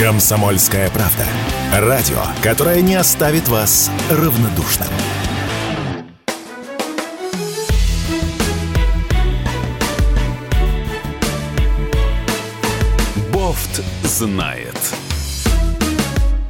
Комсомольская 0.00 0.88
правда. 0.88 1.26
Радио, 1.78 2.22
которое 2.42 2.80
не 2.80 2.94
оставит 2.94 3.48
вас 3.48 3.90
равнодушным. 4.10 4.88
Бофт 13.30 13.82
знает. 14.02 14.74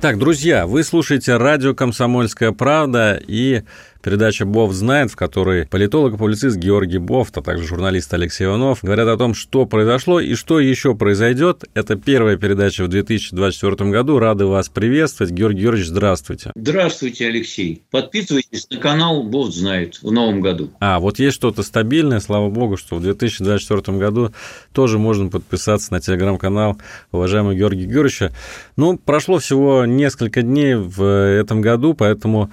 Так, 0.01 0.19
друзья, 0.19 0.69
вы 0.69 0.85
слушаете 0.85 1.37
радио 1.37 1.75
«Комсомольская 1.75 2.53
правда» 2.53 3.21
и 3.21 3.65
Передача 4.03 4.47
«Бов 4.47 4.73
знает», 4.73 5.11
в 5.11 5.17
которой 5.17 5.67
политолог 5.67 6.15
и 6.15 6.17
публицист 6.17 6.57
Георгий 6.57 6.99
Бофт, 6.99 7.37
а 7.37 7.43
также 7.43 7.67
журналист 7.67 8.13
Алексей 8.15 8.47
Иванов 8.47 8.79
говорят 8.83 9.09
о 9.09 9.17
том, 9.19 9.35
что 9.35 9.67
произошло 9.67 10.21
и 10.21 10.35
что 10.35 10.59
еще 10.59 10.95
произойдет. 10.95 11.65
Это 11.75 11.97
первая 11.97 12.37
передача 12.37 12.85
в 12.85 12.89
2024 12.89 13.91
году. 13.91 14.19
Рады 14.19 14.47
вас 14.47 14.71
приветствовать. 14.71 15.33
Георгий 15.33 15.63
Георгиевич, 15.63 15.89
здравствуйте. 15.89 16.53
Здравствуйте, 16.55 17.27
Алексей. 17.27 17.83
Подписывайтесь 17.91 18.69
на 18.71 18.79
канал 18.79 19.23
«Бов 19.23 19.53
знает» 19.53 20.03
в 20.03 20.11
новом 20.11 20.41
году. 20.41 20.71
А, 20.81 20.99
вот 20.99 21.19
есть 21.19 21.37
что-то 21.37 21.63
стабильное, 21.63 22.21
слава 22.21 22.49
богу, 22.49 22.79
что 22.79 22.97
в 22.97 23.03
2024 23.03 23.99
году 23.99 24.33
тоже 24.73 24.99
можно 24.99 25.29
подписаться 25.29 25.93
на 25.93 26.01
телеграм-канал 26.01 26.79
уважаемого 27.13 27.55
Георгия 27.55 27.85
Георгиевича. 27.85 28.33
Ну, 28.77 28.97
прошло 28.97 29.39
всего 29.39 29.85
несколько 29.85 30.41
дней 30.41 30.75
в 30.75 31.03
этом 31.03 31.61
году, 31.61 31.93
поэтому 31.93 32.51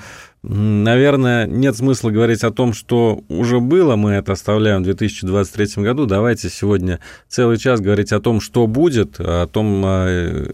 Наверное, 0.50 1.46
нет 1.46 1.76
смысла 1.76 2.10
говорить 2.10 2.44
о 2.46 2.52
том, 2.52 2.72
что 2.72 3.22
уже 3.28 3.60
было, 3.60 3.98
мы 3.98 4.12
это 4.12 4.32
оставляем 4.32 4.82
в 4.82 4.86
2023 4.86 5.84
году. 5.84 6.06
Давайте 6.06 6.50
сегодня 6.50 7.02
целый 7.28 7.58
час 7.58 7.82
говорить 7.82 8.14
о 8.14 8.22
том, 8.22 8.40
что 8.40 8.66
будет, 8.66 9.20
о 9.20 9.46
том, 9.48 9.82
а, 9.86 10.48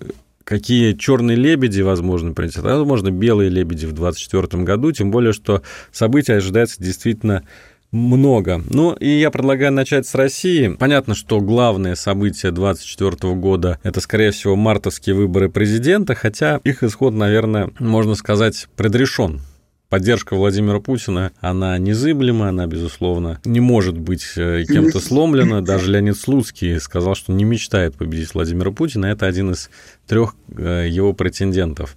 какие 0.43 0.93
черные 0.93 1.37
лебеди, 1.37 1.81
возможно, 1.81 2.33
принесет, 2.33 2.65
а 2.65 2.79
возможно, 2.79 3.11
белые 3.11 3.51
лебеди 3.51 3.85
в 3.85 3.93
2024 3.93 4.63
году, 4.63 4.91
тем 4.91 5.11
более, 5.11 5.31
что 5.31 5.61
событий 5.91 6.33
ожидается 6.33 6.81
действительно 6.81 7.43
много. 7.91 8.63
Ну, 8.71 8.93
и 8.93 9.07
я 9.07 9.29
предлагаю 9.29 9.71
начать 9.71 10.07
с 10.07 10.15
России. 10.15 10.69
Понятно, 10.69 11.13
что 11.13 11.39
главное 11.39 11.93
событие 11.93 12.51
2024 12.51 13.35
года– 13.35 13.79
это, 13.83 14.01
скорее 14.01 14.31
всего, 14.31 14.55
мартовские 14.55 15.13
выборы 15.13 15.49
президента, 15.49 16.15
хотя 16.15 16.59
их 16.63 16.81
исход, 16.81 17.13
наверное, 17.13 17.69
можно 17.77 18.15
сказать, 18.15 18.67
предрешен 18.75 19.41
поддержка 19.93 20.35
Владимира 20.35 20.79
Путина, 20.79 21.33
она 21.39 21.77
незыблема, 21.77 22.49
она, 22.49 22.65
безусловно, 22.65 23.39
не 23.45 23.59
может 23.59 23.95
быть 23.95 24.25
э, 24.37 24.63
кем-то 24.67 24.99
сломлена. 24.99 25.61
Даже 25.63 25.91
Леонид 25.91 26.17
Слуцкий 26.17 26.79
сказал, 26.79 27.13
что 27.13 27.31
не 27.31 27.43
мечтает 27.43 27.93
победить 27.93 28.33
Владимира 28.33 28.71
Путина. 28.71 29.05
Это 29.05 29.27
один 29.27 29.51
из 29.51 29.69
трех 30.07 30.33
э, 30.57 30.87
его 30.89 31.13
претендентов 31.13 31.95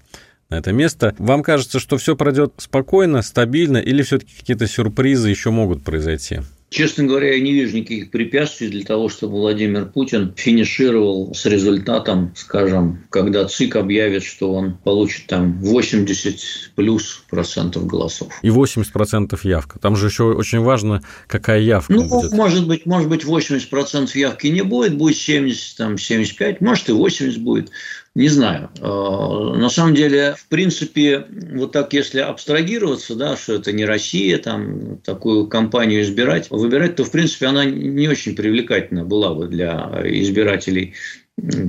на 0.50 0.56
это 0.56 0.72
место. 0.72 1.14
Вам 1.16 1.42
кажется, 1.42 1.80
что 1.80 1.96
все 1.96 2.16
пройдет 2.16 2.52
спокойно, 2.58 3.22
стабильно, 3.22 3.78
или 3.78 4.02
все-таки 4.02 4.34
какие-то 4.40 4.66
сюрпризы 4.66 5.30
еще 5.30 5.48
могут 5.48 5.82
произойти? 5.82 6.40
Честно 6.68 7.04
говоря, 7.04 7.32
я 7.34 7.40
не 7.40 7.52
вижу 7.52 7.76
никаких 7.76 8.10
препятствий 8.10 8.68
для 8.68 8.84
того, 8.84 9.08
чтобы 9.08 9.34
Владимир 9.34 9.86
Путин 9.86 10.34
финишировал 10.36 11.32
с 11.32 11.46
результатом, 11.46 12.32
скажем, 12.34 13.04
когда 13.10 13.46
ЦИК 13.46 13.76
объявит, 13.76 14.24
что 14.24 14.52
он 14.52 14.76
получит 14.76 15.26
там 15.28 15.60
80 15.60 16.72
плюс 16.74 17.24
процентов 17.30 17.86
голосов. 17.86 18.32
И 18.42 18.50
80 18.50 18.92
процентов 18.92 19.44
явка. 19.44 19.78
Там 19.78 19.94
же 19.94 20.06
еще 20.06 20.24
очень 20.24 20.58
важно, 20.58 21.02
какая 21.28 21.60
явка 21.60 21.92
ну, 21.92 22.08
будет. 22.08 22.32
может 22.32 22.66
быть, 22.66 22.84
может 22.84 23.08
быть, 23.08 23.24
80 23.24 23.70
процентов 23.70 24.16
явки 24.16 24.48
не 24.48 24.62
будет, 24.62 24.96
будет 24.96 25.16
70, 25.16 25.76
там, 25.76 25.98
75, 25.98 26.60
может 26.60 26.88
и 26.88 26.92
80 26.92 27.40
будет. 27.42 27.70
Не 28.16 28.28
знаю. 28.28 28.70
Э, 28.80 29.58
на 29.58 29.68
самом 29.68 29.94
деле, 29.94 30.36
в 30.38 30.48
принципе, 30.48 31.26
вот 31.52 31.72
так, 31.72 31.92
если 31.92 32.20
абстрагироваться, 32.20 33.14
да, 33.14 33.36
что 33.36 33.52
это 33.56 33.72
не 33.72 33.84
Россия, 33.84 34.38
там, 34.38 34.96
такую 35.04 35.48
компанию 35.48 36.00
избирать, 36.00 36.50
выбирать, 36.50 36.96
то, 36.96 37.04
в 37.04 37.10
принципе, 37.10 37.44
она 37.44 37.66
не 37.66 38.08
очень 38.08 38.34
привлекательна 38.34 39.04
была 39.04 39.34
бы 39.34 39.48
для 39.48 40.00
избирателей 40.02 40.94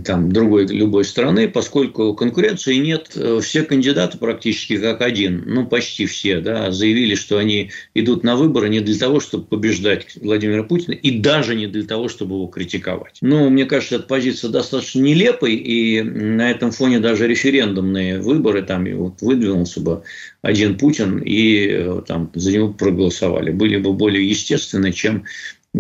там, 0.06 0.32
другой 0.32 0.66
любой 0.68 1.04
страны, 1.04 1.50
поскольку 1.50 2.14
конкуренции 2.14 2.76
нет. 2.76 3.12
Э, 3.16 3.40
все 3.44 3.64
кандидаты 3.64 4.18
практически 4.18 4.78
как 4.78 5.02
один, 5.02 5.44
ну 5.46 5.68
почти 5.68 6.06
все, 6.06 6.40
да, 6.40 6.72
заявили, 6.72 7.16
что 7.16 7.38
они 7.38 7.72
идут 7.94 8.24
на 8.24 8.38
выборы 8.38 8.70
не 8.70 8.80
для 8.80 8.98
того, 8.98 9.20
чтобы 9.20 9.44
побеждать 9.46 10.16
Владимира 10.22 10.64
Путина, 10.64 10.94
и 10.94 11.20
даже 11.20 11.56
не 11.56 11.68
для 11.68 11.84
того, 11.84 12.08
чтобы 12.08 12.36
его 12.36 12.48
критиковать. 12.48 13.18
Ну, 13.22 13.50
мне 13.50 13.66
кажется, 13.66 13.96
эта 13.96 14.06
позиция 14.06 14.52
достаточно 14.52 15.02
нелепой, 15.02 15.56
и 15.56 16.02
на 16.02 16.50
этом 16.50 16.72
фоне 16.72 17.00
даже 17.00 17.28
референдумные 17.28 18.22
выборы, 18.22 18.62
там 18.62 18.86
вот 18.96 19.22
выдвинулся 19.22 19.82
бы 19.82 20.04
один 20.42 20.78
Путин, 20.78 21.20
и 21.20 21.68
э, 21.68 22.02
там 22.08 22.32
за 22.34 22.54
него 22.54 22.70
проголосовали, 22.72 23.52
были 23.52 23.76
бы 23.78 23.92
более 23.92 24.28
естественны, 24.28 24.94
чем 24.94 25.26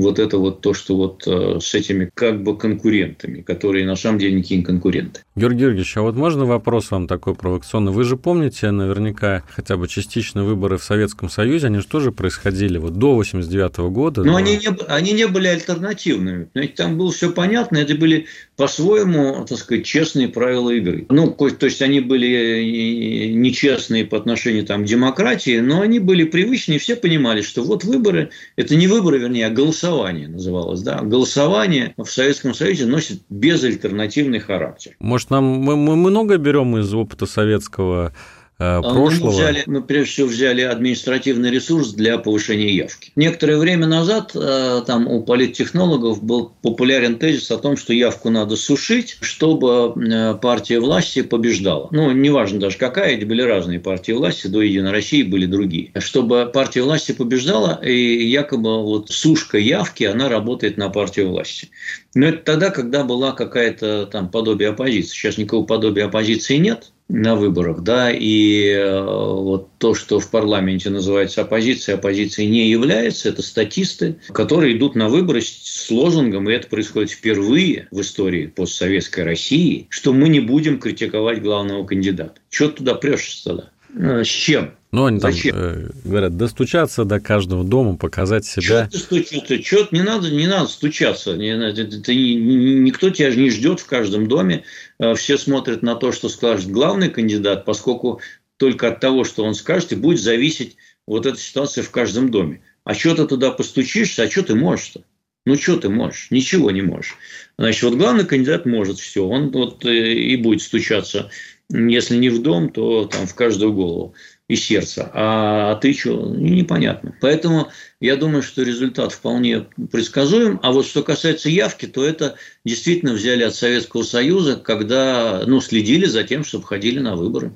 вот 0.01 0.19
это 0.19 0.37
вот 0.37 0.61
то, 0.61 0.73
что 0.73 0.95
вот 0.95 1.23
э, 1.27 1.59
с 1.61 1.73
этими 1.73 2.09
как 2.13 2.43
бы 2.43 2.57
конкурентами, 2.57 3.41
которые 3.41 3.85
на 3.85 3.95
самом 3.95 4.19
деле 4.19 4.35
никакие 4.35 4.59
не 4.59 4.65
конкуренты. 4.65 5.21
Георгий 5.35 5.59
Георгиевич, 5.59 5.97
а 5.97 6.01
вот 6.01 6.15
можно 6.15 6.45
вопрос 6.45 6.91
вам 6.91 7.07
такой 7.07 7.35
провокационный? 7.35 7.91
Вы 7.91 8.03
же 8.03 8.17
помните 8.17 8.71
наверняка 8.71 9.43
хотя 9.49 9.77
бы 9.77 9.87
частично 9.87 10.43
выборы 10.43 10.77
в 10.77 10.83
Советском 10.83 11.29
Союзе, 11.29 11.67
они 11.67 11.79
же 11.79 11.87
тоже 11.87 12.11
происходили 12.11 12.77
вот 12.77 12.93
до 12.93 13.15
89 13.15 13.77
года. 13.91 14.23
Но, 14.23 14.33
но... 14.33 14.37
Они, 14.37 14.57
не, 14.57 14.69
они 14.87 15.13
не 15.13 15.27
были 15.27 15.47
альтернативными. 15.47 16.49
Знаете, 16.53 16.73
там 16.75 16.97
было 16.97 17.11
все 17.11 17.31
понятно, 17.31 17.77
это 17.77 17.95
были 17.95 18.27
по-своему, 18.55 19.45
так 19.47 19.57
сказать, 19.57 19.85
честные 19.85 20.27
правила 20.27 20.69
игры. 20.69 21.05
Ну, 21.09 21.31
то 21.31 21.65
есть 21.65 21.81
они 21.81 21.99
были 21.99 22.27
э, 22.29 23.33
нечестные 23.33 24.05
по 24.05 24.17
отношению 24.17 24.65
там, 24.65 24.83
к 24.83 24.87
демократии, 24.87 25.59
но 25.59 25.81
они 25.81 25.99
были 25.99 26.23
привычные, 26.23 26.79
все 26.79 26.95
понимали, 26.95 27.41
что 27.41 27.63
вот 27.63 27.83
выборы, 27.83 28.29
это 28.55 28.75
не 28.75 28.87
выборы, 28.87 29.19
вернее, 29.19 29.47
а 29.47 29.49
голосование 29.49 29.86
называлось. 30.27 30.81
Да? 30.81 31.01
Голосование 31.01 31.93
в 31.97 32.05
Советском 32.05 32.53
Союзе 32.53 32.85
носит 32.85 33.21
безальтернативный 33.29 34.39
характер. 34.39 34.95
Может, 34.99 35.29
нам 35.29 35.43
мы, 35.43 35.75
мы 35.75 35.95
много 35.95 36.37
берем 36.37 36.77
из 36.77 36.93
опыта 36.93 37.25
советского 37.25 38.13
Э, 38.59 38.81
прошлого. 38.81 39.29
Мы, 39.29 39.37
взяли, 39.37 39.63
мы 39.67 39.81
прежде 39.83 40.11
всего 40.11 40.27
взяли 40.29 40.61
административный 40.61 41.51
ресурс 41.51 41.93
для 41.93 42.17
повышения 42.17 42.73
явки. 42.73 43.11
Некоторое 43.15 43.57
время 43.57 43.85
назад 43.85 44.31
э, 44.33 44.81
там 44.87 45.07
у 45.07 45.21
политтехнологов 45.21 46.23
был 46.23 46.53
популярен 46.63 47.19
тезис 47.19 47.51
о 47.51 47.59
том, 47.59 47.77
что 47.77 47.93
явку 47.93 48.31
надо 48.31 48.55
сушить, 48.55 49.17
чтобы 49.21 49.93
э, 49.95 50.33
партия 50.41 50.79
власти 50.79 51.21
побеждала. 51.21 51.89
Ну, 51.91 52.11
неважно 52.11 52.59
даже 52.59 52.79
какая, 52.79 53.15
эти 53.15 53.25
были 53.25 53.43
разные 53.43 53.79
партии 53.79 54.13
власти, 54.13 54.47
до 54.47 54.61
Единой 54.61 54.91
России 54.91 55.21
были 55.21 55.45
другие. 55.45 55.91
Чтобы 55.99 56.49
партия 56.51 56.81
власти 56.81 57.11
побеждала, 57.11 57.79
и 57.83 58.25
якобы 58.25 58.81
вот 58.81 59.11
сушка 59.11 59.59
явки, 59.59 60.03
она 60.05 60.29
работает 60.29 60.77
на 60.77 60.89
партию 60.89 61.29
власти. 61.29 61.69
Но 62.15 62.25
это 62.25 62.39
тогда, 62.39 62.71
когда 62.71 63.03
была 63.03 63.33
какая-то 63.33 64.07
там 64.07 64.31
подобие 64.31 64.69
оппозиции. 64.69 65.13
Сейчас 65.13 65.37
никакого 65.37 65.63
подобия 65.63 66.05
оппозиции 66.05 66.55
нет, 66.55 66.91
на 67.09 67.35
выборах, 67.35 67.81
да, 67.83 68.11
и 68.11 68.69
э, 68.69 69.01
вот 69.01 69.69
то, 69.77 69.93
что 69.93 70.19
в 70.19 70.29
парламенте 70.29 70.89
называется 70.89 71.41
оппозицией, 71.41 71.97
оппозицией 71.97 72.49
не 72.49 72.69
является, 72.69 73.29
это 73.29 73.41
статисты, 73.41 74.17
которые 74.33 74.75
идут 74.75 74.95
на 74.95 75.07
выборы 75.07 75.41
с 75.41 75.89
лозунгом, 75.89 76.49
и 76.49 76.53
это 76.53 76.67
происходит 76.67 77.11
впервые 77.11 77.87
в 77.91 78.01
истории 78.01 78.47
постсоветской 78.47 79.23
России, 79.23 79.87
что 79.89 80.11
мы 80.11 80.27
не 80.27 80.41
будем 80.41 80.79
критиковать 80.79 81.41
главного 81.41 81.85
кандидата. 81.85 82.35
Чего 82.49 82.69
туда 82.69 82.93
прешься 82.95 83.43
тогда? 83.45 83.69
Э, 83.95 84.23
с 84.23 84.27
чем? 84.27 84.73
Ну, 84.97 85.05
они 85.05 85.19
Зачем? 85.19 85.53
там 85.53 85.63
э, 85.63 85.89
говорят, 86.05 86.37
достучаться 86.37 87.05
до 87.05 87.19
каждого 87.19 87.63
дома, 87.63 87.97
показать 87.97 88.45
себя. 88.45 88.89
Чего 88.89 88.89
ты 88.89 88.97
стучаться? 88.97 89.59
Чего 89.61 89.87
не 89.91 90.01
надо, 90.01 90.31
не 90.31 90.47
надо 90.47 90.67
стучаться. 90.69 91.37
Не, 91.37 91.49
это, 91.49 91.81
это, 91.81 92.15
никто 92.15 93.11
тебя 93.11 93.29
же 93.29 93.39
не 93.39 93.51
ждет 93.51 93.79
в 93.79 93.85
каждом 93.85 94.27
доме. 94.27 94.63
Э, 94.97 95.13
все 95.13 95.37
смотрят 95.37 95.83
на 95.83 95.93
то, 95.93 96.11
что 96.11 96.29
скажет 96.29 96.71
главный 96.71 97.11
кандидат, 97.11 97.63
поскольку 97.63 98.21
только 98.57 98.87
от 98.87 98.99
того, 98.99 99.23
что 99.23 99.43
он 99.43 99.53
скажет, 99.53 99.91
и 99.91 99.95
будет 99.95 100.19
зависеть 100.19 100.77
вот 101.05 101.27
эта 101.27 101.37
ситуация 101.37 101.83
в 101.83 101.91
каждом 101.91 102.31
доме. 102.31 102.61
А 102.83 102.95
что 102.95 103.13
ты 103.13 103.27
туда 103.27 103.51
постучишься, 103.51 104.23
а 104.23 104.31
что 104.31 104.41
ты 104.41 104.55
можешь-то? 104.55 105.03
Ну, 105.45 105.57
что 105.57 105.77
ты 105.77 105.89
можешь? 105.89 106.31
Ничего 106.31 106.71
не 106.71 106.81
можешь. 106.81 107.17
Значит, 107.59 107.83
вот 107.83 107.93
главный 107.93 108.25
кандидат 108.25 108.65
может 108.65 108.97
все. 108.97 109.23
Он 109.27 109.51
вот 109.51 109.85
э, 109.85 110.13
и 110.13 110.35
будет 110.37 110.63
стучаться, 110.63 111.29
если 111.69 112.17
не 112.17 112.29
в 112.29 112.41
дом, 112.41 112.69
то 112.69 113.05
там 113.05 113.27
в 113.27 113.35
каждую 113.35 113.73
голову 113.73 114.15
и 114.47 114.55
сердца. 114.55 115.11
А 115.13 115.75
ты 115.75 115.93
что? 115.93 116.33
Непонятно. 116.35 117.13
Поэтому 117.19 117.69
я 117.99 118.15
думаю, 118.15 118.41
что 118.41 118.63
результат 118.63 119.11
вполне 119.11 119.65
предсказуем. 119.91 120.59
А 120.63 120.71
вот 120.71 120.85
что 120.85 121.03
касается 121.03 121.49
явки, 121.49 121.85
то 121.85 122.05
это 122.05 122.35
действительно 122.63 123.13
взяли 123.13 123.43
от 123.43 123.55
Советского 123.55 124.03
Союза, 124.03 124.55
когда 124.55 125.43
ну, 125.45 125.59
следили 125.59 126.05
за 126.05 126.23
тем, 126.23 126.43
чтобы 126.43 126.65
ходили 126.65 126.99
на 126.99 127.15
выборы. 127.15 127.53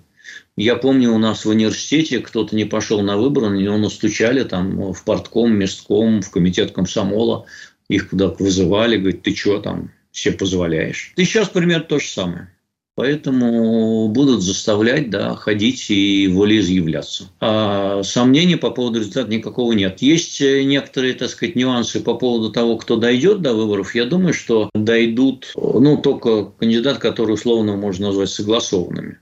Я 0.58 0.76
помню, 0.76 1.14
у 1.14 1.18
нас 1.18 1.46
в 1.46 1.50
университете 1.50 2.20
кто-то 2.20 2.56
не 2.56 2.66
пошел 2.66 3.02
на 3.02 3.16
выборы, 3.16 3.50
на 3.50 3.56
него 3.56 3.78
настучали 3.78 4.44
там 4.44 4.92
в 4.92 5.04
портком, 5.06 5.54
местком, 5.54 6.22
в 6.22 6.30
комитет 6.30 6.72
комсомола. 6.72 7.46
Их 7.88 8.10
куда-то 8.10 8.44
вызывали, 8.44 8.98
говорят, 8.98 9.22
ты 9.22 9.34
что 9.34 9.60
там, 9.60 9.92
все 10.12 10.32
позволяешь. 10.34 11.14
И 11.16 11.24
сейчас 11.24 11.50
примерно 11.50 11.86
то 11.86 12.00
же 12.00 12.08
самое. 12.08 12.52
Поэтому 12.96 14.10
будут 14.10 14.42
заставлять 14.42 15.10
да, 15.10 15.36
ходить 15.36 15.90
и 15.90 16.28
волеизъявляться. 16.28 17.30
А 17.40 18.04
сомнений 18.04 18.58
по 18.58 18.70
поводу 18.70 19.00
результата 19.00 19.32
никакого 19.32 19.72
нет. 19.74 20.02
Есть 20.02 20.42
некоторые, 20.42 21.14
так 21.14 21.30
сказать, 21.30 21.56
нюансы 21.56 22.02
по 22.02 22.16
поводу 22.16 22.52
того, 22.52 22.78
кто 22.78 22.98
дойдет 22.98 23.42
до 23.42 23.54
выборов. 23.54 23.96
Я 23.96 24.06
думаю, 24.06 24.34
что 24.34 24.70
дойдут 24.74 25.54
ну, 25.56 25.98
только 25.98 26.46
кандидат, 26.46 26.98
который 26.98 27.32
условно 27.32 27.78
можно 27.78 28.08
назвать 28.08 28.30
согласованными 28.30 29.20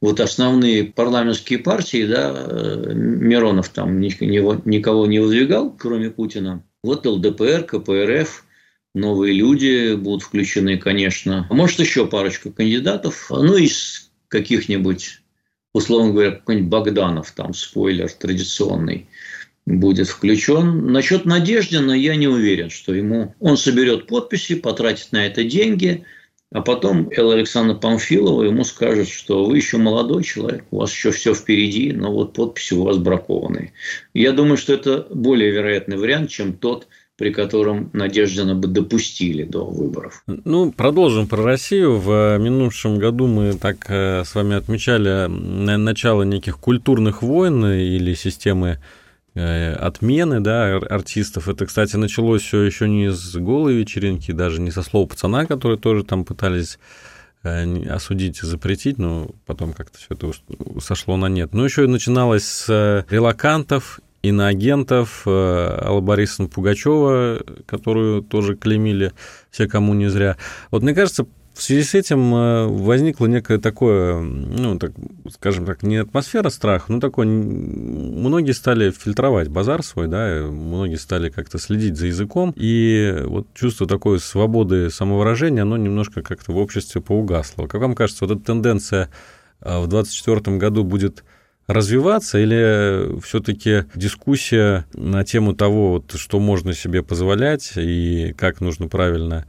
вот 0.00 0.20
основные 0.20 0.84
парламентские 0.84 1.58
партии, 1.58 2.06
да, 2.06 2.32
э, 2.34 2.92
Миронов 2.94 3.68
там 3.68 4.00
никого 4.00 5.06
не 5.06 5.18
выдвигал, 5.18 5.76
кроме 5.78 6.10
Путина. 6.10 6.62
Вот 6.82 7.06
ЛДПР, 7.06 7.64
КПРФ, 7.64 8.44
новые 8.94 9.34
люди 9.34 9.94
будут 9.94 10.22
включены, 10.22 10.78
конечно. 10.78 11.46
Может, 11.50 11.80
еще 11.80 12.06
парочку 12.06 12.50
кандидатов. 12.50 13.26
Ну, 13.30 13.56
из 13.56 14.10
каких-нибудь, 14.28 15.20
условно 15.72 16.12
говоря, 16.12 16.30
какой-нибудь 16.32 16.68
Богданов, 16.68 17.32
там, 17.32 17.54
спойлер 17.54 18.10
традиционный, 18.10 19.08
будет 19.66 20.08
включен. 20.08 20.92
Насчет 20.92 21.24
Надеждина 21.24 21.92
я 21.92 22.16
не 22.16 22.28
уверен, 22.28 22.70
что 22.70 22.94
ему... 22.94 23.34
Он 23.40 23.56
соберет 23.56 24.06
подписи, 24.06 24.56
потратит 24.56 25.12
на 25.12 25.26
это 25.26 25.44
деньги, 25.44 26.04
а 26.52 26.62
потом 26.62 27.08
Элла 27.10 27.34
Александра 27.34 27.76
Памфилова 27.76 28.42
ему 28.42 28.64
скажет, 28.64 29.08
что 29.08 29.44
вы 29.44 29.56
еще 29.56 29.76
молодой 29.76 30.24
человек, 30.24 30.64
у 30.70 30.78
вас 30.78 30.90
еще 30.90 31.12
все 31.12 31.34
впереди, 31.34 31.92
но 31.92 32.12
вот 32.12 32.32
подписи 32.32 32.74
у 32.74 32.82
вас 32.82 32.98
бракованные. 32.98 33.72
Я 34.14 34.32
думаю, 34.32 34.56
что 34.56 34.72
это 34.72 35.06
более 35.10 35.52
вероятный 35.52 35.96
вариант, 35.96 36.30
чем 36.30 36.54
тот, 36.54 36.88
при 37.20 37.32
котором 37.32 37.90
Надеждина 37.92 38.54
бы 38.54 38.66
допустили 38.66 39.44
до 39.44 39.66
выборов. 39.66 40.22
Ну, 40.26 40.72
продолжим 40.72 41.26
про 41.26 41.42
Россию. 41.42 41.98
В 41.98 42.38
минувшем 42.38 42.98
году 42.98 43.26
мы 43.26 43.52
так 43.52 43.76
э, 43.90 44.24
с 44.24 44.34
вами 44.34 44.56
отмечали 44.56 45.26
начало 45.28 46.22
неких 46.22 46.56
культурных 46.56 47.20
войн 47.20 47.66
или 47.66 48.14
системы 48.14 48.78
э, 49.34 49.74
отмены 49.74 50.40
да, 50.40 50.76
артистов. 50.76 51.50
Это, 51.50 51.66
кстати, 51.66 51.96
началось 51.96 52.40
все 52.40 52.62
еще 52.62 52.88
не 52.88 53.12
с 53.12 53.36
голой 53.36 53.74
вечеринки, 53.74 54.32
даже 54.32 54.62
не 54.62 54.70
со 54.70 54.80
слова 54.80 55.06
пацана, 55.06 55.44
которые 55.44 55.76
тоже 55.76 56.04
там 56.04 56.24
пытались 56.24 56.78
э, 57.42 57.86
осудить 57.90 58.42
и 58.42 58.46
запретить, 58.46 58.96
но 58.96 59.28
потом 59.44 59.74
как-то 59.74 59.98
все 59.98 60.14
это 60.14 60.32
сошло 60.80 61.18
на 61.18 61.26
нет. 61.26 61.52
Но 61.52 61.66
еще 61.66 61.84
и 61.84 61.86
начиналось 61.86 62.44
с 62.44 63.04
релакантов 63.10 64.00
иноагентов, 64.22 65.22
э, 65.26 65.78
Алла 65.82 66.00
Борисовна 66.00 66.48
Пугачева, 66.48 67.42
которую 67.66 68.22
тоже 68.22 68.56
клеймили 68.56 69.12
все 69.50 69.66
кому 69.66 69.94
не 69.94 70.08
зря. 70.08 70.36
Вот 70.70 70.82
мне 70.82 70.94
кажется, 70.94 71.26
в 71.60 71.62
связи 71.62 71.82
с 71.82 71.94
этим 71.94 72.34
э, 72.34 72.66
возникло 72.68 73.26
некое 73.26 73.58
такое, 73.58 74.20
ну, 74.20 74.78
так, 74.78 74.92
скажем 75.30 75.66
так, 75.66 75.82
не 75.82 75.96
атмосфера 75.96 76.48
страха, 76.48 76.90
но 76.90 77.00
такое, 77.00 77.26
многие 77.26 78.52
стали 78.52 78.90
фильтровать 78.90 79.48
базар 79.48 79.82
свой, 79.82 80.06
да, 80.06 80.46
многие 80.50 80.96
стали 80.96 81.28
как-то 81.28 81.58
следить 81.58 81.98
за 81.98 82.06
языком, 82.06 82.54
и 82.56 83.24
вот 83.26 83.48
чувство 83.52 83.86
такой 83.86 84.20
свободы 84.20 84.90
самовыражения, 84.90 85.62
оно 85.62 85.76
немножко 85.76 86.22
как-то 86.22 86.52
в 86.52 86.56
обществе 86.56 87.02
поугасло. 87.02 87.66
Как 87.66 87.80
вам 87.80 87.94
кажется, 87.94 88.24
вот 88.24 88.36
эта 88.36 88.46
тенденция 88.46 89.10
э, 89.60 89.80
в 89.80 89.86
2024 89.86 90.56
году 90.56 90.84
будет 90.84 91.24
развиваться, 91.72 92.38
или 92.38 93.20
все-таки 93.20 93.84
дискуссия 93.94 94.86
на 94.92 95.24
тему 95.24 95.54
того, 95.54 95.92
вот, 95.92 96.12
что 96.16 96.40
можно 96.40 96.72
себе 96.72 97.02
позволять 97.02 97.72
и 97.76 98.34
как 98.36 98.60
нужно 98.60 98.88
правильно 98.88 99.46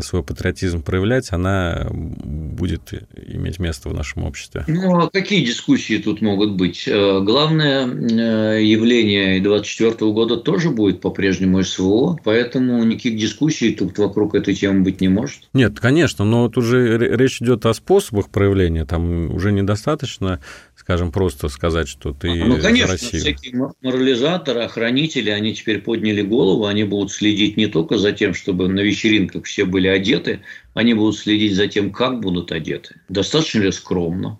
свой 0.00 0.22
патриотизм 0.22 0.82
проявлять, 0.82 1.32
она 1.32 1.88
будет 1.90 2.92
иметь 3.14 3.58
место 3.58 3.88
в 3.88 3.94
нашем 3.94 4.24
обществе. 4.24 4.64
Ну, 4.66 4.98
а 4.98 5.10
какие 5.10 5.44
дискуссии 5.44 5.98
тут 5.98 6.22
могут 6.22 6.52
быть? 6.52 6.84
Э, 6.86 7.20
главное 7.20 7.86
э, 7.86 8.64
явление 8.64 9.40
2024 9.40 10.12
года 10.12 10.36
тоже 10.38 10.70
будет 10.70 11.00
по-прежнему 11.00 11.62
СВО, 11.62 12.18
поэтому 12.24 12.82
никаких 12.84 13.18
дискуссий 13.18 13.74
тут 13.74 13.98
вокруг 13.98 14.34
этой 14.34 14.54
темы 14.54 14.82
быть 14.82 15.00
не 15.00 15.08
может. 15.08 15.48
Нет, 15.52 15.78
конечно, 15.78 16.24
но 16.24 16.48
тут 16.48 16.64
же 16.64 16.98
речь 16.98 17.42
идет 17.42 17.66
о 17.66 17.74
способах 17.74 18.30
проявления, 18.30 18.86
там 18.86 19.34
уже 19.34 19.52
недостаточно 19.52 20.40
скажем, 20.84 21.12
просто 21.12 21.48
сказать, 21.48 21.88
что 21.88 22.12
ты 22.12 22.28
а, 22.28 22.44
Ну, 22.44 22.58
конечно, 22.58 22.92
Россию. 22.92 23.22
всякие 23.22 23.70
морализаторы, 23.80 24.64
охранители, 24.64 25.30
они 25.30 25.54
теперь 25.54 25.80
подняли 25.80 26.20
голову, 26.20 26.66
они 26.66 26.84
будут 26.84 27.10
следить 27.10 27.56
не 27.56 27.68
только 27.68 27.96
за 27.96 28.12
тем, 28.12 28.34
чтобы 28.34 28.68
на 28.68 28.80
вечеринках 28.80 29.44
все 29.44 29.64
были 29.74 29.88
одеты, 29.88 30.40
они 30.74 30.94
будут 30.94 31.18
следить 31.18 31.54
за 31.54 31.66
тем, 31.66 31.90
как 31.90 32.20
будут 32.20 32.52
одеты. 32.52 33.00
Достаточно 33.08 33.62
ли 33.62 33.72
скромно? 33.72 34.38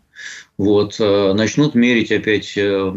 вот, 0.57 0.97
э, 1.01 1.33
начнут 1.33 1.75
мерить 1.75 2.13
опять 2.13 2.53
э, 2.57 2.93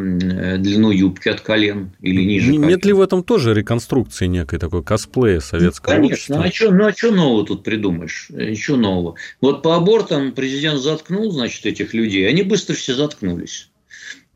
длину 0.60 0.92
юбки 0.92 1.30
от 1.30 1.42
колен 1.42 1.92
или 2.02 2.22
ниже 2.22 2.52
Нет 2.52 2.62
колен. 2.62 2.80
ли 2.84 2.94
в 2.94 3.02
этом 3.02 3.24
тоже 3.24 3.54
реконструкции 3.54 4.28
некой 4.28 4.60
такой 4.60 4.84
косплея 4.84 5.40
советского 5.40 5.96
ну, 5.96 6.02
конечно, 6.02 6.40
общества? 6.40 6.44
а 6.44 6.52
что, 6.52 6.72
ну 6.72 6.86
а 6.86 6.94
что 6.94 7.12
нового 7.12 7.46
тут 7.46 7.64
придумаешь? 7.64 8.28
Ничего 8.30 8.78
нового. 8.78 9.16
Вот 9.42 9.64
по 9.64 9.76
абортам 9.76 10.34
президент 10.34 10.80
заткнул, 10.80 11.32
значит, 11.32 11.66
этих 11.66 11.94
людей, 11.94 12.30
они 12.30 12.44
быстро 12.44 12.76
все 12.76 12.94
заткнулись. 12.94 13.70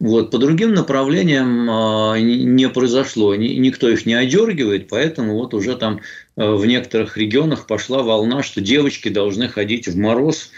Вот, 0.01 0.31
по 0.31 0.39
другим 0.39 0.74
направлениям 0.74 1.69
а, 1.69 2.19
не 2.19 2.68
произошло, 2.69 3.36
никто 3.36 3.88
их 3.88 4.07
не 4.07 4.15
одергивает, 4.15 4.89
поэтому 4.89 5.36
вот 5.36 5.53
уже 5.53 5.75
там 5.75 6.01
э, 6.38 6.51
в 6.51 6.65
некоторых 6.65 7.18
регионах 7.18 7.68
пошла 7.68 8.01
волна, 8.01 8.42
что 8.42 8.62
девочки 8.62 9.09
должны 9.09 9.48
ходить 9.48 9.88
в 9.88 9.95
мороз 9.95 10.50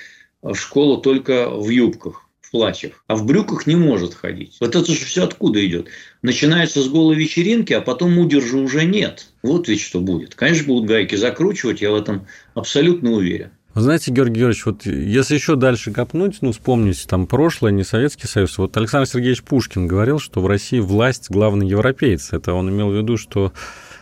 в 0.41 0.55
школу 0.55 0.95
только 0.95 1.49
в 1.49 1.67
юбках 1.67 2.23
платьях, 2.53 3.03
а 3.07 3.15
в 3.15 3.25
брюках 3.25 3.67
не 3.67 3.75
может 3.75 4.13
ходить. 4.13 4.55
Вот 4.61 4.75
это 4.75 4.89
же 4.89 5.03
все 5.03 5.23
откуда 5.23 5.65
идет? 5.65 5.87
Начинается 6.21 6.81
с 6.81 6.87
голой 6.87 7.15
вечеринки, 7.15 7.73
а 7.73 7.81
потом 7.81 8.17
удержа 8.19 8.57
уже 8.57 8.85
нет. 8.85 9.27
Вот 9.41 9.67
ведь 9.67 9.81
что 9.81 9.99
будет. 9.99 10.35
Конечно, 10.35 10.67
будут 10.67 10.87
гайки 10.87 11.15
закручивать, 11.15 11.81
я 11.81 11.91
в 11.91 11.95
этом 11.95 12.27
абсолютно 12.53 13.11
уверен. 13.11 13.51
Вы 13.73 13.81
знаете, 13.81 14.11
Георгий 14.11 14.41
Георгиевич, 14.41 14.65
вот 14.67 14.85
если 14.85 15.33
еще 15.33 15.55
дальше 15.55 15.91
копнуть, 15.91 16.37
ну, 16.41 16.51
вспомнить 16.51 17.07
там 17.07 17.25
прошлое, 17.25 17.71
не 17.71 17.83
Советский 17.83 18.27
Союз, 18.27 18.55
вот 18.59 18.77
Александр 18.77 19.09
Сергеевич 19.09 19.41
Пушкин 19.41 19.87
говорил, 19.87 20.19
что 20.19 20.41
в 20.41 20.47
России 20.47 20.79
власть 20.79 21.31
главный 21.31 21.67
европейец. 21.67 22.33
Это 22.33 22.53
он 22.53 22.69
имел 22.69 22.91
в 22.91 22.95
виду, 22.95 23.17
что, 23.17 23.51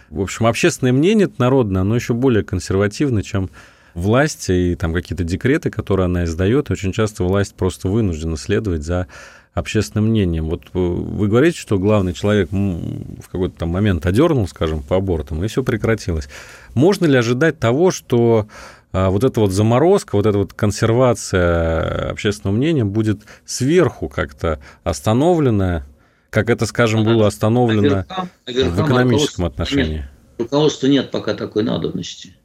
в 0.09 0.19
общем, 0.19 0.45
общественное 0.45 0.91
мнение 0.91 1.29
народное, 1.37 1.83
оно 1.83 1.95
еще 1.95 2.13
более 2.13 2.43
консервативно, 2.43 3.23
чем 3.23 3.49
власть 3.93 4.49
и 4.49 4.75
там 4.75 4.93
какие-то 4.93 5.23
декреты, 5.23 5.69
которые 5.69 6.05
она 6.05 6.25
издает, 6.25 6.69
очень 6.69 6.91
часто 6.91 7.23
власть 7.23 7.55
просто 7.55 7.87
вынуждена 7.87 8.35
следовать 8.35 8.83
за 8.83 9.07
общественным 9.53 10.07
мнением. 10.07 10.49
Вот 10.49 10.63
вы 10.73 11.27
говорите, 11.27 11.57
что 11.57 11.79
главный 11.79 12.13
человек 12.13 12.51
в 12.51 13.29
какой-то 13.31 13.59
там 13.59 13.69
момент 13.69 14.05
одернул, 14.05 14.49
скажем, 14.49 14.81
по 14.83 14.97
абортам, 14.97 15.43
и 15.43 15.47
все 15.47 15.63
прекратилось. 15.63 16.27
Можно 16.73 17.05
ли 17.05 17.17
ожидать 17.17 17.57
того, 17.59 17.91
что 17.91 18.47
вот 18.93 19.23
эта 19.23 19.39
вот 19.39 19.51
заморозка, 19.51 20.15
вот 20.15 20.25
эта 20.25 20.37
вот 20.37 20.53
консервация 20.53 22.09
общественного 22.11 22.55
мнения 22.55 22.83
будет 22.83 23.21
сверху 23.45 24.09
как-то 24.09 24.59
остановлена, 24.83 25.85
как 26.29 26.49
это, 26.49 26.65
скажем, 26.65 27.03
было 27.03 27.27
остановлено 27.27 27.81
наверхам, 27.81 28.29
наверхам 28.45 28.73
в 28.73 28.85
экономическом 28.85 29.45
отношении? 29.45 30.05
Руководства 30.37 30.87
нет 30.87 31.11
пока 31.11 31.33
такой 31.33 31.63
надобности. 31.63 32.35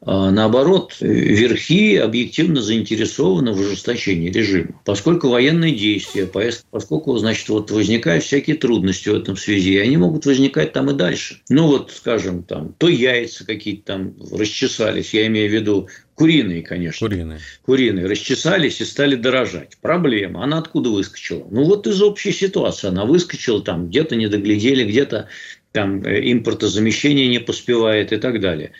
А, 0.00 0.30
наоборот, 0.30 0.96
верхи 1.00 1.96
объективно 1.96 2.62
заинтересованы 2.62 3.52
в 3.52 3.60
ужесточении 3.60 4.30
режима. 4.30 4.80
Поскольку 4.84 5.28
военные 5.28 5.74
действия, 5.74 6.26
поскольку, 6.70 7.16
значит, 7.18 7.48
вот 7.48 7.70
возникают 7.70 8.24
всякие 8.24 8.56
трудности 8.56 9.08
в 9.08 9.14
этом 9.14 9.36
связи, 9.36 9.74
и 9.74 9.78
они 9.78 9.96
могут 9.96 10.24
возникать 10.26 10.72
там 10.72 10.90
и 10.90 10.94
дальше. 10.94 11.40
Ну 11.48 11.66
вот, 11.66 11.92
скажем, 11.94 12.42
там, 12.44 12.74
то 12.78 12.88
яйца 12.88 13.44
какие-то 13.44 13.82
там 13.84 14.14
расчесались, 14.32 15.14
я 15.14 15.26
имею 15.26 15.50
в 15.50 15.54
виду 15.54 15.88
Куриные, 16.18 16.62
конечно. 16.62 17.06
Куриные. 17.06 17.38
Куриные. 17.64 18.06
Расчесались 18.06 18.80
и 18.80 18.84
стали 18.84 19.14
дорожать. 19.14 19.78
Проблема. 19.80 20.42
Она 20.42 20.58
откуда 20.58 20.90
выскочила? 20.90 21.46
Ну, 21.48 21.62
вот 21.62 21.86
из 21.86 22.02
общей 22.02 22.32
ситуации. 22.32 22.88
Она 22.88 23.04
выскочила 23.04 23.62
там, 23.62 23.86
где-то 23.86 24.16
не 24.16 24.26
доглядели, 24.26 24.82
где-то 24.82 25.28
там 25.70 26.02
э, 26.02 26.32
импортозамещение 26.32 27.28
не 27.28 27.38
поспевает 27.38 28.12
и 28.12 28.16
так 28.16 28.40
далее 28.40 28.72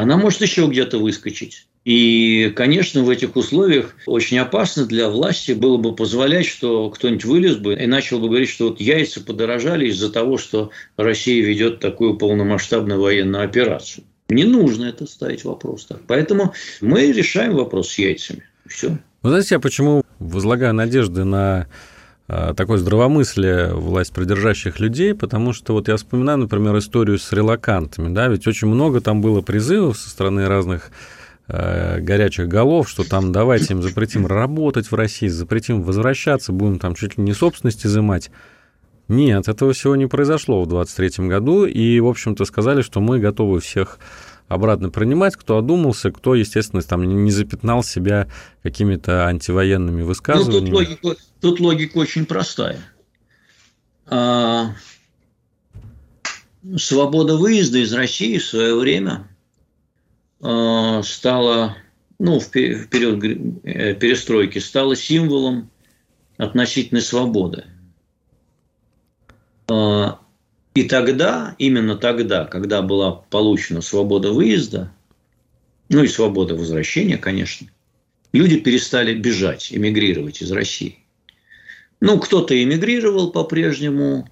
она 0.00 0.16
может 0.16 0.40
еще 0.40 0.66
где-то 0.66 0.98
выскочить. 0.98 1.66
И, 1.84 2.52
конечно, 2.54 3.02
в 3.02 3.10
этих 3.10 3.34
условиях 3.34 3.96
очень 4.06 4.38
опасно 4.38 4.86
для 4.86 5.08
власти 5.08 5.52
было 5.52 5.78
бы 5.78 5.94
позволять, 5.94 6.46
что 6.46 6.90
кто-нибудь 6.90 7.24
вылез 7.24 7.56
бы 7.56 7.74
и 7.74 7.86
начал 7.86 8.20
бы 8.20 8.28
говорить, 8.28 8.50
что 8.50 8.68
вот 8.68 8.80
яйца 8.80 9.20
подорожали 9.20 9.88
из-за 9.88 10.10
того, 10.10 10.38
что 10.38 10.70
Россия 10.96 11.44
ведет 11.44 11.80
такую 11.80 12.16
полномасштабную 12.16 13.00
военную 13.00 13.44
операцию. 13.44 14.04
Не 14.28 14.44
нужно 14.44 14.84
это 14.84 15.06
ставить 15.06 15.44
вопрос 15.44 15.86
так. 15.86 16.00
Поэтому 16.06 16.54
мы 16.80 17.10
решаем 17.10 17.54
вопрос 17.54 17.90
с 17.90 17.98
яйцами. 17.98 18.44
Все. 18.66 18.98
Вы 19.22 19.30
знаете, 19.30 19.56
я 19.56 19.60
почему 19.60 20.04
возлагаю 20.20 20.72
надежды 20.74 21.24
на 21.24 21.66
такое 22.56 22.78
здравомыслие 22.78 23.74
власть 23.74 24.12
придержащих 24.12 24.80
людей, 24.80 25.14
потому 25.14 25.52
что 25.52 25.74
вот 25.74 25.88
я 25.88 25.96
вспоминаю, 25.96 26.38
например, 26.38 26.76
историю 26.78 27.18
с 27.18 27.32
релакантами, 27.32 28.12
да, 28.12 28.28
ведь 28.28 28.46
очень 28.46 28.68
много 28.68 29.00
там 29.00 29.20
было 29.20 29.40
призывов 29.42 29.98
со 29.98 30.08
стороны 30.08 30.46
разных 30.46 30.90
э, 31.48 32.00
горячих 32.00 32.48
голов, 32.48 32.88
что 32.88 33.04
там 33.04 33.32
давайте 33.32 33.74
им 33.74 33.82
запретим 33.82 34.26
работать 34.26 34.90
в 34.90 34.94
России, 34.94 35.28
запретим 35.28 35.82
возвращаться, 35.82 36.52
будем 36.52 36.78
там 36.78 36.94
чуть 36.94 37.18
ли 37.18 37.24
не 37.24 37.34
собственность 37.34 37.84
изымать. 37.84 38.30
Нет, 39.12 39.46
этого 39.46 39.74
всего 39.74 39.94
не 39.94 40.06
произошло 40.06 40.62
в 40.62 40.66
2023 40.66 41.28
году, 41.28 41.66
и, 41.66 42.00
в 42.00 42.06
общем-то, 42.06 42.46
сказали, 42.46 42.80
что 42.80 43.00
мы 43.00 43.18
готовы 43.18 43.60
всех 43.60 43.98
обратно 44.48 44.88
принимать, 44.88 45.36
кто 45.36 45.58
одумался, 45.58 46.10
кто, 46.10 46.34
естественно, 46.34 46.80
там 46.80 47.04
не 47.04 47.30
запятнал 47.30 47.84
себя 47.84 48.28
какими-то 48.62 49.26
антивоенными 49.26 50.00
высказываниями. 50.00 50.70
Ну, 50.70 50.78
тут 50.78 50.88
логика, 51.04 51.22
тут 51.42 51.60
логика 51.60 51.98
очень 51.98 52.24
простая. 52.24 52.78
А, 54.06 54.74
свобода 56.78 57.36
выезда 57.36 57.80
из 57.80 57.92
России 57.92 58.38
в 58.38 58.46
свое 58.46 58.74
время 58.74 59.28
а, 60.40 61.02
стала, 61.02 61.76
ну, 62.18 62.40
в 62.40 62.48
период 62.50 63.22
э, 63.64 63.94
перестройки, 63.94 64.58
стала 64.58 64.96
символом 64.96 65.70
относительной 66.38 67.02
свободы. 67.02 67.64
А, 69.72 70.18
и 70.74 70.84
тогда, 70.84 71.54
именно 71.58 71.96
тогда, 71.96 72.44
когда 72.44 72.82
была 72.82 73.12
получена 73.12 73.80
свобода 73.80 74.32
выезда, 74.32 74.92
ну 75.88 76.02
и 76.02 76.08
свобода 76.08 76.54
возвращения, 76.54 77.18
конечно, 77.18 77.68
люди 78.32 78.58
перестали 78.58 79.14
бежать, 79.14 79.72
эмигрировать 79.72 80.42
из 80.42 80.50
России. 80.52 80.98
Ну, 82.00 82.18
кто-то 82.18 82.60
эмигрировал 82.60 83.30
по-прежнему, 83.30 84.28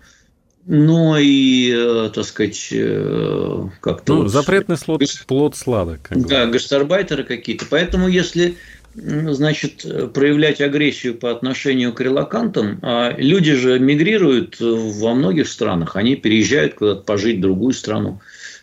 но 0.67 1.17
и, 1.19 1.73
э, 1.73 2.11
так 2.13 2.25
сказать, 2.25 2.69
э, 2.73 3.69
как-то... 3.81 4.15
Ну, 4.15 4.23
вот, 4.23 4.31
запретный 4.31 4.77
слот, 4.77 5.03
плод 5.27 5.57
сладок. 5.57 6.03
Как 6.03 6.27
да, 6.27 6.47
гастарбайтеры 6.47 7.25
какие-то. 7.25 7.67
Поэтому, 7.71 8.09
если 8.09 8.57
значит, 8.95 9.85
проявлять 10.13 10.61
агрессию 10.61 11.15
по 11.15 11.31
отношению 11.31 11.93
к 11.93 12.01
релакантам. 12.01 12.79
А 12.83 13.15
люди 13.17 13.55
же 13.55 13.79
мигрируют 13.79 14.57
во 14.61 15.15
многих 15.15 15.49
странах, 15.49 15.97
они 15.97 16.17
переезжают 16.17 16.75
куда-то 16.75 17.03
пожить 17.03 17.39
в 17.39 17.41
другую 17.41 17.73
страну 17.73 18.21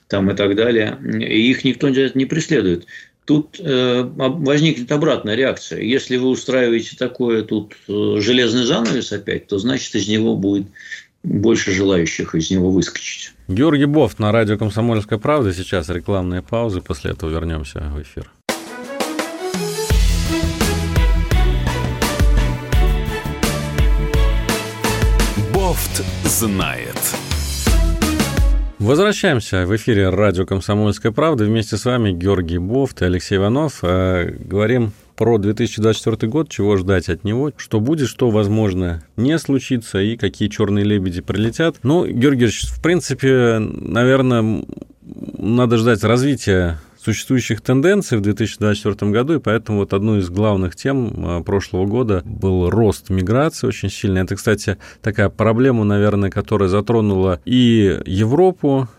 там 0.08 0.32
и 0.32 0.36
так 0.36 0.56
далее, 0.56 0.98
и 1.20 1.50
их 1.50 1.64
никто 1.64 1.90
не 1.90 2.26
преследует. 2.26 2.86
Тут 3.26 3.60
э, 3.60 4.04
возникнет 4.04 4.90
обратная 4.90 5.36
реакция. 5.36 5.82
Если 5.82 6.16
вы 6.16 6.30
устраиваете 6.30 6.96
такое 6.96 7.44
тут 7.44 7.76
э, 7.90 8.16
железный 8.22 8.64
занавес 8.64 9.12
опять, 9.12 9.48
то 9.48 9.60
значит 9.60 9.94
из 9.96 10.08
него 10.08 10.38
будет 10.38 10.68
больше 11.24 11.74
желающих 11.74 12.36
из 12.36 12.50
него 12.52 12.72
выскочить. 12.72 13.34
Георгий 13.50 13.86
Бофт 13.86 14.20
на 14.20 14.32
радио 14.32 14.58
«Комсомольская 14.58 15.20
правда». 15.20 15.54
Сейчас 15.54 15.90
рекламные 15.90 16.42
паузы, 16.42 16.80
после 16.80 17.12
этого 17.12 17.30
вернемся 17.30 17.80
в 17.94 18.02
эфир. 18.02 18.32
Знает. 26.38 26.96
Возвращаемся 28.78 29.66
в 29.66 29.76
эфире 29.76 30.10
радио 30.10 30.46
«Комсомольская 30.46 31.12
правда». 31.12 31.46
Вместе 31.46 31.78
с 31.78 31.86
вами 31.86 32.12
Георгий 32.12 32.60
Бофт 32.60 33.02
и 33.02 33.06
Алексей 33.06 33.38
Иванов. 33.38 33.80
Э, 33.82 34.36
говорим 34.40 34.92
про 35.16 35.40
2024 35.40 36.32
год, 36.32 36.50
чего 36.50 36.78
ждать 36.78 37.10
от 37.10 37.24
него, 37.24 37.52
что 37.58 37.80
будет, 37.80 38.08
что, 38.08 38.30
возможно, 38.30 39.04
не 39.16 39.40
случится, 39.40 40.00
и 40.00 40.16
какие 40.16 40.48
черные 40.48 40.86
лебеди 40.86 41.22
прилетят. 41.22 41.78
Ну, 41.82 42.06
Георгий 42.06 42.20
Георгиевич, 42.20 42.68
в 42.68 42.84
принципе, 42.84 43.58
наверное, 43.58 44.64
надо 45.40 45.78
ждать 45.78 46.04
развития 46.04 46.80
существующих 47.08 47.62
тенденций 47.62 48.18
в 48.18 48.22
2024 48.22 49.12
году, 49.12 49.36
и 49.36 49.40
поэтому 49.40 49.80
вот 49.80 49.94
одну 49.94 50.18
из 50.18 50.30
главных 50.30 50.76
тем 50.76 51.14
а, 51.16 51.42
прошлого 51.42 51.86
года 51.86 52.22
был 52.26 52.70
рост 52.70 53.10
миграции 53.10 53.66
очень 53.66 53.90
сильный. 53.90 54.24
Это, 54.24 54.36
кстати, 54.36 54.78
такая 55.02 55.30
проблема, 55.30 55.86
наверное, 55.86 56.30
которая 56.30 56.68
затронула 56.68 57.40
и 57.46 57.98
Европу, 58.06 58.90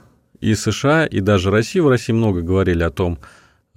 и 0.40 0.54
США, 0.54 1.04
и 1.04 1.20
даже 1.20 1.50
Россию. 1.50 1.84
В 1.84 1.88
России 1.88 2.14
много 2.14 2.40
говорили 2.40 2.82
о 2.82 2.88
том, 2.90 3.18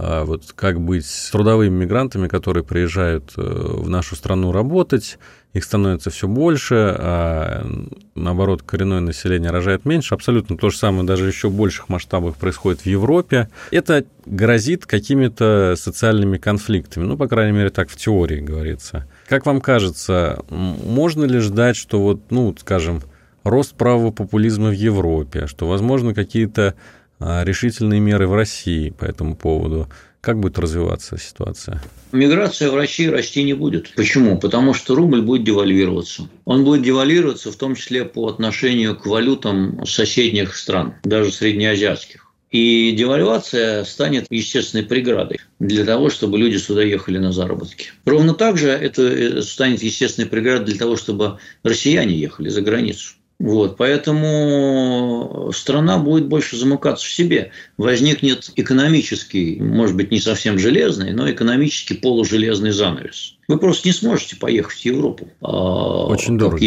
вот 0.02 0.54
как 0.56 0.82
быть 0.82 1.06
с 1.06 1.30
трудовыми 1.30 1.84
мигрантами, 1.84 2.28
которые 2.28 2.64
приезжают 2.64 3.34
э, 3.38 3.42
в 3.42 3.88
нашу 3.88 4.16
страну 4.16 4.52
работать, 4.52 5.20
их 5.54 5.64
становится 5.64 6.10
все 6.10 6.28
больше, 6.28 6.96
а 6.98 7.68
наоборот, 8.16 8.64
коренное 8.64 9.02
население 9.02 9.52
рожает 9.52 9.86
меньше. 9.86 10.16
Абсолютно 10.16 10.58
то 10.58 10.70
же 10.70 10.78
самое, 10.78 11.04
даже 11.04 11.28
еще 11.28 11.50
в 11.50 11.56
больших 11.56 11.90
масштабах 11.90 12.36
происходит 12.36 12.82
в 12.82 12.86
Европе. 12.88 13.50
Это 13.70 14.06
грозит 14.26 14.86
какими-то 14.86 15.76
социальными 15.78 16.38
конфликтами, 16.38 17.04
ну, 17.04 17.18
по 17.18 17.28
крайней 17.28 17.56
мере, 17.56 17.70
так 17.70 17.90
в 17.90 17.96
теории 17.96 18.40
говорится. 18.40 19.08
Как 19.28 19.46
вам 19.46 19.62
кажется, 19.62 20.44
можно 20.50 21.26
ли 21.26 21.40
ждать, 21.40 21.76
что 21.76 22.02
вот, 22.02 22.32
ну, 22.32 22.56
скажем, 22.60 23.02
рост 23.44 23.76
правого 23.76 24.12
популизма 24.12 24.70
в 24.70 24.76
Европе, 24.76 25.48
что, 25.48 25.68
возможно, 25.68 26.14
какие-то 26.14 26.76
а, 26.76 27.01
решительные 27.22 28.00
меры 28.00 28.28
в 28.28 28.34
России 28.34 28.90
по 28.90 29.06
этому 29.06 29.36
поводу. 29.36 29.88
Как 30.22 30.40
будет 30.40 30.60
развиваться 30.60 31.18
ситуация? 31.18 31.82
Миграция 32.12 32.70
в 32.70 32.76
России 32.76 33.08
расти 33.08 33.44
не 33.44 33.54
будет. 33.54 33.94
Почему? 33.96 34.38
Потому 34.38 34.74
что 34.74 34.94
рубль 34.94 35.22
будет 35.22 35.44
девальвироваться. 35.44 36.30
Он 36.46 36.64
будет 36.64 36.84
девальвироваться 36.84 37.52
в 37.52 37.56
том 37.56 37.74
числе 37.76 38.06
по 38.06 38.28
отношению 38.28 38.96
к 38.96 39.08
валютам 39.08 39.84
соседних 39.86 40.56
стран, 40.56 40.94
даже 41.04 41.32
среднеазиатских. 41.32 42.28
И 42.52 42.92
девальвация 42.92 43.86
станет 43.86 44.28
естественной 44.30 44.84
преградой 44.84 45.40
для 45.60 45.86
того, 45.86 46.10
чтобы 46.10 46.38
люди 46.38 46.58
сюда 46.58 46.84
ехали 46.84 47.18
на 47.18 47.32
заработки. 47.32 47.92
Ровно 48.04 48.34
так 48.34 48.58
же 48.58 48.68
это 48.68 49.42
станет 49.42 49.82
естественной 49.82 50.28
преградой 50.28 50.66
для 50.66 50.78
того, 50.78 50.98
чтобы 50.98 51.40
россияне 51.64 52.14
ехали 52.14 52.50
за 52.50 52.62
границу. 52.62 53.14
Вот, 53.42 53.76
поэтому 53.76 55.52
страна 55.52 55.98
будет 55.98 56.28
больше 56.28 56.56
замыкаться 56.58 57.08
в 57.08 57.12
себе. 57.12 57.52
Возникнет 57.76 58.52
экономический, 58.56 59.60
может 59.60 59.96
быть, 59.96 60.12
не 60.12 60.20
совсем 60.20 60.60
железный, 60.60 61.12
но 61.12 61.30
экономический 61.30 61.96
полужелезный 61.96 62.70
занавес. 62.70 63.38
Вы 63.48 63.58
просто 63.58 63.88
не 63.88 63.94
сможете 63.94 64.36
поехать 64.36 64.78
в 64.78 64.86
Европу. 64.86 65.28
А, 65.42 66.06
очень 66.06 66.38
дорого. 66.38 66.64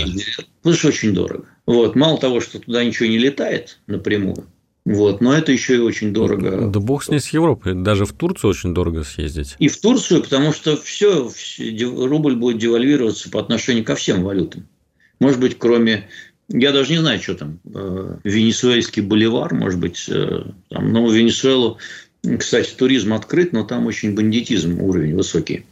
Потому 0.63 0.77
что 0.77 0.89
очень 0.89 1.15
дорого. 1.15 1.45
Вот. 1.65 1.95
Мало 1.95 2.19
того, 2.19 2.41
что 2.41 2.59
туда 2.59 2.83
ничего 2.83 3.09
не 3.09 3.19
летает 3.19 3.79
напрямую, 3.87 4.49
вот, 4.85 5.21
но 5.21 5.33
это 5.33 5.53
еще 5.53 5.77
и 5.77 5.79
очень 5.79 6.13
дорого. 6.13 6.69
Да 6.69 6.81
бог 6.81 7.05
с 7.05 7.09
ней 7.09 7.21
с 7.21 7.29
Европой. 7.29 7.75
Даже 7.75 8.05
в 8.05 8.13
Турцию 8.13 8.51
очень 8.51 8.75
дорого 8.75 9.05
съездить. 9.05 9.55
И 9.61 9.69
в 9.69 9.81
Турцию, 9.81 10.25
потому 10.25 10.53
что 10.53 10.77
все, 10.77 11.31
рубль 11.81 12.35
будет 12.35 12.59
девальвироваться 12.59 13.31
по 13.31 13.39
отношению 13.39 13.85
ко 13.85 13.95
всем 13.95 14.25
валютам. 14.25 14.67
Может 15.21 15.39
быть, 15.39 15.57
кроме 15.57 16.09
я 16.49 16.73
даже 16.73 16.93
не 16.93 16.99
знаю, 16.99 17.21
что 17.21 17.35
там. 17.35 17.59
Э, 17.75 18.17
венесуэльский 18.25 19.03
боливар, 19.03 19.55
может 19.55 19.81
быть. 19.81 20.05
Э, 20.09 20.45
там, 20.69 20.93
но 20.93 21.11
Венесуэлу, 21.11 21.79
кстати, 22.39 22.71
туризм 22.77 23.15
открыт, 23.15 23.53
но 23.53 23.65
там 23.65 23.87
очень 23.87 24.15
бандитизм 24.15 24.81
уровень 24.81 25.15
высокий. 25.15 25.65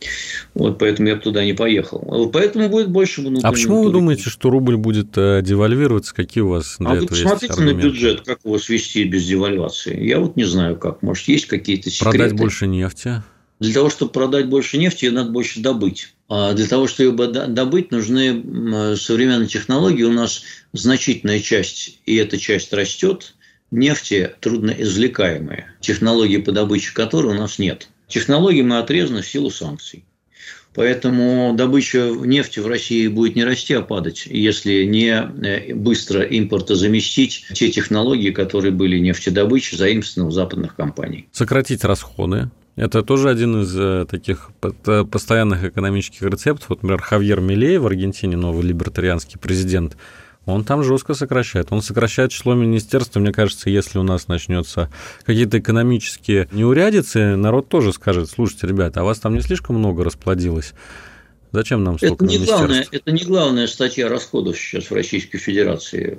Вот 0.55 0.79
поэтому 0.79 1.09
я 1.09 1.17
туда 1.17 1.45
не 1.45 1.53
поехал. 1.53 2.31
Поэтому 2.33 2.69
будет 2.69 2.91
больше 2.91 3.21
внутреннего. 3.21 3.49
А 3.49 3.53
почему 3.53 3.83
вы 3.83 3.93
думаете, 3.93 4.31
что 4.31 4.51
рубль 4.51 4.77
будет 4.77 5.17
э, 5.17 5.41
девальвироваться? 5.43 6.15
Какие 6.15 6.43
у 6.43 6.49
вас 6.49 6.77
для 6.79 6.91
а 6.91 6.97
этого 6.97 7.03
вы 7.03 7.09
посмотрите 7.09 7.61
на 7.61 7.75
бюджет, 7.75 8.23
как 8.23 8.41
его 8.45 8.59
свести 8.59 9.05
без 9.05 9.27
девальвации. 9.27 10.03
Я 10.03 10.21
вот 10.21 10.37
не 10.37 10.45
знаю, 10.45 10.77
как. 10.77 11.03
Может, 11.03 11.29
есть 11.29 11.47
какие-то 11.47 11.91
секреты. 11.91 12.19
Продать 12.19 12.37
больше 12.37 12.67
нефти? 12.67 13.23
Для 13.61 13.75
того, 13.75 13.91
чтобы 13.91 14.11
продать 14.11 14.49
больше 14.49 14.79
нефти, 14.79 15.05
ее 15.05 15.13
надо 15.13 15.31
больше 15.31 15.61
добыть. 15.61 16.15
А 16.35 16.55
для 16.55 16.67
того, 16.67 16.87
чтобы 16.87 17.27
ее 17.27 17.47
добыть, 17.49 17.91
нужны 17.91 18.97
современные 18.97 19.49
технологии. 19.49 20.03
У 20.05 20.13
нас 20.13 20.45
значительная 20.73 21.41
часть, 21.41 21.99
и 22.07 22.17
эта 22.17 22.39
часть 22.39 22.73
растет, 22.73 23.35
нефти 23.71 24.31
трудноизвлекаемые, 24.41 25.67
технологии 25.81 26.39
по 26.39 26.51
добыче 26.51 26.95
которой 26.95 27.37
у 27.37 27.39
нас 27.39 27.59
нет. 27.59 27.89
Технологии 28.09 28.63
мы 28.63 28.79
отрезаны 28.79 29.21
в 29.21 29.29
силу 29.29 29.51
санкций. 29.51 30.07
Поэтому 30.75 31.53
добыча 31.55 32.09
нефти 32.25 32.61
в 32.61 32.67
России 32.67 33.09
будет 33.09 33.37
не 33.37 33.45
расти, 33.45 33.75
а 33.75 33.83
падать, 33.83 34.25
если 34.25 34.85
не 34.85 35.11
э, 35.11 35.75
быстро 35.75 36.23
импортозаместить 36.23 37.45
те 37.53 37.71
технологии, 37.71 38.31
которые 38.31 38.73
были 38.73 38.99
нефтедобычей, 38.99 39.77
заимствованы 39.77 40.31
у 40.31 40.33
западных 40.33 40.77
компаний. 40.77 41.29
Сократить 41.31 41.85
расходы, 41.85 42.51
это 42.77 43.03
тоже 43.03 43.29
один 43.29 43.63
из 43.63 43.77
э, 43.77 44.07
таких 44.09 44.51
постоянных 45.11 45.65
экономических 45.65 46.23
рецептов. 46.23 46.71
Вот, 46.71 46.83
например, 46.83 47.03
Хавьер 47.03 47.41
Милей 47.41 47.79
в 47.79 47.87
Аргентине, 47.87 48.37
новый 48.37 48.65
либертарианский 48.65 49.39
президент, 49.39 49.97
он 50.45 50.65
там 50.65 50.83
жестко 50.83 51.15
сокращает. 51.15 51.69
Он 51.71 51.83
сокращает 51.83 52.33
число 52.33 52.55
министерств. 52.55 53.17
Мне 53.17 53.33
кажется, 53.33 53.71
если 53.71 53.99
у 53.99 54.03
нас 54.03 54.27
начнется 54.27 54.91
какие-то 55.25 55.59
экономические 55.59 56.49
неурядицы, 56.51 57.37
народ 57.37 57.69
тоже 57.69 57.93
скажет, 57.93 58.29
слушайте, 58.29 58.67
ребята, 58.67 59.01
а 59.01 59.05
вас 59.05 59.21
там 59.21 59.35
не 59.35 59.41
слишком 59.41 59.79
много 59.79 60.03
расплодилось? 60.03 60.75
Зачем 61.53 61.85
нам 61.85 61.99
столько 61.99 62.25
это 62.25 62.33
не 62.33 62.45
главная, 62.47 62.87
Это 62.91 63.13
не 63.13 63.25
главная 63.25 63.67
статья 63.67 64.09
расходов 64.09 64.57
сейчас 64.57 64.85
в 64.85 64.95
Российской 64.95 65.37
Федерации. 65.37 66.17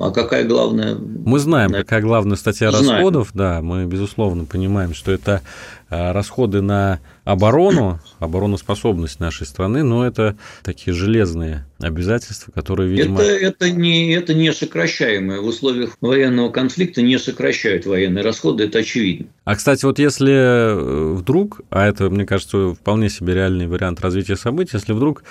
А 0.00 0.12
какая 0.12 0.44
главная? 0.44 0.94
Мы 0.94 1.40
знаем, 1.40 1.72
какая 1.72 2.00
главная 2.00 2.36
статья 2.36 2.70
знаем. 2.70 2.88
расходов, 2.88 3.30
да, 3.34 3.60
мы, 3.60 3.86
безусловно, 3.86 4.44
понимаем, 4.44 4.94
что 4.94 5.10
это 5.10 5.42
э, 5.42 5.77
расходы 5.88 6.60
на 6.60 7.00
оборону, 7.24 8.00
обороноспособность 8.18 9.20
нашей 9.20 9.46
страны, 9.46 9.82
но 9.82 10.06
это 10.06 10.36
такие 10.62 10.94
железные 10.94 11.66
обязательства, 11.80 12.52
которые, 12.52 12.90
видимо... 12.90 13.20
Это, 13.20 13.30
это, 13.32 13.70
не, 13.70 14.12
это 14.12 14.34
не 14.34 14.52
сокращаемое. 14.52 15.40
В 15.40 15.46
условиях 15.46 15.96
военного 16.00 16.50
конфликта 16.50 17.02
не 17.02 17.18
сокращают 17.18 17.86
военные 17.86 18.22
расходы, 18.24 18.64
это 18.64 18.80
очевидно. 18.80 19.26
А, 19.44 19.56
кстати, 19.56 19.84
вот 19.84 19.98
если 19.98 20.32
э, 20.32 21.12
вдруг, 21.14 21.62
а 21.70 21.86
это, 21.86 22.10
мне 22.10 22.26
кажется, 22.26 22.74
вполне 22.74 23.08
себе 23.08 23.34
реальный 23.34 23.66
вариант 23.66 24.00
развития 24.00 24.36
событий, 24.36 24.72
если 24.74 24.92
вдруг 24.92 25.22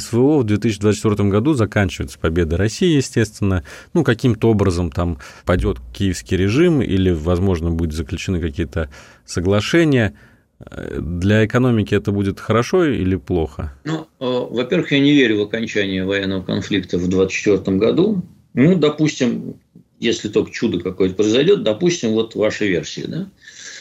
СВО 0.00 0.38
в 0.38 0.44
2024 0.44 1.28
году 1.28 1.54
заканчивается 1.54 2.18
победа 2.18 2.56
России, 2.56 2.96
естественно. 2.96 3.64
Ну, 3.94 4.02
каким-то 4.02 4.50
образом 4.50 4.90
там 4.90 5.18
пойдет 5.44 5.78
киевский 5.92 6.36
режим 6.36 6.82
или, 6.82 7.10
возможно, 7.10 7.70
будут 7.70 7.94
заключены 7.94 8.40
какие-то 8.40 8.90
соглашения. 9.24 10.14
Э, 10.58 10.98
для 11.00 11.44
экономики 11.46 11.94
это 11.94 12.12
будет 12.12 12.40
хорошо 12.40 12.84
или 12.84 13.16
плохо? 13.16 13.72
Ну, 13.84 14.06
э, 14.20 14.24
во-первых, 14.50 14.92
я 14.92 15.00
не 15.00 15.12
верю 15.12 15.38
в 15.38 15.42
окончание 15.42 16.04
военного 16.04 16.42
конфликта 16.42 16.98
в 16.98 17.08
2024 17.08 17.76
году. 17.78 18.22
Ну, 18.54 18.76
допустим, 18.76 19.56
если 19.98 20.28
только 20.28 20.50
чудо 20.50 20.80
какое-то 20.80 21.14
произойдет, 21.14 21.62
допустим, 21.62 22.10
вот 22.10 22.34
ваша 22.34 22.64
версия, 22.64 23.06
да, 23.06 23.28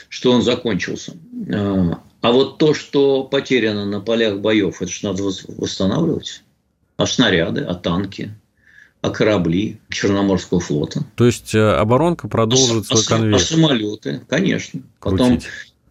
что 0.07 0.31
он 0.31 0.43
закончился. 0.43 1.13
А 2.21 2.31
вот 2.31 2.59
то, 2.59 2.73
что 2.73 3.23
потеряно 3.23 3.85
на 3.85 3.99
полях 3.99 4.39
боев, 4.39 4.81
это 4.81 4.91
же 4.91 4.99
надо 5.03 5.23
восстанавливать. 5.23 6.43
А 6.97 7.07
снаряды, 7.07 7.61
а 7.61 7.73
танки, 7.73 8.35
а 9.01 9.09
корабли 9.09 9.79
Черноморского 9.89 10.59
флота. 10.59 11.03
То 11.15 11.25
есть 11.25 11.55
э, 11.55 11.59
оборонка 11.59 12.27
продолжит 12.27 12.85
а, 12.91 12.95
свой 12.95 13.05
конвейер? 13.05 13.35
А 13.35 13.39
самолеты, 13.39 14.21
конечно. 14.27 14.81
Потом 14.99 15.39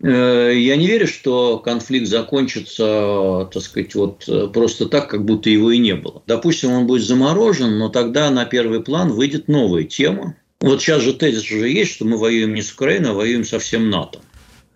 э, 0.02 0.52
я 0.54 0.76
не 0.76 0.87
верю, 0.87 1.08
что 1.08 1.58
конфликт 1.58 2.06
закончится, 2.06 3.49
так 3.52 3.62
сказать, 3.62 3.96
вот 3.96 4.28
э, 4.28 4.46
просто 4.46 4.87
так, 4.87 5.10
как 5.10 5.25
будто 5.25 5.50
его 5.50 5.72
и 5.72 5.78
не 5.78 5.96
было. 5.96 6.22
Допустим, 6.28 6.70
он 6.70 6.87
будет 6.87 7.04
заморожен, 7.04 7.76
но 7.76 7.88
тогда 7.88 8.30
на 8.30 8.44
первый 8.44 8.80
план 8.84 9.10
выйдет 9.10 9.49
новая 9.49 9.82
тема. 9.82 10.37
Вот 10.60 10.80
сейчас 10.80 11.02
же 11.02 11.12
тезис 11.12 11.50
уже 11.50 11.68
есть, 11.68 11.92
что 11.92 12.04
мы 12.04 12.18
воюем 12.18 12.54
не 12.54 12.62
с 12.62 12.72
Украиной, 12.72 13.10
а 13.10 13.14
воюем 13.14 13.44
со 13.44 13.58
всем 13.58 13.90
НАТО. 13.90 14.20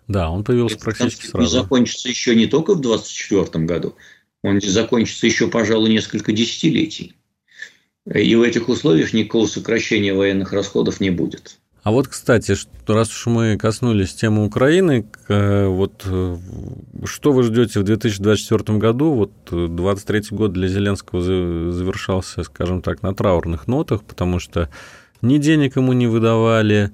Да, 0.07 0.29
он 0.29 0.43
появился 0.43 0.77
практически 0.77 1.27
сразу. 1.27 1.47
Закончится 1.47 2.09
еще 2.09 2.35
не 2.35 2.45
только 2.45 2.73
в 2.73 2.81
2024 2.81 3.65
году, 3.65 3.95
он 4.43 4.61
закончится 4.61 5.25
еще, 5.25 5.47
пожалуй, 5.47 5.89
несколько 5.89 6.31
десятилетий. 6.31 7.15
И 8.13 8.35
в 8.35 8.43
этих 8.43 8.69
условиях 8.69 9.13
никакого 9.13 9.47
сокращения 9.47 10.13
военных 10.13 10.53
расходов 10.53 10.99
не 10.99 11.09
будет. 11.09 11.57
А 11.81 11.91
вот, 11.91 12.07
кстати, 12.07 12.55
раз 12.87 13.09
уж 13.09 13.27
мы 13.27 13.57
коснулись 13.57 14.15
темы 14.15 14.45
Украины, 14.45 15.05
э, 15.27 15.67
вот 15.67 16.01
э, 16.05 16.37
что 17.05 17.31
вы 17.31 17.43
ждете 17.43 17.79
в 17.79 17.83
2024 17.83 18.79
году? 18.79 19.13
Вот 19.13 19.31
23 19.51 20.19
э, 20.19 20.35
год 20.35 20.51
для 20.51 20.67
Зеленского 20.67 21.21
завершался, 21.21 22.41
скажем 22.41 22.81
так, 22.81 23.03
на 23.03 23.13
траурных 23.13 23.67
нотах, 23.67 24.03
потому 24.03 24.39
что 24.39 24.69
ни 25.21 25.37
денег 25.37 25.75
ему 25.75 25.93
не 25.93 26.07
выдавали, 26.07 26.91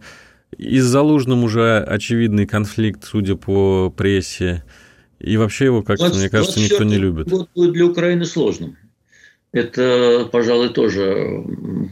и 0.57 0.79
с 0.79 0.85
Залужным 0.85 1.43
уже 1.43 1.79
очевидный 1.79 2.45
конфликт, 2.45 3.03
судя 3.03 3.35
по 3.35 3.89
прессе. 3.89 4.63
И 5.19 5.37
вообще 5.37 5.65
его 5.65 5.83
как-то, 5.83 6.13
мне 6.13 6.29
кажется, 6.29 6.59
никто 6.59 6.83
не 6.83 6.97
любит. 6.97 7.29
Год 7.29 7.49
будет 7.55 7.73
для 7.73 7.85
Украины 7.85 8.25
сложным. 8.25 8.77
Это, 9.51 10.29
пожалуй, 10.31 10.69
тоже 10.69 11.45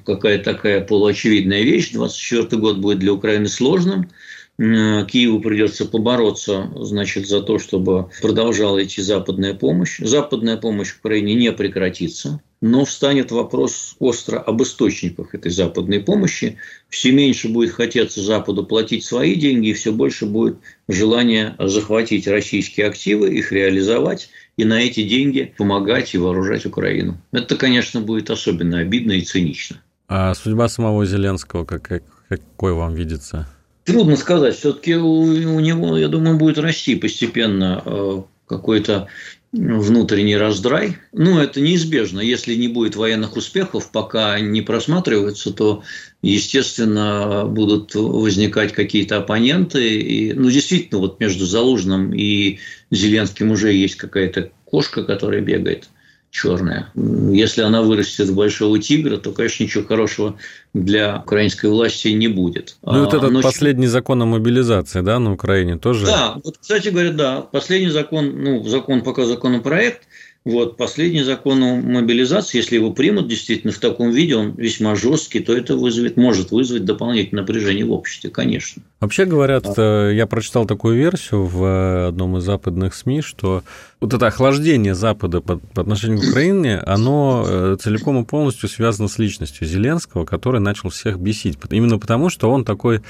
какая-то 0.05 0.53
такая 0.53 0.81
полуочевидная 0.81 1.63
вещь. 1.63 1.91
24 1.91 2.61
год 2.61 2.77
будет 2.77 2.99
для 2.99 3.13
Украины 3.13 3.47
сложным. 3.47 4.09
Киеву 4.57 5.39
придется 5.39 5.85
побороться, 5.85 6.69
значит, 6.75 7.27
за 7.27 7.41
то, 7.41 7.59
чтобы 7.59 8.09
продолжала 8.21 8.83
идти 8.83 9.01
западная 9.01 9.53
помощь. 9.53 9.99
Западная 9.99 10.57
помощь 10.57 10.95
Украине 10.97 11.35
не 11.35 11.51
прекратится 11.51 12.41
но 12.61 12.83
встанет 12.83 13.31
вопрос 13.31 13.95
остро 13.99 14.39
об 14.39 14.61
источниках 14.61 15.33
этой 15.33 15.51
западной 15.51 16.01
помощи. 16.01 16.57
Все 16.89 17.11
меньше 17.11 17.47
будет 17.47 17.71
хотеться 17.71 18.21
Западу 18.21 18.65
платить 18.65 19.05
свои 19.05 19.35
деньги, 19.35 19.69
и 19.69 19.73
все 19.73 19.91
больше 19.93 20.25
будет 20.25 20.57
желание 20.87 21.55
захватить 21.57 22.27
российские 22.27 22.87
активы, 22.87 23.29
их 23.29 23.51
реализовать 23.51 24.29
и 24.57 24.65
на 24.65 24.81
эти 24.81 25.07
деньги 25.07 25.53
помогать 25.57 26.13
и 26.13 26.17
вооружать 26.17 26.65
Украину. 26.65 27.17
Это, 27.31 27.55
конечно, 27.55 28.01
будет 28.01 28.29
особенно 28.29 28.79
обидно 28.79 29.13
и 29.13 29.21
цинично. 29.21 29.81
А 30.09 30.33
судьба 30.33 30.67
самого 30.67 31.05
Зеленского 31.05 31.63
как, 31.63 32.03
какой 32.27 32.73
вам 32.73 32.93
видится? 32.93 33.47
Трудно 33.85 34.17
сказать. 34.17 34.55
Все-таки 34.55 34.95
у, 34.95 35.21
у 35.21 35.59
него, 35.59 35.97
я 35.97 36.09
думаю, 36.09 36.37
будет 36.37 36.57
расти 36.57 36.95
постепенно 36.95 37.81
э, 37.85 38.21
какой-то 38.47 39.07
внутренний 39.51 40.37
раздрай. 40.37 40.97
Ну, 41.11 41.39
это 41.39 41.59
неизбежно. 41.59 42.19
Если 42.19 42.55
не 42.55 42.67
будет 42.67 42.95
военных 42.95 43.35
успехов, 43.35 43.91
пока 43.91 44.39
не 44.39 44.61
просматриваются, 44.61 45.51
то, 45.51 45.83
естественно, 46.21 47.45
будут 47.45 47.95
возникать 47.95 48.73
какие-то 48.73 49.17
оппоненты. 49.17 49.99
И, 49.99 50.33
ну, 50.33 50.49
действительно, 50.49 50.99
вот 50.99 51.19
между 51.19 51.45
Залужным 51.45 52.13
и 52.13 52.59
Зеленским 52.91 53.51
уже 53.51 53.73
есть 53.73 53.95
какая-то 53.95 54.51
кошка, 54.65 55.03
которая 55.03 55.41
бегает– 55.41 55.89
черная. 56.31 56.91
Если 56.95 57.61
она 57.61 57.81
вырастет 57.81 58.27
в 58.27 58.35
большого 58.35 58.79
тигра, 58.79 59.17
то, 59.17 59.31
конечно, 59.31 59.63
ничего 59.63 59.83
хорошего 59.83 60.35
для 60.73 61.19
украинской 61.19 61.67
власти 61.67 62.09
не 62.09 62.27
будет. 62.27 62.77
Ну, 62.83 63.05
вот 63.05 63.13
этот 63.13 63.31
Но... 63.31 63.41
последний 63.41 63.87
закон 63.87 64.21
о 64.21 64.25
мобилизации, 64.25 65.01
да, 65.01 65.19
на 65.19 65.33
Украине 65.33 65.77
тоже? 65.77 66.05
Да, 66.05 66.35
вот, 66.43 66.57
кстати 66.59 66.89
говоря, 66.89 67.11
да, 67.11 67.41
последний 67.41 67.89
закон, 67.89 68.43
ну, 68.43 68.63
закон 68.67 69.01
пока 69.01 69.25
законопроект, 69.25 70.03
вот, 70.45 70.77
последний 70.77 71.21
закон 71.21 71.61
о 71.61 71.75
мобилизации, 71.75 72.57
если 72.59 72.75
его 72.75 72.91
примут 72.91 73.27
действительно 73.27 73.73
в 73.73 73.77
таком 73.77 74.11
виде, 74.11 74.35
он 74.35 74.53
весьма 74.55 74.95
жесткий, 74.95 75.41
то 75.41 75.55
это 75.55 75.75
вызовет, 75.75 76.15
может 76.15 76.51
вызвать 76.51 76.85
дополнительное 76.85 77.43
напряжение 77.43 77.85
в 77.85 77.91
обществе, 77.91 78.29
конечно. 78.29 78.81
Вообще 79.01 79.25
говорят, 79.25 79.65
а. 79.77 80.09
я 80.09 80.25
прочитал 80.27 80.65
такую 80.65 80.95
версию 80.95 81.43
в 81.43 82.07
одном 82.07 82.37
из 82.37 82.43
западных 82.43 82.95
СМИ, 82.95 83.21
что 83.21 83.63
вот 83.99 84.13
это 84.13 84.27
охлаждение 84.27 84.95
Запада 84.95 85.41
по, 85.41 85.59
отношению 85.75 86.21
к 86.21 86.29
Украине, 86.29 86.77
оно 86.79 87.45
э, 87.45 87.77
целиком 87.79 88.23
и 88.23 88.25
полностью 88.25 88.69
связано 88.69 89.09
с 89.09 89.19
личностью 89.19 89.67
Зеленского, 89.67 90.23
который 90.23 90.61
начал 90.61 90.89
всех 90.89 91.19
бесить. 91.19 91.57
Именно 91.69 91.99
потому, 91.99 92.29
что 92.29 92.49
он 92.49 92.63
такой 92.63 93.01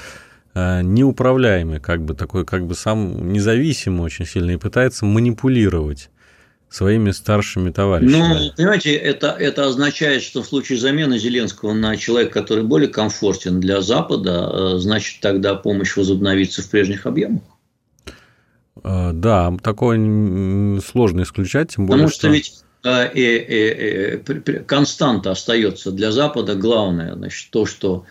э, 0.54 0.82
неуправляемый, 0.82 1.78
как 1.78 2.02
бы 2.02 2.14
такой, 2.14 2.44
как 2.44 2.66
бы 2.66 2.74
сам 2.74 3.32
независимый 3.32 4.02
очень 4.02 4.26
сильно 4.26 4.50
и 4.50 4.56
пытается 4.56 5.06
манипулировать 5.06 6.10
своими 6.70 7.10
старшими 7.10 7.70
товарищами. 7.70 8.16
Ну, 8.16 8.52
понимаете, 8.56 8.94
это, 8.94 9.28
это 9.38 9.66
означает, 9.66 10.22
что 10.22 10.42
в 10.42 10.46
случае 10.46 10.78
замены 10.78 11.18
Зеленского 11.18 11.72
на 11.72 11.96
человека, 11.96 12.40
который 12.40 12.62
более 12.62 12.88
комфортен 12.88 13.60
для 13.60 13.82
Запада, 13.82 14.50
э, 14.52 14.78
значит, 14.78 15.20
тогда 15.20 15.56
помощь 15.56 15.96
возобновится 15.96 16.62
в 16.62 16.70
прежних 16.70 17.06
объемах. 17.06 17.42
Э, 18.84 19.10
да, 19.12 19.52
такое 19.62 20.80
сложно 20.80 21.22
исключать, 21.22 21.74
тем 21.74 21.86
более, 21.86 22.06
Потому 22.06 22.08
что, 22.08 22.20
что... 22.20 22.28
ведь 22.28 22.62
э, 22.84 23.18
э, 23.18 24.22
э, 24.24 24.60
константа 24.64 25.32
остается 25.32 25.90
для 25.90 26.12
Запада 26.12 26.54
главное, 26.54 27.16
значит, 27.16 27.50
то, 27.50 27.66
что 27.66 28.04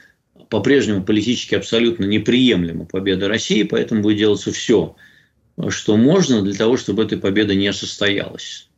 по-прежнему 0.50 1.06
политически 1.06 1.56
абсолютно 1.56 2.04
неприемлема 2.04 2.84
победа 2.84 3.30
России, 3.30 3.63
поэтому 3.63 4.02
будет 4.02 4.17
делаться 4.17 4.52
все– 4.52 4.98
что 5.67 5.98
можно 5.98 6.41
для 6.41 6.54
того, 6.54 6.78
чтобы 6.78 7.04
эта 7.04 7.17
победа 7.17 7.56
не 7.56 7.72
состоялась. 7.74 8.69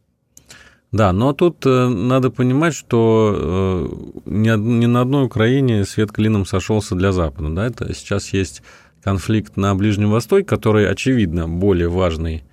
Да, 0.92 1.14
но 1.14 1.32
тут 1.32 1.66
э, 1.66 1.88
надо 1.88 2.32
понимать, 2.32 2.74
что 2.74 4.14
э, 4.26 4.30
ни 4.30 4.86
на 4.86 5.02
одной 5.02 5.26
Украине 5.26 5.86
свет 5.86 6.12
клином 6.12 6.46
сошелся 6.46 6.96
для 6.96 7.14
Запада. 7.14 7.50
Да? 7.50 7.68
Это 7.68 7.94
сейчас 7.94 8.34
есть 8.34 8.62
конфликт 9.02 9.56
на 9.56 9.74
Ближнем 9.74 10.12
Востоке, 10.12 10.46
который, 10.46 10.90
очевидно, 10.90 11.48
более 11.48 11.88
важный 11.88 12.44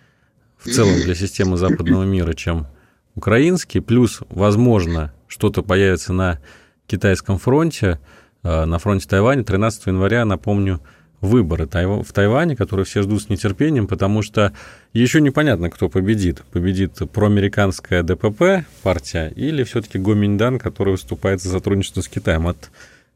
в 0.57 0.71
целом 0.71 1.01
для 1.03 1.17
системы 1.17 1.57
западного 1.57 2.05
мира, 2.05 2.33
чем 2.35 2.69
украинский. 3.17 3.81
Плюс, 3.81 4.21
возможно, 4.29 5.13
что-то 5.27 5.63
появится 5.63 6.13
на 6.13 6.39
китайском 6.87 7.39
фронте, 7.39 7.99
э, 8.45 8.65
на 8.67 8.79
фронте 8.79 9.09
Тайваня. 9.09 9.43
13 9.43 9.87
января, 9.87 10.25
напомню, 10.25 10.81
выборы 11.21 11.67
в 11.67 12.13
Тайване, 12.13 12.57
которые 12.57 12.87
все 12.87 13.03
ждут 13.03 13.23
с 13.23 13.29
нетерпением, 13.29 13.87
потому 13.87 14.23
что 14.23 14.53
еще 14.93 15.21
непонятно, 15.21 15.71
кто 15.71 15.89
победит. 15.89 16.43
Победит 16.53 16.93
проамериканская 17.13 18.03
ДПП 18.03 18.65
партия 18.83 19.33
или 19.35 19.65
все-таки 19.65 19.99
Гоминьдан, 19.99 20.59
который 20.59 20.91
выступает 20.93 21.43
за 21.43 21.51
сотрудничество 21.51 22.01
с 22.01 22.09
Китаем. 22.09 22.47
От 22.47 22.71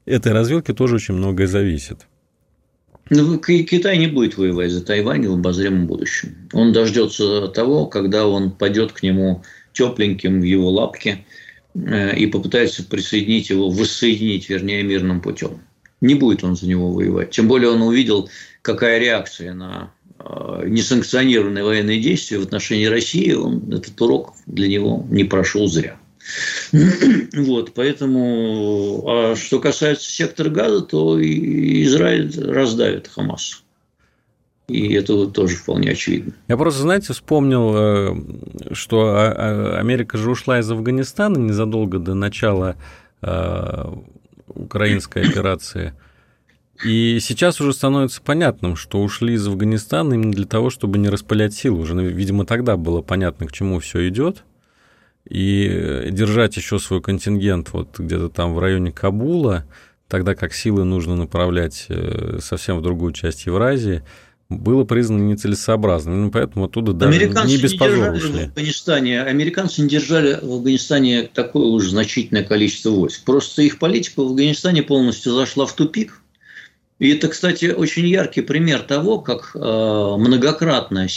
этой 0.05 0.33
развилки 0.33 0.73
тоже 0.73 0.97
очень 0.97 1.15
многое 1.15 1.47
зависит. 1.47 2.07
Ну, 3.11 3.39
Китай 3.39 3.99
не 3.99 4.07
будет 4.07 4.37
воевать 4.37 4.71
за 4.71 4.85
Тайвань 4.85 5.27
в 5.27 5.33
обозримом 5.35 5.87
будущем. 5.87 6.49
Он 6.53 6.73
дождется 6.73 7.49
того, 7.49 7.87
когда 7.87 8.27
он 8.27 8.53
пойдет 8.53 8.93
к 8.93 9.03
нему 9.03 9.43
тепленьким 9.73 10.41
в 10.41 10.45
его 10.45 10.71
лапке 10.71 11.25
э, 11.75 12.17
и 12.17 12.27
попытается 12.27 12.85
присоединить 12.85 13.51
его, 13.51 13.71
воссоединить, 13.71 14.49
вернее, 14.49 14.83
мирным 14.83 15.21
путем. 15.21 15.61
Не 16.03 16.15
будет 16.15 16.45
он 16.45 16.57
за 16.57 16.67
него 16.67 16.93
воевать. 16.93 17.31
Тем 17.31 17.49
более 17.49 17.71
он 17.71 17.81
увидел, 17.81 18.29
какая 18.61 18.99
реакция 18.99 19.55
на 19.55 19.93
э, 20.19 20.65
несанкционированные 20.67 21.65
военные 21.65 22.01
действия 22.01 22.39
в 22.39 22.43
отношении 22.43 22.87
России, 22.87 23.33
он, 23.33 23.73
этот 23.73 23.99
урок 24.01 24.35
для 24.47 24.69
него 24.69 25.07
не 25.09 25.25
прошел 25.25 25.69
зря. 25.69 25.97
Вот, 27.35 27.73
поэтому, 27.75 29.05
а 29.07 29.37
что 29.37 29.59
касается 29.59 30.11
сектора 30.11 30.51
газа, 30.51 30.83
то 30.83 31.19
Израиль 31.21 32.31
раздавит 32.39 33.09
Хамас. 33.09 33.63
И 34.69 34.93
это 34.95 35.27
тоже 35.27 35.57
вполне 35.57 35.91
очевидно. 35.91 36.35
Я 36.49 36.57
просто, 36.57 36.83
знаете, 36.83 37.13
вспомнил, 37.13 37.73
э, 37.75 38.75
что 38.75 39.09
а, 39.09 39.33
а, 39.33 39.79
Америка 39.79 40.19
же 40.19 40.31
ушла 40.31 40.59
из 40.61 40.71
Афганистана 40.71 41.39
незадолго 41.39 41.99
до 41.99 42.15
начала 42.15 42.77
э, 43.23 43.85
украинской 44.55 45.23
операции. 45.23 45.95
И 46.85 47.19
сейчас 47.21 47.61
уже 47.61 47.73
становится 47.73 48.21
понятным, 48.23 48.77
что 48.77 49.01
ушли 49.01 49.35
из 49.35 49.47
Афганистана 49.47 50.15
именно 50.15 50.33
для 50.33 50.47
того, 50.47 50.71
чтобы 50.71 50.99
не 50.99 51.09
распылять 51.09 51.55
силы. 51.55 51.81
Уже, 51.81 51.95
видимо, 51.95 52.45
тогда 52.45 52.77
было 52.77 53.03
понятно, 53.03 53.47
к 53.47 53.53
чему 53.53 53.79
все 53.79 54.09
идет. 54.09 54.45
И 55.29 56.09
держать 56.11 56.57
еще 56.57 56.79
свой 56.81 57.01
контингент 57.01 57.73
вот 57.73 57.99
где-то 57.99 58.29
там 58.29 58.55
в 58.55 58.59
районе 58.59 58.91
Кабула, 58.91 59.65
тогда 60.09 60.35
как 60.35 60.53
силы 60.53 60.85
нужно 60.85 61.15
направлять 61.15 61.87
э, 61.89 62.39
совсем 62.41 62.79
в 62.79 62.83
другую 62.83 63.13
часть 63.13 63.47
Евразии, 63.47 64.03
было 64.59 64.85
признано 64.85 65.23
нецелесообразным. 65.23 66.31
поэтому 66.31 66.67
оттуда 66.67 66.93
даже 66.93 67.17
американцы 67.17 67.57
не 67.57 67.63
без 67.63 67.75
позора 67.75 68.13
ушли. 68.13 68.31
В 68.31 68.49
Афганистане, 68.49 69.23
американцы 69.23 69.83
не 69.83 69.89
держали 69.89 70.39
в 70.41 70.53
Афганистане 70.53 71.29
такое 71.33 71.65
уж 71.65 71.89
значительное 71.89 72.45
количество 72.45 72.91
войск. 72.91 73.25
Просто 73.25 73.63
их 73.63 73.79
политика 73.79 74.21
в 74.21 74.27
Афганистане 74.27 74.83
полностью 74.83 75.33
зашла 75.33 75.67
в 75.67 75.73
тупик. 75.75 76.21
И 76.99 77.11
это, 77.11 77.27
кстати, 77.29 77.67
очень 77.67 78.07
яркий 78.07 78.43
пример 78.43 78.81
того, 78.81 79.19
как 79.19 79.53
э, 79.55 79.59
многократно 79.59 81.09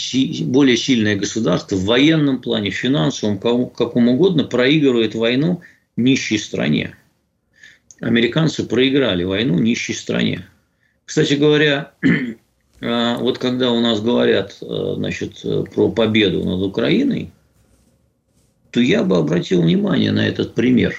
более 0.46 0.76
сильное 0.76 1.14
государство 1.14 1.76
в 1.76 1.84
военном 1.84 2.40
плане, 2.40 2.70
в 2.70 2.74
финансовом, 2.74 3.38
каком 3.38 4.08
угодно, 4.08 4.42
проигрывает 4.42 5.14
войну 5.14 5.62
нищей 5.96 6.38
стране. 6.38 6.96
Американцы 8.00 8.64
проиграли 8.64 9.22
войну 9.22 9.58
нищей 9.58 9.94
стране. 9.94 10.46
Кстати 11.04 11.34
говоря, 11.34 11.92
вот 12.80 13.38
когда 13.38 13.72
у 13.72 13.80
нас 13.80 14.00
говорят 14.00 14.58
э, 14.60 14.94
значит, 14.96 15.44
про 15.74 15.88
победу 15.90 16.44
над 16.44 16.62
Украиной, 16.62 17.32
то 18.70 18.80
я 18.80 19.02
бы 19.02 19.16
обратил 19.16 19.62
внимание 19.62 20.12
на 20.12 20.26
этот 20.26 20.54
пример. 20.54 20.94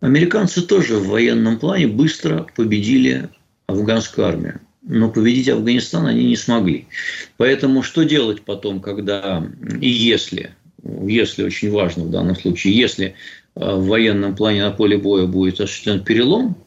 Американцы 0.00 0.62
тоже 0.62 0.96
в 0.96 1.08
военном 1.08 1.58
плане 1.58 1.86
быстро 1.86 2.46
победили 2.56 3.28
афганскую 3.66 4.26
армию. 4.26 4.60
Но 4.82 5.10
победить 5.10 5.48
Афганистан 5.48 6.06
они 6.06 6.24
не 6.24 6.36
смогли. 6.36 6.86
Поэтому 7.36 7.82
что 7.82 8.02
делать 8.02 8.42
потом, 8.42 8.80
когда 8.80 9.46
и 9.80 9.88
если, 9.88 10.52
если 10.82 11.44
очень 11.44 11.70
важно 11.70 12.04
в 12.04 12.10
данном 12.10 12.34
случае, 12.34 12.76
если 12.76 13.06
э, 13.06 13.12
в 13.54 13.86
военном 13.86 14.34
плане 14.34 14.62
на 14.62 14.70
поле 14.70 14.96
боя 14.96 15.26
будет 15.26 15.60
осуществлен 15.60 16.02
перелом– 16.02 16.56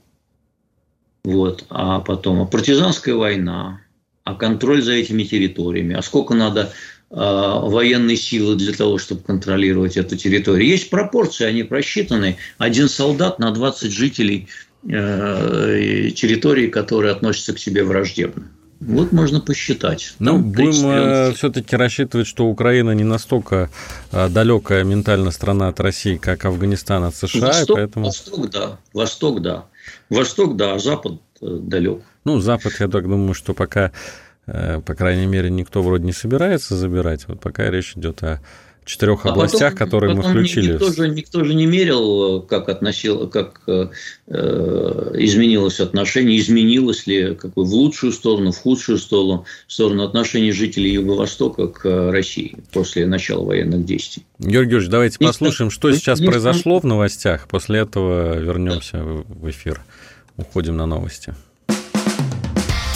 вот, 1.25 1.65
а 1.69 1.99
потом 1.99 2.41
а 2.41 2.45
партизанская 2.45 3.15
война, 3.15 3.81
а 4.23 4.35
контроль 4.35 4.81
за 4.81 4.93
этими 4.93 5.23
территориями, 5.23 5.95
а 5.95 6.01
сколько 6.01 6.35
надо 6.35 6.71
э, 7.09 7.15
военной 7.15 8.15
силы 8.15 8.55
для 8.55 8.73
того, 8.73 8.97
чтобы 8.97 9.21
контролировать 9.21 9.97
эту 9.97 10.15
территорию. 10.15 10.69
Есть 10.69 10.89
пропорции, 10.89 11.45
они 11.45 11.63
просчитаны. 11.63 12.37
Один 12.57 12.87
солдат 12.89 13.39
на 13.39 13.51
20 13.51 13.91
жителей 13.91 14.47
э, 14.87 16.09
территории, 16.15 16.67
которые 16.67 17.11
относятся 17.11 17.53
к 17.53 17.59
себе 17.59 17.83
враждебно. 17.83 18.47
Вот 18.79 19.11
можно 19.11 19.39
посчитать. 19.39 20.15
Ну, 20.19 20.39
будем 20.39 20.87
э, 20.87 21.33
все-таки 21.33 21.75
рассчитывать, 21.75 22.27
что 22.27 22.45
Украина 22.45 22.91
не 22.91 23.03
настолько 23.03 23.69
э, 24.11 24.27
далекая 24.29 24.83
ментально 24.83 25.31
страна 25.31 25.69
от 25.69 25.79
России, 25.79 26.17
как 26.17 26.45
Афганистан 26.45 27.03
от 27.05 27.15
США. 27.15 27.47
Восток, 27.47 27.77
поэтому... 27.77 28.05
Восток, 28.05 28.49
да. 28.49 28.79
Восток, 28.93 29.41
да. 29.41 29.65
Восток, 30.09 30.55
да, 30.57 30.73
а 30.73 30.79
Запад 30.79 31.21
э, 31.41 31.45
далек. 31.61 32.01
Ну, 32.25 32.39
Запад, 32.39 32.73
я 32.79 32.87
так 32.87 33.07
думаю, 33.07 33.33
что 33.33 33.53
пока, 33.53 33.91
по 34.45 34.95
крайней 34.95 35.27
мере, 35.27 35.49
никто 35.49 35.81
вроде 35.81 36.05
не 36.05 36.13
собирается 36.13 36.75
забирать. 36.75 37.27
Вот 37.27 37.39
пока 37.39 37.69
речь 37.69 37.93
идет 37.95 38.23
о 38.23 38.41
четырех 38.85 39.25
а 39.25 39.29
областях, 39.29 39.73
потом, 39.73 39.85
которые 39.85 40.15
потом 40.15 40.31
мы 40.31 40.39
включили. 40.39 40.73
Никто 40.73 40.91
же, 40.91 41.09
никто 41.09 41.43
же 41.43 41.55
не 41.55 41.65
мерил, 41.65 42.41
как, 42.41 42.69
относил, 42.69 43.27
как 43.27 43.61
э, 43.67 43.87
изменилось 44.27 45.79
отношение, 45.79 46.39
изменилось 46.39 47.07
ли 47.07 47.35
какой, 47.35 47.65
в 47.65 47.73
лучшую 47.73 48.11
сторону, 48.11 48.51
в 48.51 48.57
худшую 48.57 48.97
сторону, 48.97 49.45
в 49.67 49.73
сторону 49.73 50.03
отношений 50.03 50.51
жителей 50.51 50.93
Юго-Востока 50.93 51.67
к 51.67 52.11
России 52.11 52.57
после 52.71 53.05
начала 53.07 53.43
военных 53.43 53.85
действий. 53.85 54.23
Георгий 54.39 54.75
Георгиевич, 54.75 54.89
давайте 54.89 55.17
не 55.19 55.27
послушаем, 55.27 55.71
что 55.71 55.91
сейчас 55.93 56.19
не 56.19 56.27
произошло 56.27 56.79
в 56.79 56.85
новостях. 56.85 57.47
После 57.47 57.79
этого 57.79 58.37
вернемся 58.37 58.99
в 59.03 59.49
эфир. 59.49 59.81
Уходим 60.37 60.75
на 60.75 60.85
новости. 60.85 61.33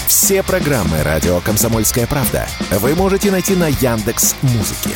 Все 0.08 0.44
программы 0.44 1.02
радио 1.04 1.40
Комсомольская 1.40 2.08
правда 2.08 2.48
вы 2.72 2.96
можете 2.96 3.32
найти 3.32 3.56
на 3.56 3.68
Яндекс 3.68 4.36
Музыке. 4.42 4.96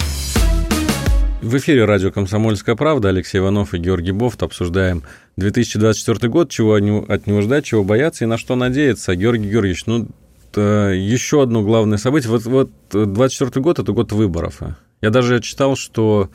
В 1.51 1.57
эфире 1.57 1.83
радио 1.83 2.11
«Комсомольская 2.13 2.77
правда». 2.77 3.09
Алексей 3.09 3.39
Иванов 3.39 3.73
и 3.73 3.77
Георгий 3.77 4.13
Бофт 4.13 4.41
обсуждаем 4.41 5.03
2024 5.35 6.29
год, 6.29 6.49
чего 6.49 6.75
от 6.75 7.27
него 7.27 7.41
ждать, 7.41 7.65
чего 7.65 7.83
бояться 7.83 8.23
и 8.23 8.27
на 8.27 8.37
что 8.37 8.55
надеяться. 8.55 9.17
Георгий 9.17 9.49
Георгиевич, 9.49 9.85
ну, 9.85 10.07
еще 10.55 11.43
одно 11.43 11.61
главное 11.61 11.97
событие. 11.97 12.31
Вот, 12.31 12.45
вот 12.45 12.71
2024 12.91 13.61
год– 13.61 13.79
это 13.79 13.91
год 13.91 14.13
выборов. 14.13 14.61
Я 15.01 15.09
даже 15.09 15.41
читал, 15.41 15.75
что 15.75 16.29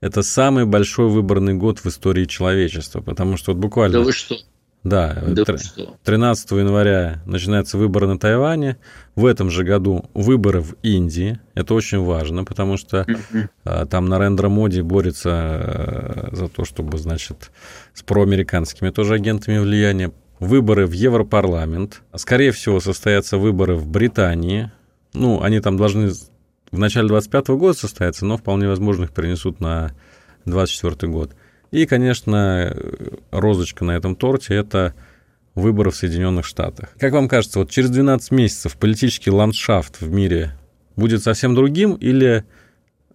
это 0.00 0.22
самый 0.22 0.64
большой 0.64 1.10
выборный 1.10 1.54
год 1.54 1.78
в 1.78 1.86
истории 1.86 2.24
человечества, 2.24 3.00
потому 3.00 3.36
что 3.36 3.52
вот 3.52 3.60
буквально... 3.60 4.00
Да 4.00 4.04
вы 4.04 4.10
что? 4.10 4.34
Да, 4.86 5.20
да 5.26 5.44
13 6.04 6.50
января 6.52 7.20
начинаются 7.26 7.76
выборы 7.76 8.06
на 8.06 8.20
Тайване. 8.20 8.76
В 9.16 9.26
этом 9.26 9.50
же 9.50 9.64
году 9.64 10.08
выборы 10.14 10.60
в 10.60 10.76
Индии. 10.82 11.40
Это 11.54 11.74
очень 11.74 11.98
важно, 11.98 12.44
потому 12.44 12.76
что 12.76 12.98
mm-hmm. 12.98 13.86
там 13.86 14.06
Нарендра 14.06 14.48
Моди 14.48 14.82
борется 14.82 15.30
а, 15.32 16.28
за 16.30 16.48
то, 16.48 16.64
чтобы, 16.64 16.98
значит, 16.98 17.50
с 17.94 18.02
проамериканскими 18.04 18.90
тоже 18.90 19.14
агентами 19.14 19.58
влияния. 19.58 20.12
Выборы 20.38 20.86
в 20.86 20.92
Европарламент. 20.92 22.02
Скорее 22.14 22.52
всего, 22.52 22.78
состоятся 22.78 23.38
выборы 23.38 23.74
в 23.74 23.88
Британии. 23.88 24.70
Ну, 25.14 25.42
они 25.42 25.58
там 25.60 25.78
должны 25.78 26.10
в 26.70 26.78
начале 26.78 27.08
25 27.08 27.48
года 27.48 27.76
состояться, 27.76 28.24
но 28.24 28.36
вполне 28.36 28.68
возможно 28.68 29.04
их 29.04 29.12
перенесут 29.12 29.60
на 29.60 29.92
24 30.44 31.10
год. 31.10 31.32
И, 31.70 31.86
конечно, 31.86 32.76
розочка 33.30 33.84
на 33.84 33.96
этом 33.96 34.16
торте– 34.16 34.54
это 34.56 34.94
выборы 35.54 35.90
в 35.90 35.96
Соединенных 35.96 36.44
Штатах. 36.44 36.90
Как 36.98 37.12
вам 37.12 37.28
кажется, 37.28 37.58
вот 37.58 37.70
через 37.70 37.90
12 37.90 38.30
месяцев 38.30 38.76
политический 38.76 39.30
ландшафт 39.30 40.00
в 40.00 40.10
мире 40.10 40.52
будет 40.96 41.22
совсем 41.22 41.54
другим 41.54 41.94
или 41.94 42.44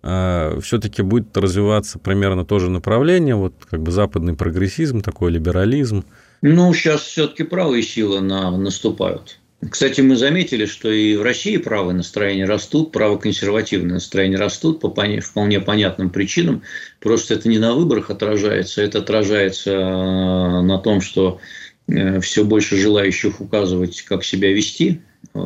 э, 0.03 0.59
все-таки 0.61 1.01
будет 1.03 1.35
развиваться 1.37 1.99
примерно 1.99 2.45
то 2.45 2.59
же 2.59 2.69
направление, 2.69 3.35
вот 3.35 3.53
как 3.69 3.81
бы 3.81 3.91
западный 3.91 4.35
прогрессизм, 4.35 5.01
такой 5.01 5.31
либерализм? 5.31 6.03
Ну, 6.41 6.73
сейчас 6.73 7.01
все-таки 7.01 7.43
правые 7.43 7.83
силы 7.83 8.21
на, 8.21 8.55
наступают. 8.57 9.40
Кстати, 9.69 10.01
мы 10.01 10.15
заметили, 10.15 10.65
что 10.65 10.89
и 10.89 11.15
в 11.15 11.21
России 11.21 11.57
правые 11.57 11.95
настроения 11.95 12.45
растут, 12.45 12.91
правоконсервативные 12.91 13.93
настроения 13.93 14.37
растут 14.37 14.79
по 14.79 14.89
вполне 14.89 15.59
понятным 15.59 16.09
причинам. 16.09 16.63
Просто 16.99 17.35
это 17.35 17.47
не 17.47 17.59
на 17.59 17.75
выборах 17.75 18.09
отражается, 18.09 18.81
это 18.81 18.99
отражается 18.99 19.71
э, 19.71 20.61
на 20.61 20.79
том, 20.79 20.99
что 20.99 21.39
э, 21.87 22.19
все 22.21 22.43
больше 22.43 22.75
желающих 22.75 23.39
указывать, 23.39 24.01
как 24.01 24.23
себя 24.23 24.51
вести, 24.51 25.01
э, 25.35 25.39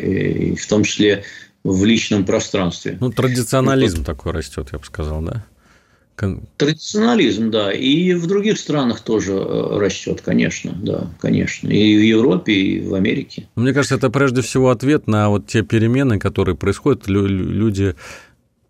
и 0.00 0.54
в 0.54 0.66
том 0.68 0.84
числе 0.84 1.24
в 1.64 1.84
личном 1.84 2.24
пространстве. 2.24 2.98
Ну, 3.00 3.10
традиционализм 3.10 3.98
вот. 3.98 4.06
такой 4.06 4.32
растет, 4.32 4.68
я 4.70 4.78
бы 4.78 4.84
сказал, 4.84 5.22
да? 5.22 5.44
Традиционализм, 6.56 7.50
да. 7.50 7.72
И 7.72 8.14
в 8.14 8.26
других 8.26 8.58
странах 8.58 9.00
тоже 9.00 9.32
э, 9.32 9.78
растет, 9.78 10.20
конечно, 10.20 10.72
да, 10.72 11.10
конечно. 11.20 11.68
И 11.68 11.96
в 11.96 12.00
Европе, 12.00 12.52
и 12.52 12.80
в 12.80 12.94
Америке. 12.94 13.48
Мне 13.56 13.72
кажется, 13.72 13.96
это 13.96 14.10
прежде 14.10 14.42
всего 14.42 14.70
ответ 14.70 15.06
на 15.06 15.28
вот 15.28 15.46
те 15.46 15.62
перемены, 15.62 16.18
которые 16.18 16.56
происходят. 16.56 17.08
Люди 17.08 17.96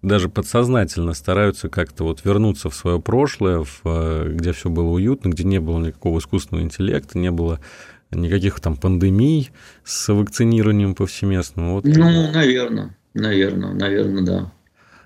даже 0.00 0.28
подсознательно 0.28 1.14
стараются 1.14 1.68
как-то 1.68 2.04
вот 2.04 2.24
вернуться 2.24 2.70
в 2.70 2.74
свое 2.74 3.00
прошлое, 3.00 3.64
в, 3.64 3.80
э, 3.84 4.32
где 4.34 4.52
все 4.52 4.70
было 4.70 4.88
уютно, 4.88 5.28
где 5.28 5.44
не 5.44 5.60
было 5.60 5.78
никакого 5.78 6.18
искусственного 6.18 6.64
интеллекта, 6.64 7.18
не 7.18 7.30
было 7.30 7.60
никаких 8.10 8.60
там 8.60 8.76
пандемий 8.76 9.50
с 9.84 10.12
вакцинированием 10.12 10.94
повсеместным. 10.94 11.72
Вот. 11.72 11.84
Ну, 11.84 12.32
наверное, 12.32 12.96
наверное, 13.14 13.72
наверное, 13.72 14.22
да. 14.22 14.52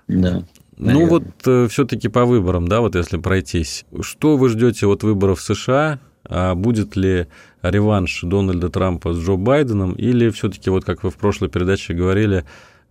Да. 0.07 0.43
Наверное. 0.79 1.05
Ну 1.05 1.09
вот 1.09 1.23
э, 1.45 1.67
все-таки 1.69 2.07
по 2.07 2.25
выборам, 2.25 2.67
да, 2.67 2.79
вот 2.79 2.95
если 2.95 3.17
пройтись, 3.17 3.85
что 4.01 4.37
вы 4.37 4.47
ждете 4.47 4.87
от 4.87 5.03
выборов 5.03 5.39
в 5.39 5.43
США? 5.43 5.99
А 6.23 6.55
будет 6.55 6.95
ли 6.95 7.27
реванш 7.61 8.21
Дональда 8.23 8.69
Трампа 8.69 9.13
с 9.13 9.17
Джо 9.17 9.35
Байденом, 9.35 9.93
или 9.93 10.29
все-таки, 10.29 10.69
вот 10.69 10.85
как 10.85 11.03
вы 11.03 11.09
в 11.09 11.17
прошлой 11.17 11.49
передаче 11.49 11.93
говорили, 11.93 12.45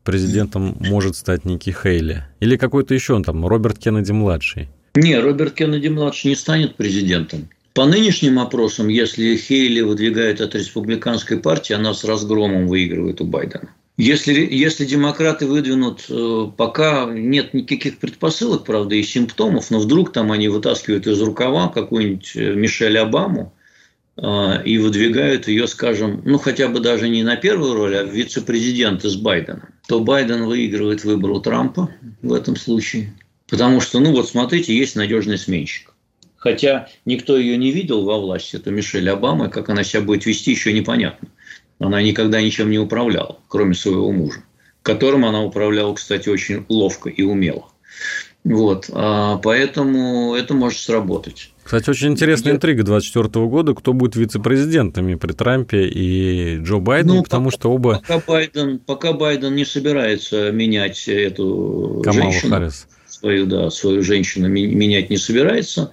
президентом 0.04 0.76
может 0.80 1.16
стать 1.16 1.44
Ники 1.44 1.70
Хейли? 1.70 2.24
Или 2.40 2.56
какой-то 2.56 2.94
еще 2.94 3.14
он 3.14 3.24
там, 3.24 3.46
Роберт 3.46 3.78
Кеннеди-младший? 3.78 4.68
Не, 4.94 5.18
Роберт 5.18 5.54
Кеннеди-младший 5.54 6.30
не 6.30 6.36
станет 6.36 6.76
президентом. 6.76 7.48
По 7.74 7.86
нынешним 7.86 8.38
опросам, 8.38 8.88
если 8.88 9.36
Хейли 9.36 9.80
выдвигает 9.82 10.40
от 10.40 10.54
республиканской 10.54 11.38
партии, 11.38 11.74
она 11.74 11.94
с 11.94 12.04
разгромом 12.04 12.66
выигрывает 12.66 13.20
у 13.20 13.24
Байдена. 13.24 13.70
Если, 13.98 14.46
если 14.48 14.84
демократы 14.84 15.48
выдвинут, 15.48 16.06
э, 16.08 16.46
пока 16.56 17.06
нет 17.06 17.52
никаких 17.52 17.98
предпосылок, 17.98 18.64
правда, 18.64 18.94
и 18.94 19.02
симптомов, 19.02 19.72
но 19.72 19.80
вдруг 19.80 20.12
там 20.12 20.30
они 20.30 20.46
вытаскивают 20.46 21.08
из 21.08 21.20
рукава 21.20 21.68
какую-нибудь 21.68 22.30
э, 22.36 22.54
Мишель 22.54 22.96
Обаму 22.96 23.52
э, 24.16 24.62
и 24.64 24.78
выдвигают 24.78 25.48
ее, 25.48 25.66
скажем, 25.66 26.22
ну 26.24 26.38
хотя 26.38 26.68
бы 26.68 26.78
даже 26.78 27.08
не 27.08 27.24
на 27.24 27.34
первую 27.34 27.74
роль, 27.74 27.96
а 27.96 28.04
вице-президента 28.04 29.10
с 29.10 29.16
Байденом, 29.16 29.70
то 29.88 29.98
Байден 29.98 30.44
выигрывает 30.44 31.02
выбор 31.02 31.32
у 31.32 31.40
Трампа 31.40 31.90
в 32.22 32.32
этом 32.32 32.54
случае. 32.54 33.12
Потому 33.50 33.80
что, 33.80 33.98
ну 33.98 34.12
вот 34.12 34.28
смотрите, 34.28 34.78
есть 34.78 34.94
надежный 34.94 35.38
сменщик. 35.38 35.92
Хотя 36.36 36.88
никто 37.04 37.36
ее 37.36 37.56
не 37.56 37.72
видел 37.72 38.04
во 38.04 38.16
власти, 38.20 38.54
это 38.54 38.70
Мишель 38.70 39.10
Обама, 39.10 39.48
как 39.48 39.70
она 39.70 39.82
себя 39.82 40.02
будет 40.02 40.24
вести, 40.24 40.52
еще 40.52 40.72
непонятно. 40.72 41.26
Она 41.78 42.02
никогда 42.02 42.40
ничем 42.40 42.70
не 42.70 42.78
управляла, 42.78 43.38
кроме 43.48 43.74
своего 43.74 44.10
мужа, 44.10 44.42
которым 44.82 45.24
она 45.24 45.42
управляла, 45.42 45.94
кстати, 45.94 46.28
очень 46.28 46.64
ловко 46.68 47.08
и 47.08 47.22
умело. 47.22 47.68
Вот, 48.44 48.88
а 48.92 49.36
поэтому 49.38 50.34
это 50.34 50.54
может 50.54 50.80
сработать. 50.80 51.50
Кстати, 51.64 51.90
очень 51.90 52.12
интересная 52.12 52.54
интрига 52.54 52.82
2024 52.82 53.46
года, 53.46 53.74
кто 53.74 53.92
будет 53.92 54.16
вице-президентами 54.16 55.16
при 55.16 55.32
Трампе 55.32 55.86
и 55.86 56.56
Джо 56.62 56.78
Байден, 56.78 57.16
ну, 57.16 57.22
потому 57.22 57.46
пока, 57.46 57.56
что 57.56 57.70
оба... 57.72 58.02
Пока 58.06 58.22
Байден, 58.26 58.78
пока 58.78 59.12
Байден 59.12 59.54
не 59.54 59.66
собирается 59.66 60.50
менять 60.50 61.06
эту 61.08 62.00
Камалу 62.02 62.32
женщину, 62.32 62.54
Харрис. 62.54 62.86
свою, 63.06 63.46
да, 63.46 63.70
свою 63.70 64.02
женщину 64.02 64.48
менять 64.48 65.10
не 65.10 65.18
собирается, 65.18 65.92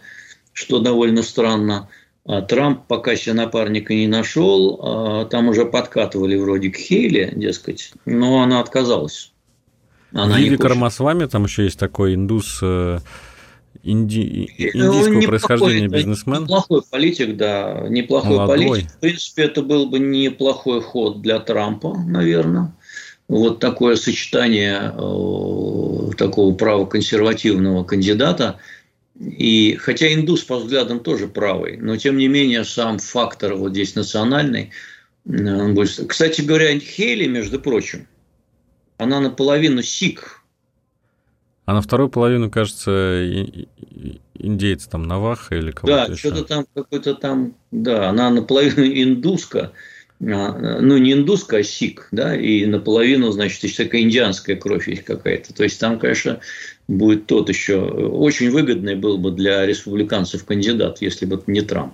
что 0.54 0.80
довольно 0.80 1.24
странно. 1.24 1.90
А 2.28 2.42
Трамп 2.42 2.88
пока 2.88 3.16
себе 3.16 3.34
напарника 3.34 3.94
не 3.94 4.08
нашел, 4.08 4.80
а 4.82 5.26
там 5.26 5.48
уже 5.50 5.66
подкатывали 5.66 6.36
вроде 6.36 6.72
к 6.72 6.76
Хейли, 6.76 7.32
дескать, 7.36 7.94
но 8.06 8.42
она 8.42 8.60
отказалась. 8.62 9.32
Она 10.12 10.40
Виви 10.40 10.58
Кармасвами, 10.58 11.26
там 11.26 11.44
еще 11.44 11.66
есть 11.66 11.78
такой 11.78 12.16
индус 12.16 12.60
э, 12.64 13.00
инди... 13.84 14.50
Ну, 14.74 14.88
индийского 14.88 15.22
ну, 15.22 15.28
происхождения 15.28 15.88
бизнесмен. 15.88 16.44
Неплохой 16.44 16.82
политик, 16.90 17.38
да, 17.38 17.86
неплохой 17.90 18.38
Молодой. 18.38 18.68
политик. 18.70 18.92
В 18.92 19.00
принципе, 19.00 19.44
это 19.44 19.62
был 19.62 19.86
бы 19.88 20.00
неплохой 20.00 20.82
ход 20.82 21.22
для 21.22 21.40
Трампа, 21.40 21.96
наверное. 22.08 22.74
Вот 23.28 23.60
такое 23.60 23.98
сочетание 23.98 24.94
э, 24.96 26.12
такого 26.18 26.56
правоконсервативного 26.56 27.84
кандидата– 27.84 28.58
и 29.20 29.76
хотя 29.76 30.14
индус 30.14 30.44
по 30.44 30.58
взглядам 30.58 31.00
тоже 31.00 31.28
правый, 31.28 31.78
но 31.78 31.96
тем 31.98 32.18
не 32.18 32.28
менее 32.28 32.66
сам 32.66 33.00
фактор 33.00 33.56
вот 33.56 33.72
здесь 33.72 33.96
национальный. 33.96 34.72
Он 35.28 35.74
будет... 35.74 36.08
Кстати 36.08 36.42
говоря, 36.42 36.78
Хейли, 36.80 37.26
между 37.26 37.60
прочим, 37.60 38.08
она 38.98 39.20
наполовину 39.20 39.82
сик. 39.82 40.42
А 41.66 41.74
на 41.74 41.82
вторую 41.82 42.10
половину, 42.10 42.52
кажется, 42.52 43.26
индейцы 44.36 44.90
там 44.90 45.04
Наваха 45.04 45.56
или 45.56 45.72
кого-то 45.72 46.10
Да, 46.10 46.16
что-то 46.16 46.44
там 46.44 46.66
какой-то 46.76 47.16
там, 47.16 47.56
да, 47.72 48.10
она 48.10 48.30
наполовину 48.30 48.86
индуска, 48.86 49.72
ну, 50.20 50.98
не 50.98 51.14
индуска, 51.14 51.58
а 51.58 51.64
сик, 51.64 52.08
да, 52.12 52.36
и 52.36 52.66
наполовину, 52.66 53.32
значит, 53.32 53.64
еще 53.64 53.84
такая 53.84 54.02
индианская 54.02 54.56
кровь 54.56 54.88
есть 54.88 55.04
какая-то. 55.04 55.54
То 55.54 55.64
есть 55.64 55.80
там, 55.80 56.00
конечно, 56.00 56.40
будет 56.88 57.26
тот 57.28 57.50
еще 57.50 57.82
очень 57.82 58.50
выгодный 58.50 58.96
был 58.96 59.18
бы 59.18 59.32
для 59.32 59.66
республиканцев 59.66 60.46
кандидат, 60.46 61.02
если 61.02 61.26
бы 61.26 61.42
не 61.48 61.62
Трамп. 61.62 61.94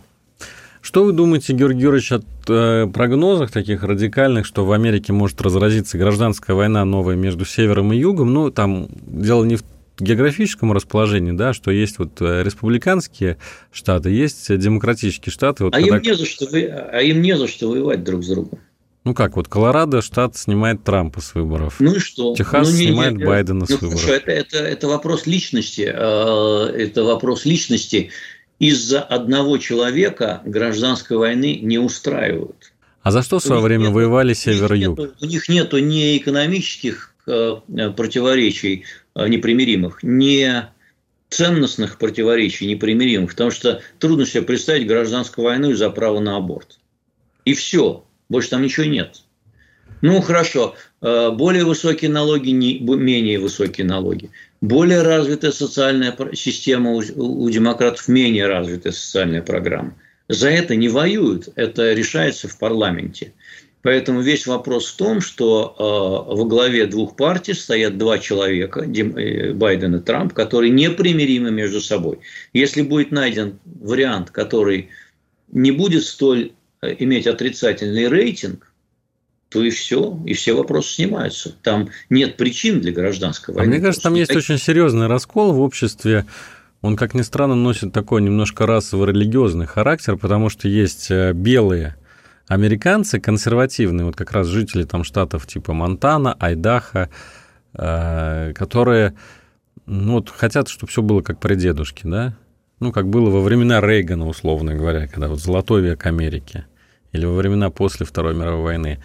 Что 0.82 1.04
вы 1.04 1.14
думаете, 1.14 1.54
Георгий 1.54 1.82
Георгиевич, 1.82 2.12
о 2.12 2.22
э, 2.48 2.88
прогнозах 2.88 3.52
таких 3.52 3.84
радикальных, 3.84 4.48
что 4.48 4.66
в 4.66 4.72
Америке 4.72 5.14
может 5.14 5.40
разразиться 5.40 5.98
гражданская 5.98 6.56
война 6.56 6.84
новая 6.86 7.16
между 7.16 7.46
севером 7.46 7.94
и 7.94 7.98
югом? 7.98 8.34
Ну, 8.34 8.50
там 8.50 8.88
дело 9.06 9.44
не 9.46 9.58
в 9.58 9.64
географическом 10.02 10.72
расположении, 10.74 11.32
да, 11.32 11.54
что 11.54 11.72
есть 11.72 12.00
вот 12.00 12.22
э, 12.22 12.44
республиканские 12.44 13.38
штаты, 13.72 14.10
есть 14.10 14.56
демократические 14.58 15.32
штаты. 15.32 15.64
Вот 15.64 15.76
а, 15.76 15.80
когда... 15.80 15.98
им 15.98 16.04
не 16.04 16.16
за 16.16 16.26
что, 16.26 16.48
а 16.52 17.02
им 17.02 17.22
не 17.22 17.38
за 17.38 17.48
что 17.48 17.70
воевать 17.70 18.04
друг 18.04 18.24
с 18.24 18.28
другом. 18.28 18.60
Ну 19.04 19.16
как, 19.16 19.36
вот 19.36 19.48
Колорадо 19.48 20.02
штат 20.02 20.38
снимает 20.38 20.84
Трампа 20.84 21.22
с 21.22 21.34
выборов. 21.34 21.78
Ну 21.80 21.96
и 21.96 22.00
что? 22.00 22.36
Техас 22.36 22.72
ну, 22.72 22.78
не, 22.78 22.86
снимает 22.86 23.18
не, 23.18 23.26
Байдена 23.26 23.62
ну, 23.62 23.66
с 23.66 23.82
выборов. 23.82 24.00
Хорошо, 24.00 24.14
это, 24.14 24.32
это, 24.32 24.58
это 24.58 24.88
вопрос 24.88 25.26
личности. 25.26 25.92
Э, 25.92 26.66
это 26.68 27.04
вопрос 27.04 27.46
личности. 27.46 28.12
Из-за 28.60 29.02
одного 29.02 29.58
человека 29.58 30.42
гражданской 30.46 31.18
войны 31.18 31.58
не 31.64 31.80
устраивают. 31.80 32.74
А 33.02 33.10
за 33.10 33.24
что 33.24 33.40
в 33.40 33.44
свое 33.44 33.60
время 33.60 33.86
нету, 33.86 33.94
воевали 33.94 34.34
север 34.36 34.72
и 34.74 34.80
юг? 34.80 35.00
У 35.20 35.26
них 35.26 35.50
нет 35.50 35.74
ни 35.74 36.18
экономических 36.18 37.16
э, 37.26 37.56
противоречий 37.98 38.84
э, 38.84 39.01
непримиримых, 39.16 40.04
ни 40.04 40.64
ценностных 41.30 41.98
противоречий 41.98 42.68
непримиримых, 42.68 43.32
потому 43.32 43.52
что 43.52 43.82
трудно 44.00 44.26
себе 44.26 44.44
представить 44.44 44.88
гражданскую 44.88 45.46
войну 45.46 45.72
из-за 45.72 45.90
права 45.90 46.20
на 46.20 46.36
аборт. 46.36 46.80
И 47.46 47.54
все. 47.54 48.06
Больше 48.30 48.50
там 48.50 48.62
ничего 48.62 48.86
нет. 48.86 49.24
Ну, 50.02 50.22
хорошо. 50.22 50.76
Э, 51.02 51.32
более 51.32 51.64
высокие 51.64 52.10
налоги, 52.12 52.52
менее 52.52 53.40
высокие 53.40 53.86
налоги. 53.86 54.30
Более 54.62 55.02
развитая 55.02 55.52
социальная 55.52 56.16
система 56.34 56.92
у 56.92 57.50
демократов, 57.50 58.08
менее 58.08 58.48
развитая 58.48 58.94
социальная 58.94 59.42
программа. 59.42 59.96
За 60.28 60.50
это 60.50 60.76
не 60.76 60.88
воюют, 60.88 61.50
это 61.56 61.94
решается 61.94 62.48
в 62.48 62.58
парламенте. 62.58 63.34
Поэтому 63.84 64.22
весь 64.22 64.46
вопрос 64.46 64.88
в 64.88 64.98
том, 64.98 65.22
что 65.22 65.76
э, 65.78 66.36
во 66.36 66.46
главе 66.46 66.86
двух 66.86 67.16
партий 67.16 67.54
стоят 67.54 67.98
два 67.98 68.20
человека, 68.20 68.82
э, 68.82 69.54
Байден 69.54 69.96
и 69.96 70.00
Трамп, 70.00 70.34
которые 70.34 70.70
непримиримы 70.70 71.52
между 71.52 71.82
собой. 71.82 72.20
Если 72.54 72.84
будет 72.84 73.12
найден 73.12 73.60
вариант, 73.66 74.30
который 74.30 74.90
не 75.52 75.72
будет 75.72 76.04
столь 76.04 76.52
иметь 76.82 77.28
отрицательный 77.28 78.08
рейтинг, 78.08 78.72
то 79.50 79.62
и 79.62 79.70
все, 79.70 80.18
и 80.26 80.34
все 80.34 80.54
вопросы 80.54 80.94
снимаются. 80.94 81.54
Там 81.62 81.90
нет 82.10 82.38
причин 82.38 82.80
для 82.80 82.94
гражданской 82.94 83.54
войны. 83.54 83.68
А 83.68 83.70
мне 83.70 83.82
кажется, 83.82 84.04
там 84.04 84.14
есть 84.14 84.36
очень 84.36 84.58
серьезный 84.58 85.08
раскол 85.08 85.52
в 85.52 85.60
обществе. 85.60 86.26
Он, 86.82 86.96
как 86.96 87.14
ни 87.14 87.22
странно, 87.22 87.56
носит 87.56 87.92
такой 87.92 88.22
немножко 88.22 88.66
расово-религиозный 88.66 89.66
характер, 89.66 90.16
потому 90.18 90.50
что 90.50 90.68
есть 90.68 91.12
э, 91.12 91.34
белые 91.34 91.98
американцы, 92.52 93.20
консервативные, 93.20 94.06
вот 94.06 94.16
как 94.18 94.34
раз 94.34 94.48
жители 94.48 94.84
там 94.84 95.06
штатов 95.06 95.48
типа 95.48 95.74
Монтана, 95.74 96.34
Айдаха, 96.34 97.10
э, 97.74 98.52
которые 98.54 99.14
ну, 99.86 100.14
вот 100.14 100.30
хотят, 100.30 100.68
чтобы 100.68 100.92
все 100.92 101.02
было 101.02 101.22
как 101.22 101.40
при 101.40 101.56
дедушке, 101.56 102.02
да? 102.10 102.34
Ну, 102.82 102.92
как 102.92 103.08
было 103.08 103.30
во 103.30 103.40
времена 103.42 103.80
Рейгана, 103.80 104.28
условно 104.28 104.76
говоря, 104.76 105.08
когда 105.08 105.30
вот 105.30 105.40
золотой 105.40 105.82
век 105.82 106.06
Америки 106.06 106.66
или 107.14 107.26
во 107.26 107.36
времена 107.36 107.70
после 107.70 108.06
Второй 108.06 108.36
мировой 108.36 108.64
войны. 108.64 109.00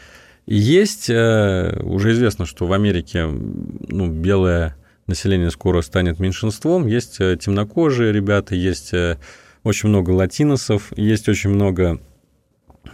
есть, 0.46 1.08
э, 1.08 1.78
уже 1.82 2.12
известно, 2.12 2.46
что 2.46 2.66
в 2.66 2.72
Америке 2.72 3.26
ну, 3.26 4.08
белое 4.08 4.76
население 5.06 5.52
скоро 5.52 5.82
станет 5.82 6.18
меньшинством, 6.18 6.88
есть 6.88 7.20
э, 7.20 7.36
темнокожие 7.40 8.12
ребята, 8.12 8.56
есть 8.56 8.92
э, 8.92 9.18
очень 9.62 9.88
много 9.88 10.10
латиносов, 10.10 10.92
есть 10.96 11.28
очень 11.28 11.50
много 11.50 12.00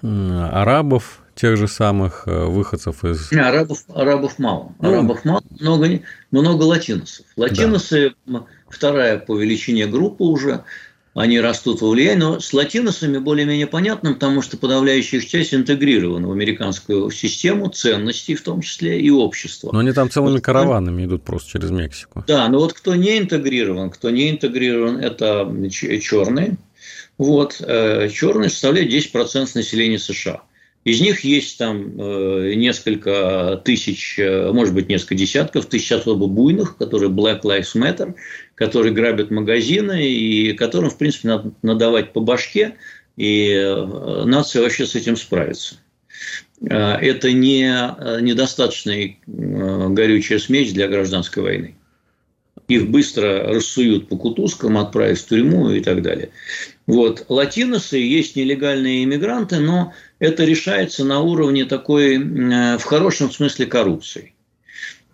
арабов, 0.02 1.20
тех 1.34 1.56
же 1.56 1.68
самых 1.68 2.24
выходцев 2.26 3.04
из... 3.04 3.32
Не, 3.32 3.40
арабов, 3.40 3.84
арабов 3.94 4.38
мало. 4.38 4.74
Ну, 4.80 4.88
арабов 4.90 5.24
мало, 5.24 5.42
много, 5.60 6.00
много 6.30 6.62
латиносов. 6.64 7.24
Латиносы 7.36 8.14
да. 8.26 8.44
вторая 8.68 9.18
по 9.18 9.38
величине 9.38 9.86
группа 9.86 10.22
уже. 10.22 10.64
они 11.14 11.40
растут 11.40 11.82
во 11.82 11.90
влиянии, 11.90 12.20
но 12.20 12.40
с 12.40 12.52
латиносами 12.54 13.18
более-менее 13.18 13.66
понятно, 13.66 14.14
потому 14.14 14.40
что 14.40 14.56
подавляющая 14.56 15.18
их 15.18 15.28
часть 15.28 15.52
интегрирована 15.52 16.28
в 16.28 16.32
американскую 16.32 17.10
систему 17.10 17.68
ценностей, 17.68 18.34
в 18.34 18.42
том 18.42 18.62
числе 18.62 18.98
и 19.00 19.10
общества. 19.10 19.70
Но 19.72 19.80
они 19.80 19.92
там 19.92 20.10
целыми 20.10 20.34
вот, 20.34 20.42
караванами 20.42 21.04
идут 21.04 21.22
просто 21.22 21.50
через 21.50 21.70
Мексику. 21.70 22.24
Да, 22.26 22.48
но 22.48 22.58
вот 22.58 22.72
кто 22.72 22.94
не 22.94 23.18
интегрирован, 23.18 23.90
кто 23.90 24.08
не 24.08 24.30
интегрирован, 24.30 24.98
это 24.98 25.50
черные. 25.70 26.56
Вот, 27.22 27.60
э, 27.60 28.08
черные 28.08 28.50
составляют 28.50 28.90
10% 28.90 29.54
населения 29.54 30.00
США. 30.00 30.42
Из 30.82 31.00
них 31.00 31.20
есть 31.20 31.56
там 31.56 31.92
э, 31.96 32.54
несколько 32.56 33.62
тысяч, 33.64 34.18
э, 34.18 34.50
может 34.50 34.74
быть, 34.74 34.88
несколько 34.88 35.14
десятков 35.14 35.66
тысяч 35.66 35.92
особо 35.92 36.26
буйных, 36.26 36.76
которые 36.78 37.10
Black 37.10 37.42
Lives 37.42 37.76
Matter, 37.76 38.16
которые 38.56 38.92
грабят 38.92 39.30
магазины 39.30 40.04
и 40.04 40.52
которым, 40.54 40.90
в 40.90 40.98
принципе, 40.98 41.28
надо 41.28 41.52
надавать 41.62 42.12
по 42.12 42.18
башке, 42.18 42.74
и 43.16 43.54
нация 44.24 44.62
вообще 44.62 44.84
с 44.84 44.96
этим 44.96 45.16
справится. 45.16 45.76
Это 46.60 47.30
не 47.30 47.68
недостаточная 48.20 49.16
горючая 49.28 50.40
смесь 50.40 50.72
для 50.72 50.88
гражданской 50.88 51.40
войны. 51.40 51.76
Их 52.68 52.90
быстро 52.90 53.52
рассуют 53.52 54.08
по 54.08 54.16
кутузкам, 54.16 54.78
отправят 54.78 55.18
в 55.18 55.28
тюрьму 55.28 55.70
и 55.70 55.80
так 55.80 56.02
далее. 56.02 56.30
Вот. 56.86 57.26
Латиносы 57.28 57.98
есть 57.98 58.36
нелегальные 58.36 59.04
иммигранты, 59.04 59.60
но 59.60 59.92
это 60.18 60.44
решается 60.44 61.04
на 61.04 61.20
уровне 61.20 61.64
такой, 61.64 62.16
э, 62.16 62.78
в 62.78 62.84
хорошем 62.84 63.30
смысле, 63.30 63.66
коррупции. 63.66 64.34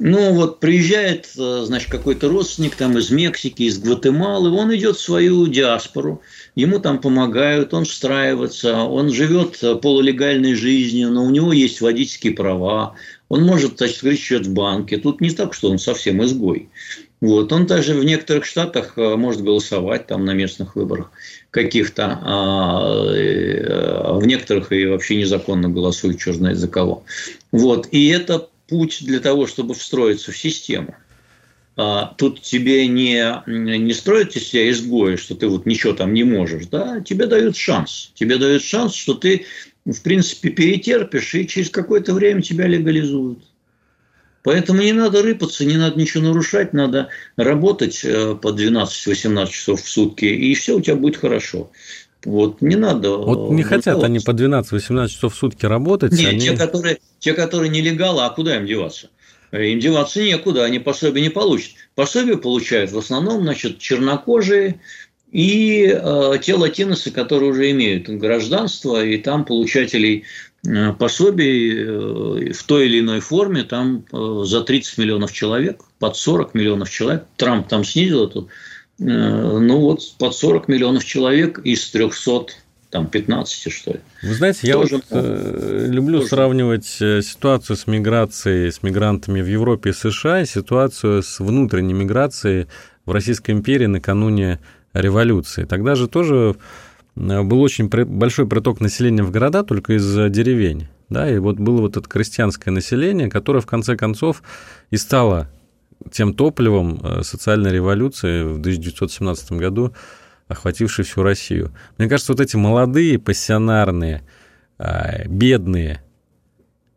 Ну, 0.01 0.33
вот 0.33 0.61
приезжает, 0.61 1.29
э, 1.37 1.63
значит, 1.65 1.91
какой-то 1.91 2.29
родственник 2.29 2.77
там 2.77 2.97
из 2.97 3.11
Мексики, 3.11 3.65
из 3.65 3.79
Гватемалы, 3.81 4.51
он 4.51 4.73
идет 4.75 4.97
в 4.97 5.01
свою 5.01 5.49
диаспору, 5.49 6.23
ему 6.55 6.79
там 6.79 7.01
помогают, 7.01 7.75
он 7.75 7.85
встраивается, 7.85 8.77
он 8.77 9.13
живет 9.13 9.59
э, 9.63 9.75
полулегальной 9.75 10.55
жизнью, 10.55 11.11
но 11.11 11.25
у 11.25 11.31
него 11.31 11.53
есть 11.53 11.81
водительские 11.81 12.33
права, 12.33 12.95
он 13.29 13.43
может, 13.43 13.79
значит, 13.79 13.97
открыть 13.97 14.47
в 14.47 14.53
банке. 14.53 14.99
Тут 14.99 15.21
не 15.21 15.31
так, 15.31 15.53
что 15.53 15.69
он 15.69 15.79
совсем 15.79 16.25
изгой. 16.25 16.71
Вот. 17.21 17.53
Он 17.53 17.67
даже 17.67 17.95
в 17.95 18.05
некоторых 18.05 18.45
штатах 18.45 18.97
может 18.97 19.43
голосовать 19.43 20.07
там 20.07 20.25
на 20.25 20.33
местных 20.33 20.77
выборах 20.77 21.11
каких-то, 21.51 22.19
а 22.23 23.07
э, 23.13 24.19
в 24.19 24.27
некоторых 24.27 24.71
и 24.73 24.87
вообще 24.87 25.17
незаконно 25.17 25.69
голосуют, 25.69 26.21
черт 26.21 26.37
знает 26.37 26.59
за 26.59 26.69
кого. 26.69 27.05
Вот. 27.51 27.89
И 27.91 28.09
это 28.09 28.49
путь 28.69 28.99
для 29.01 29.21
того, 29.21 29.47
чтобы 29.47 29.75
встроиться 29.75 30.31
в 30.31 30.37
систему. 30.37 30.95
А, 31.81 32.13
тут 32.19 32.43
тебе 32.43 32.89
не, 32.89 33.41
не 33.47 33.95
строят 33.95 34.35
из 34.35 34.49
себя 34.49 34.69
изгоя, 34.69 35.17
что 35.17 35.37
ты 35.37 35.47
вот 35.47 35.65
ничего 35.65 35.93
там 35.93 36.13
не 36.13 36.25
можешь, 36.25 36.67
да, 36.67 37.01
тебе 37.01 37.27
дают 37.27 37.57
шанс. 37.57 38.11
Тебе 38.15 38.37
дают 38.37 38.65
шанс, 38.65 38.95
что 38.95 39.15
ты, 39.15 39.47
в 39.85 40.03
принципе, 40.03 40.51
перетерпишь, 40.51 41.37
и 41.37 41.47
через 41.47 41.71
какое-то 41.71 42.15
время 42.15 42.43
тебя 42.43 42.67
легализуют. 42.67 43.45
Поэтому 44.49 44.81
не 44.81 44.95
надо 44.95 45.23
рыпаться, 45.23 45.67
не 45.67 45.77
надо 45.77 46.01
ничего 46.01 46.25
нарушать, 46.25 46.73
надо 46.73 47.11
работать 47.37 48.01
э, 48.03 48.35
по 48.35 48.49
12-18 48.49 49.51
часов 49.51 49.83
в 49.83 49.87
сутки, 49.87 50.25
и 50.25 50.55
все 50.55 50.79
у 50.79 50.81
тебя 50.81 50.97
будет 50.97 51.19
хорошо. 51.19 51.71
Вот 52.25 52.63
не 52.63 52.77
надо. 52.77 53.15
Вот 53.15 53.51
не 53.51 53.63
хотят 53.63 54.03
они 54.03 54.21
по 54.21 54.31
12-18 54.31 55.09
часов 55.09 55.35
в 55.35 55.37
сутки 55.37 55.67
работать. 55.67 56.13
Нет, 56.13 56.31
они... 56.31 56.41
те, 56.41 56.57
которые, 56.57 56.99
те, 57.19 57.35
которые 57.35 57.69
нелегалы, 57.69 58.23
а 58.23 58.31
куда 58.31 58.57
им 58.57 58.65
деваться? 58.65 59.11
Им 59.53 59.81
деваться 59.81 60.23
некуда, 60.23 60.65
они 60.65 60.79
пособие 60.79 61.23
не 61.23 61.31
получат. 61.31 61.73
Пособие 61.95 62.39
получают 62.39 62.91
в 62.91 62.97
основном, 62.97 63.43
значит, 63.43 63.79
чернокожие 63.81 64.81
и 65.31 65.95
э, 65.95 66.39
те 66.41 66.55
латиносы, 66.55 67.11
которые 67.11 67.51
уже 67.51 67.71
имеют 67.73 68.09
гражданство, 68.09 69.05
и 69.05 69.19
там 69.19 69.45
получателей 69.45 70.21
Э, 70.21 70.48
пособий 70.99 71.85
э, 71.85 72.53
в 72.53 72.63
той 72.65 72.87
или 72.87 73.01
иной 73.01 73.21
форме 73.21 73.63
там 73.63 74.05
э, 74.13 74.43
за 74.45 74.63
30 74.63 74.99
миллионов 74.99 75.33
человек, 75.33 75.81
под 75.99 76.17
40 76.17 76.55
миллионов 76.55 76.91
человек. 76.91 77.25
Трамп 77.37 77.69
там 77.69 77.85
снизил 77.85 78.27
эту, 78.27 78.49
ну 78.99 79.79
вот 79.79 80.01
под 80.19 80.35
40 80.35 80.67
миллионов 80.67 81.05
человек 81.05 81.61
из 81.61 81.89
300 81.91 82.47
там 82.91 83.07
15, 83.07 83.73
что 83.73 83.93
ли. 83.93 84.01
Вы 84.23 84.35
знаете, 84.35 84.61
я 84.63 84.73
Тоже, 84.75 84.97
вот, 84.97 85.05
э, 85.11 85.87
люблю 85.89 86.19
Тоже. 86.19 86.31
сравнивать 86.31 86.87
ситуацию 86.87 87.77
с 87.77 87.87
миграцией, 87.87 88.73
с 88.73 88.83
мигрантами 88.83 89.41
в 89.41 89.47
Европе 89.47 89.91
и 89.91 89.93
США 89.93 90.41
и 90.43 90.47
ситуацию 90.47 91.23
с 91.23 91.39
внутренней 91.39 91.95
миграцией 91.95 92.67
в 93.07 93.13
Российской 93.13 93.53
империи 93.53 93.87
накануне 93.87 94.59
революции. 94.95 95.65
Тогда 95.65 95.95
же 95.95 96.09
тоже 96.09 96.57
Э, 96.57 96.88
был 97.19 97.61
очень 97.61 97.89
большой 97.89 98.47
приток 98.47 98.81
населения 98.81 99.23
в 99.23 99.31
города 99.31 99.65
только 99.65 99.95
из 99.95 100.15
деревень. 100.31 100.89
Да, 101.09 101.29
и 101.29 101.39
вот 101.39 101.59
было 101.59 101.81
вот 101.81 101.97
это 101.97 102.09
крестьянское 102.09 102.71
население, 102.71 103.31
которое 103.31 103.61
в 103.61 103.67
конце 103.67 103.97
концов 103.97 104.43
и 104.91 104.97
стало 104.97 105.49
тем 106.13 106.35
топливом 106.35 107.01
э, 107.03 107.23
социальной 107.23 107.73
революции 107.73 108.43
в 108.43 108.61
1917 108.61 109.53
году, 109.53 109.95
охватившей 110.49 111.05
всю 111.05 111.23
Россию. 111.23 111.73
Мне 111.97 112.09
кажется, 112.09 112.33
вот 112.33 112.41
эти 112.41 112.57
молодые, 112.57 113.19
пассионарные, 113.19 114.23
э, 114.79 115.27
бедные, 115.29 116.03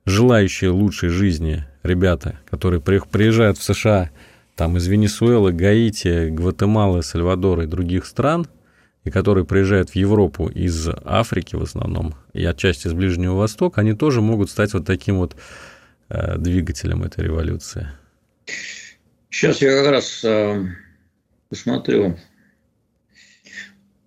желающие 0.06 0.70
лучшей 0.72 1.10
жизни 1.10 1.66
ребята, 1.84 2.38
которые 2.50 2.82
приезжают 2.82 3.58
в 3.58 3.64
США 3.64 4.12
там 4.56 4.76
из 4.76 4.86
Венесуэлы, 4.88 5.54
Гаити, 5.54 6.30
Гватемалы, 6.30 7.02
Сальвадора 7.02 7.64
и 7.64 7.68
других 7.68 8.06
стран– 8.06 8.46
и 9.04 9.10
которые 9.10 9.46
приезжают 9.46 9.92
в 9.92 9.96
Европу 9.96 10.48
из 10.48 10.88
Африки 11.04 11.56
в 11.56 11.64
основном, 11.64 12.16
и 12.34 12.44
отчасти 12.46 12.88
из 12.88 12.94
Ближнего 12.94 13.36
Востока, 13.36 13.82
они 13.82 13.94
тоже 13.94 14.22
могут 14.22 14.50
стать 14.50 14.74
вот 14.74 14.86
таким 14.86 15.18
вот 15.18 15.36
э, 16.10 16.38
двигателем 16.38 17.04
этой 17.04 17.24
революции. 17.24 17.88
Сейчас 19.30 19.62
я 19.62 19.72
как 19.72 19.92
раз 19.92 20.24
э, 20.24 20.66
посмотрю. 21.50 22.18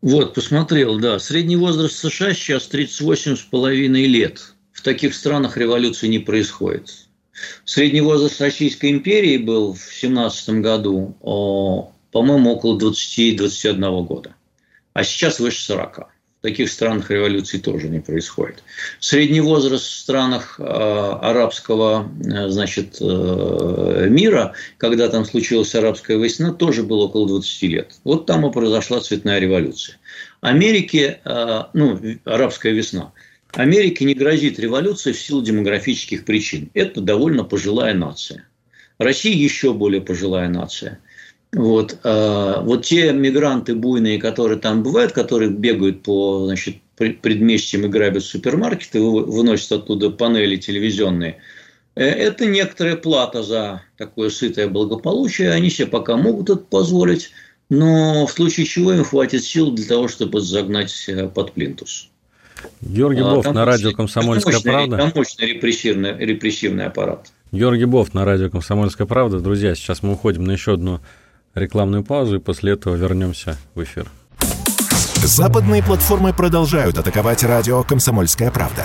Вот, 0.00 0.34
посмотрел, 0.34 1.00
да. 1.00 1.18
Средний 1.18 1.56
возраст 1.56 1.96
США 1.96 2.34
сейчас 2.34 2.68
38,5 2.70 3.88
лет. 4.06 4.54
В 4.72 4.82
таких 4.82 5.14
странах 5.14 5.56
революции 5.56 6.08
не 6.08 6.18
происходит. 6.18 6.92
Средний 7.64 8.02
возраст 8.02 8.40
Российской 8.40 8.90
империи 8.90 9.38
был 9.38 9.72
в 9.72 9.80
17 9.80 10.60
году, 10.60 11.16
по-моему, 12.12 12.52
около 12.52 12.78
20-21 12.78 14.04
года 14.04 14.34
а 14.94 15.04
сейчас 15.04 15.40
выше 15.40 15.62
40. 15.64 15.98
В 15.98 16.42
таких 16.46 16.70
странах 16.70 17.10
революции 17.10 17.58
тоже 17.58 17.88
не 17.88 18.00
происходит. 18.00 18.62
Средний 19.00 19.40
возраст 19.40 19.84
в 19.84 19.98
странах 19.98 20.56
э, 20.58 20.62
арабского 20.62 22.10
э, 22.22 22.48
значит, 22.48 22.98
э, 23.00 24.06
мира, 24.10 24.54
когда 24.76 25.08
там 25.08 25.24
случилась 25.24 25.74
арабская 25.74 26.18
весна, 26.18 26.52
тоже 26.52 26.82
был 26.82 27.00
около 27.00 27.26
20 27.28 27.62
лет. 27.62 27.94
Вот 28.04 28.26
там 28.26 28.46
и 28.46 28.52
произошла 28.52 29.00
цветная 29.00 29.38
революция. 29.38 29.96
Америке, 30.42 31.20
ну, 31.72 31.98
арабская 32.26 32.72
весна, 32.72 33.14
Америке 33.52 34.04
не 34.04 34.14
грозит 34.14 34.58
революция 34.58 35.14
в 35.14 35.18
силу 35.18 35.40
демографических 35.40 36.26
причин. 36.26 36.70
Это 36.74 37.00
довольно 37.00 37.44
пожилая 37.44 37.94
нация. 37.94 38.46
Россия 38.98 39.34
еще 39.34 39.72
более 39.72 40.02
пожилая 40.02 40.48
нация. 40.48 41.00
Вот, 41.54 41.98
э, 42.02 42.54
вот 42.62 42.84
те 42.84 43.12
мигранты 43.12 43.76
буйные, 43.76 44.18
которые 44.18 44.58
там 44.58 44.82
бывают, 44.82 45.12
которые 45.12 45.50
бегают 45.50 46.02
по 46.02 46.46
значит, 46.46 46.78
предместьям 46.96 47.84
и 47.84 47.88
грабят 47.88 48.24
супермаркеты, 48.24 49.00
выносят 49.00 49.70
оттуда 49.70 50.10
панели 50.10 50.56
телевизионные, 50.56 51.38
э, 51.94 52.04
это 52.04 52.46
некоторая 52.46 52.96
плата 52.96 53.44
за 53.44 53.82
такое 53.96 54.30
сытое 54.30 54.66
благополучие. 54.66 55.52
Они 55.52 55.70
себе 55.70 55.86
пока 55.86 56.16
могут 56.16 56.50
это 56.50 56.58
позволить, 56.58 57.30
но 57.70 58.26
в 58.26 58.32
случае 58.32 58.66
чего 58.66 58.92
им 58.92 59.04
хватит 59.04 59.44
сил 59.44 59.70
для 59.70 59.86
того, 59.86 60.08
чтобы 60.08 60.40
загнать 60.40 61.04
э, 61.06 61.28
под 61.28 61.52
плинтус. 61.52 62.08
Георгий 62.80 63.20
а, 63.20 63.34
Бов 63.34 63.54
на 63.54 63.64
радио 63.64 63.92
«Комсомольская 63.92 64.54
мощный, 64.54 64.72
правда». 64.72 64.96
Там 64.96 65.12
мощный 65.14 65.46
репрессивный, 65.52 66.16
репрессивный 66.18 66.86
аппарат. 66.86 67.30
Георгий 67.52 67.84
Бов 67.84 68.12
на 68.12 68.24
радио 68.24 68.50
«Комсомольская 68.50 69.06
правда». 69.06 69.38
Друзья, 69.38 69.76
сейчас 69.76 70.02
мы 70.02 70.14
уходим 70.14 70.44
на 70.44 70.52
еще 70.52 70.72
одну 70.72 71.00
рекламную 71.54 72.04
паузу 72.04 72.36
и 72.36 72.40
после 72.40 72.72
этого 72.72 72.94
вернемся 72.94 73.56
в 73.74 73.82
эфир. 73.82 74.06
Западные 75.24 75.82
платформы 75.82 76.34
продолжают 76.34 76.98
атаковать 76.98 77.42
радио 77.44 77.82
«Комсомольская 77.82 78.50
правда». 78.50 78.84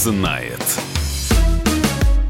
Знает. 0.00 0.80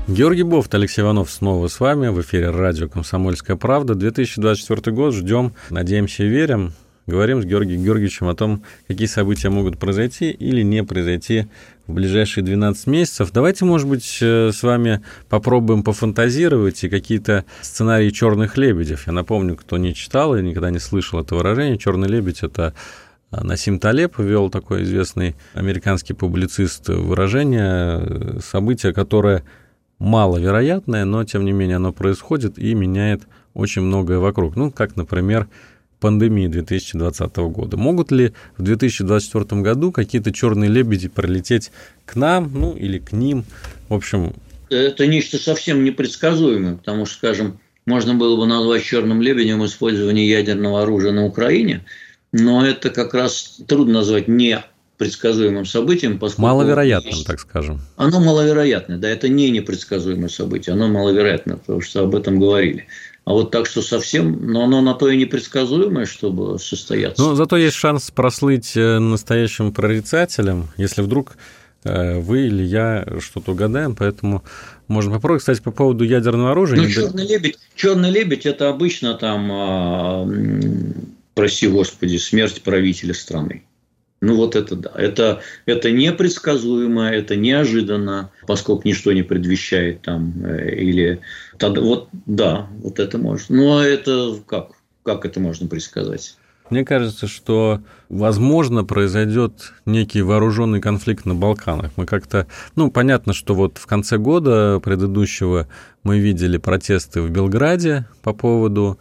Георгий 0.09 0.43
Бофт, 0.43 0.75
Алексей 0.75 1.03
Иванов 1.03 1.31
снова 1.31 1.68
с 1.68 1.79
вами 1.79 2.09
в 2.09 2.21
эфире 2.21 2.51
радио 2.51 2.89
«Комсомольская 2.89 3.57
правда». 3.57 3.95
2024 3.95 4.95
год 4.95 5.14
ждем, 5.14 5.53
надеемся 5.71 6.25
и 6.25 6.29
верим. 6.29 6.73
Говорим 7.07 7.41
с 7.41 7.45
Георгием 7.45 7.85
Георгиевичем 7.85 8.29
о 8.29 8.35
том, 8.35 8.64
какие 8.89 9.07
события 9.07 9.51
могут 9.51 9.79
произойти 9.79 10.31
или 10.31 10.62
не 10.62 10.83
произойти 10.83 11.47
в 11.87 11.93
ближайшие 11.93 12.43
12 12.43 12.89
месяцев. 12.89 13.31
Давайте, 13.33 13.64
может 13.64 13.87
быть, 13.87 14.18
э, 14.21 14.51
с 14.53 14.62
вами 14.64 15.01
попробуем 15.29 15.85
пофантазировать 15.85 16.83
и 16.83 16.89
какие-то 16.89 17.45
сценарии 17.62 18.11
черных 18.11 18.57
лебедев. 18.57 19.07
Я 19.07 19.12
напомню, 19.12 19.55
кто 19.55 19.79
не 19.79 19.95
читал 19.95 20.37
и 20.37 20.43
никогда 20.43 20.71
не 20.71 20.81
слышал 20.81 21.21
это 21.21 21.37
выражение. 21.37 21.79
Черный 21.79 22.09
лебедь 22.09 22.43
это 22.43 22.75
Насим 23.31 23.78
Талеб 23.78 24.18
ввел 24.18 24.51
такой 24.51 24.83
известный 24.83 25.37
американский 25.55 26.14
публицист 26.14 26.89
выражение, 26.89 28.01
э, 28.01 28.39
событие, 28.41 28.93
которое 28.93 29.45
маловероятное, 29.99 31.05
но 31.05 31.24
тем 31.24 31.45
не 31.45 31.53
менее 31.53 31.76
оно 31.76 31.93
происходит 31.93 32.59
и 32.59 32.74
меняет 32.74 33.22
очень 33.55 33.83
многое 33.83 34.18
вокруг. 34.18 34.57
Ну, 34.57 34.72
как, 34.72 34.97
например, 34.97 35.49
пандемии 36.01 36.49
2020 36.49 37.37
года. 37.37 37.76
Могут 37.76 38.11
ли 38.11 38.33
в 38.57 38.62
2024 38.62 39.61
году 39.61 39.93
какие-то 39.93 40.33
черные 40.33 40.70
лебеди 40.70 41.09
пролететь 41.09 41.70
к 42.07 42.16
нам, 42.16 42.51
ну 42.53 42.74
или 42.74 42.99
к 42.99 43.12
ним? 43.12 43.45
В 43.89 43.95
общем... 43.95 44.33
Это 44.70 45.07
нечто 45.07 45.37
совсем 45.37 45.85
непредсказуемое, 45.85 46.76
потому 46.76 47.05
что, 47.05 47.16
скажем, 47.16 47.61
можно 47.87 48.14
было 48.14 48.37
бы 48.37 48.47
назвать 48.47 48.85
черным 48.85 49.20
лебедем 49.20 49.64
использование 49.64 50.28
ядерного 50.28 50.83
оружия 50.83 51.12
на 51.12 51.26
Украине, 51.26 51.85
но 52.33 52.66
это 52.66 52.91
как 52.91 53.14
раз 53.14 53.59
трудно 53.66 53.95
назвать 53.95 54.28
не 54.28 54.62
предсказуемым 54.99 55.64
событием, 55.64 56.18
поскольку... 56.18 56.43
Маловероятным, 56.43 57.24
так 57.24 57.41
скажем. 57.41 57.81
Оно 57.97 58.20
маловероятно, 58.20 58.99
да, 58.99 59.09
это 59.09 59.31
не 59.31 59.51
непредсказуемое 59.51 60.28
событие, 60.28 60.74
оно 60.74 60.89
маловероятно, 60.89 61.57
потому 61.57 61.81
что 61.81 62.03
об 62.03 62.14
этом 62.14 62.39
говорили. 62.39 62.87
А 63.24 63.33
вот 63.33 63.51
так 63.51 63.66
что 63.66 63.81
совсем, 63.81 64.53
но 64.53 64.64
оно 64.64 64.81
на 64.83 64.93
то 64.93 65.09
и 65.09 65.16
непредсказуемое, 65.16 66.05
чтобы 66.05 66.59
состояться. 66.59 67.22
Но 67.22 67.35
зато 67.35 67.57
есть 67.57 67.76
шанс 67.76 68.11
прослыть 68.11 68.76
э, 68.76 68.99
настоящим 68.99 69.72
прорицателем, 69.72 70.68
если 70.76 71.01
вдруг 71.01 71.37
э, 71.85 72.18
вы 72.18 72.47
или 72.49 72.62
я 72.62 73.07
что-то 73.20 73.53
угадаем, 73.53 73.95
поэтому 73.97 74.43
можно 74.89 75.12
попробовать. 75.12 75.43
Кстати, 75.43 75.62
по 75.62 75.70
поводу 75.70 76.05
ядерного 76.05 76.51
оружия. 76.51 76.78
Ну, 76.78 76.89
черный 76.89 77.26
лебедь, 77.26 77.59
черный 77.74 78.11
лебедь 78.11 78.45
это 78.45 78.68
обычно 78.68 79.14
там, 79.14 79.49
а, 79.53 80.28
прости 81.41 81.68
господи, 81.68 82.18
смерть 82.18 82.61
правителя 82.61 83.14
страны. 83.14 83.62
Ну 84.20 84.36
вот 84.36 84.57
это 84.57 84.76
да. 84.76 84.93
Это, 84.95 85.41
это 85.64 85.91
непредсказуемо, 85.91 87.09
это 87.09 87.34
неожиданно, 87.34 88.30
поскольку 88.47 88.86
ничто 88.86 89.14
не 89.14 89.22
предвещает 89.22 90.03
там. 90.03 90.34
Э, 90.45 90.70
или 90.74 91.20
тогда, 91.57 91.80
вот 91.80 92.09
да, 92.26 92.68
вот 92.82 92.99
это 92.99 93.16
можно. 93.16 93.57
Ну 93.57 93.78
а 93.78 93.82
это 93.82 94.36
как? 94.47 94.72
Как 95.03 95.24
это 95.24 95.41
можно 95.41 95.66
предсказать? 95.66 96.36
Мне 96.68 96.84
кажется, 96.84 97.26
что, 97.26 97.80
возможно, 98.11 98.84
произойдет 98.84 99.72
некий 99.86 100.20
вооруженный 100.20 100.82
конфликт 100.82 101.24
на 101.24 101.34
Балканах. 101.34 101.93
Мы 101.97 102.05
как-то, 102.05 102.47
ну, 102.76 102.91
понятно, 102.91 103.32
что 103.32 103.55
вот 103.55 103.78
в 103.78 103.86
конце 103.86 104.18
года 104.18 104.78
предыдущего 104.78 105.68
мы 106.03 106.18
видели 106.18 106.59
протесты 106.59 107.22
в 107.22 107.30
Белграде 107.30 108.07
по 108.22 108.34
поводу 108.34 108.99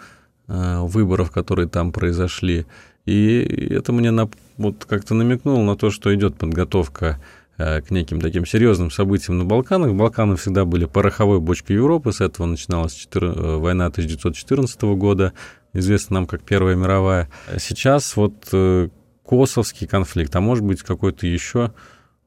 выборов, 0.50 1.32
которые 1.32 1.68
там 1.68 1.92
произошли. 1.92 2.66
И 3.10 3.68
это 3.72 3.92
мне 3.92 4.12
на, 4.12 4.30
вот 4.58 4.86
как-то 4.86 5.16
намекнуло 5.16 5.64
на 5.64 5.76
то, 5.76 5.90
что 5.90 6.14
идет 6.14 6.36
подготовка 6.36 7.20
э, 7.58 7.82
к 7.82 7.90
неким 7.90 8.22
таким 8.22 8.46
серьезным 8.46 8.92
событиям 8.92 9.40
на 9.40 9.46
Балканах. 9.46 9.94
Балканы 9.94 10.36
всегда 10.36 10.64
были 10.64 10.86
пороховой 10.86 11.40
бочкой 11.40 11.78
Европы, 11.78 12.12
с 12.12 12.22
этого 12.22 12.46
начиналась 12.46 12.94
4, 12.94 13.28
э, 13.28 13.56
война 13.58 13.88
1914 13.88 14.82
года, 14.84 15.34
известна 15.74 16.16
нам 16.16 16.28
как 16.28 16.44
Первая 16.44 16.76
мировая. 16.76 17.30
Сейчас 17.58 18.16
вот 18.16 18.36
э, 18.52 18.90
косовский 19.26 19.88
конфликт, 19.88 20.36
а 20.36 20.40
может 20.40 20.64
быть 20.64 20.84
какой-то 20.84 21.26
еще, 21.26 21.72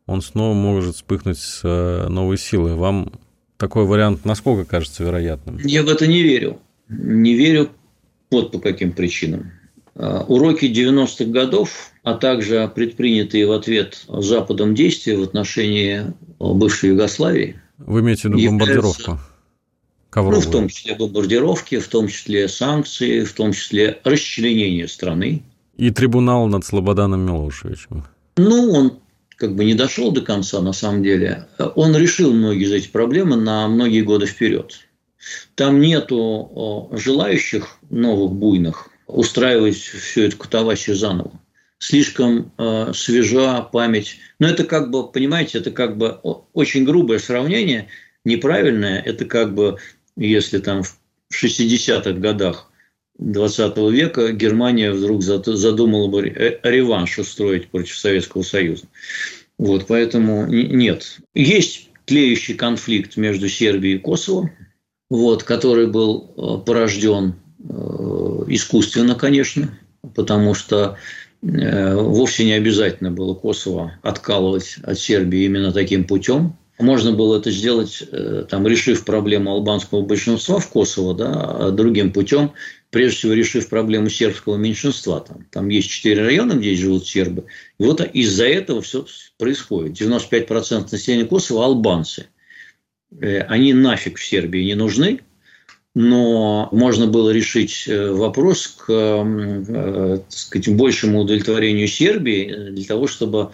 он 0.07 0.21
снова 0.21 0.53
может 0.53 0.97
вспыхнуть 0.97 1.39
с 1.39 1.63
новой 2.09 2.39
силой. 2.39 2.75
Вам 2.75 3.13
такой 3.57 3.85
вариант 3.85 4.25
насколько 4.25 4.69
кажется 4.69 5.05
вероятным? 5.05 5.59
Я 5.59 5.85
в 5.85 5.89
это 5.89 6.09
не 6.09 6.23
верю. 6.23 6.59
Не 6.89 7.35
верю 7.35 7.71
вот 8.33 8.51
по 8.51 8.59
каким 8.59 8.93
причинам. 8.93 9.53
Э, 9.95 10.25
уроки 10.27 10.65
90-х 10.65 11.27
годов, 11.27 11.93
а 12.03 12.15
также 12.15 12.71
предпринятые 12.75 13.47
в 13.47 13.53
ответ 13.53 14.05
Западом 14.09 14.75
действия 14.75 15.17
в 15.17 15.23
отношении 15.23 16.03
бывшей 16.39 16.91
Югославии. 16.91 17.61
Вы 17.79 18.01
имеете 18.01 18.29
в 18.29 18.33
виду 18.33 18.51
бомбардировку? 18.51 19.19
Ковровую. 20.11 20.43
Ну, 20.43 20.49
в 20.49 20.51
том 20.51 20.69
числе 20.69 20.95
бомбардировки, 20.95 21.79
в 21.79 21.89
том 21.89 22.09
числе 22.09 22.49
санкции, 22.49 23.25
в 23.25 23.33
том 23.33 23.53
числе 23.53 24.01
расчленение 24.05 24.89
страны. 24.89 25.43
И 25.77 25.91
трибунал 25.91 26.47
над 26.49 26.65
Слободаном 26.65 27.25
Милошевичем. 27.25 28.05
Ну, 28.37 28.73
он 28.73 28.99
как 29.37 29.57
бы 29.57 29.65
не 29.65 29.75
дошел 29.75 30.13
до 30.13 30.21
конца, 30.21 30.61
на 30.61 30.73
самом 30.73 31.03
деле. 31.03 31.49
Он 31.75 31.97
решил 31.97 32.33
многие 32.33 32.65
из 32.65 32.73
этих 32.73 32.93
проблем 32.93 33.31
на 33.31 33.67
многие 33.69 34.03
годы 34.03 34.27
вперед. 34.27 34.81
Там 35.55 35.81
нету 35.81 36.91
желающих 36.93 37.79
новых 37.91 38.33
буйных 38.33 38.89
устраивать 39.07 39.77
всю 39.77 40.23
эту 40.23 40.37
катавасию 40.37 40.97
заново. 40.97 41.33
Слишком 41.79 42.53
э, 42.59 42.93
свежа 42.95 43.61
память. 43.63 44.19
Но 44.39 44.49
это 44.49 44.65
как 44.65 44.91
бы, 44.91 45.11
понимаете, 45.11 45.59
это 45.59 45.71
как 45.71 45.97
бы 45.99 46.11
очень 46.53 46.85
грубое 46.85 47.19
сравнение, 47.19 47.89
неправильное. 48.25 49.01
Это 49.01 49.25
как 49.25 49.55
бы, 49.55 49.79
если 50.17 50.59
там 50.59 50.83
в 50.85 50.97
60-х 51.33 52.13
годах 52.13 52.71
20 53.19 53.77
века 53.93 54.33
Германия 54.33 54.93
вдруг 54.93 55.23
задумала 55.23 56.09
бы 56.09 56.23
реванш 56.23 57.19
устроить 57.19 57.69
против 57.69 57.99
Советского 57.99 58.43
Союза. 58.43 58.85
Вот, 59.59 59.87
поэтому 59.87 60.47
нет. 60.47 61.19
Есть 61.35 61.91
тлеющий 62.05 62.55
конфликт 62.55 63.17
между 63.17 63.49
Сербией 63.49 63.97
и 63.97 63.99
Косово, 63.99 64.51
вот, 65.17 65.43
который 65.43 65.87
был 65.87 66.33
э, 66.37 66.65
порожден 66.65 67.35
Э, 67.69 68.45
искусственно, 68.49 69.15
конечно, 69.15 69.79
потому 70.15 70.55
что 70.55 70.97
э, 71.43 71.95
вовсе 71.95 72.45
не 72.45 72.55
обязательно 72.55 73.11
было 73.11 73.35
Косово 73.35 73.93
откалывать 74.03 74.77
от 74.83 74.99
Сербии 74.99 75.45
именно 75.45 75.73
таким 75.73 76.05
путем. 76.05 76.57
Можно 76.81 77.13
было 77.13 77.39
это 77.39 77.51
сделать, 77.53 78.03
там, 78.49 78.67
решив 78.67 79.05
проблему 79.05 79.53
албанского 79.53 80.03
большинства 80.03 80.59
в 80.59 80.69
Косово, 80.69 81.15
да, 81.15 81.31
а 81.33 81.71
другим 81.71 82.13
путем, 82.13 82.53
прежде 82.91 83.19
всего 83.19 83.33
решив 83.35 83.69
проблему 83.69 84.09
сербского 84.09 84.57
меньшинства. 84.57 85.21
Там, 85.21 85.47
там 85.53 85.69
есть 85.69 85.89
четыре 85.89 86.25
района, 86.25 86.55
где 86.55 86.75
живут 86.75 87.07
сербы. 87.07 87.45
И 87.79 87.85
вот 87.85 88.01
из-за 88.01 88.49
этого 88.49 88.81
все 88.81 89.07
происходит. 89.39 90.01
95% 90.01 90.89
населения 90.91 91.27
Косово– 91.27 91.65
албанцы. 91.67 92.27
Они 93.21 93.75
нафиг 93.75 94.19
в 94.19 94.25
Сербии 94.25 94.65
не 94.65 94.75
нужны, 94.75 95.21
но 95.95 96.69
можно 96.73 97.07
было 97.07 97.31
решить 97.31 97.85
э, 97.87 98.11
вопрос 98.11 98.69
к 98.69 98.87
э, 98.89 100.19
сказать, 100.29 100.75
большему 100.75 101.21
удовлетворению 101.21 101.87
Сербии 101.87 102.71
для 102.71 102.85
того, 102.85 103.07
чтобы... 103.07 103.51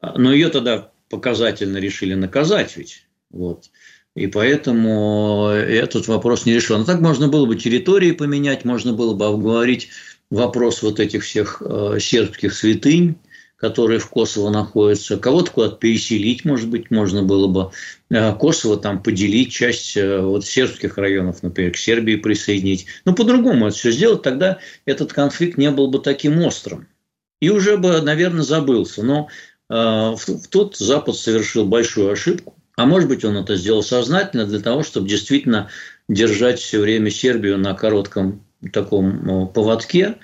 Но 0.00 0.32
ее 0.32 0.50
тогда 0.50 0.90
показательно 1.08 1.78
решили 1.78 2.14
наказать 2.14 2.76
ведь. 2.76 3.04
Вот. 3.30 3.70
И 4.14 4.28
поэтому 4.28 5.48
этот 5.48 6.06
вопрос 6.06 6.46
не 6.46 6.54
решен. 6.54 6.82
А 6.82 6.84
так 6.84 7.00
можно 7.00 7.28
было 7.28 7.46
бы 7.46 7.56
территории 7.56 8.12
поменять, 8.12 8.64
можно 8.64 8.92
было 8.92 9.14
бы 9.14 9.26
обговорить 9.26 9.88
вопрос 10.30 10.82
вот 10.82 11.00
этих 11.00 11.24
всех 11.24 11.60
э, 11.64 11.98
сербских 12.00 12.54
святынь, 12.54 13.16
которые 13.60 13.98
в 13.98 14.08
Косово 14.08 14.48
находятся. 14.48 15.18
Кого-то 15.18 15.50
куда-то 15.50 15.76
переселить, 15.76 16.44
может 16.44 16.68
быть, 16.68 16.90
можно 16.90 17.22
было 17.22 17.46
бы. 17.46 17.70
Э, 18.10 18.32
Косово 18.32 18.78
там 18.78 19.02
поделить, 19.02 19.52
часть 19.52 19.96
э, 19.96 20.20
вот 20.20 20.46
сербских 20.46 20.96
районов, 20.96 21.42
например, 21.42 21.72
к 21.72 21.76
Сербии 21.76 22.16
присоединить. 22.16 22.86
Но 23.04 23.14
по-другому 23.14 23.68
это 23.68 23.76
все 23.76 23.90
сделать, 23.90 24.22
тогда 24.22 24.58
этот 24.86 25.12
конфликт 25.12 25.58
не 25.58 25.70
был 25.70 25.88
бы 25.88 25.98
таким 25.98 26.40
острым. 26.42 26.88
И 27.40 27.50
уже 27.50 27.76
бы, 27.76 28.00
наверное, 28.00 28.42
забылся. 28.42 29.02
Но 29.02 29.28
э, 29.68 30.14
тот 30.48 30.76
Запад 30.78 31.16
совершил 31.16 31.66
большую 31.66 32.10
ошибку. 32.10 32.54
А 32.76 32.86
может 32.86 33.10
быть, 33.10 33.26
он 33.26 33.36
это 33.36 33.56
сделал 33.56 33.82
сознательно 33.82 34.46
для 34.46 34.60
того, 34.60 34.82
чтобы 34.82 35.06
действительно 35.06 35.68
держать 36.08 36.60
все 36.60 36.80
время 36.80 37.10
Сербию 37.10 37.58
на 37.58 37.74
коротком 37.74 38.42
таком 38.72 39.48
поводке, 39.48 40.06
а, 40.06 40.14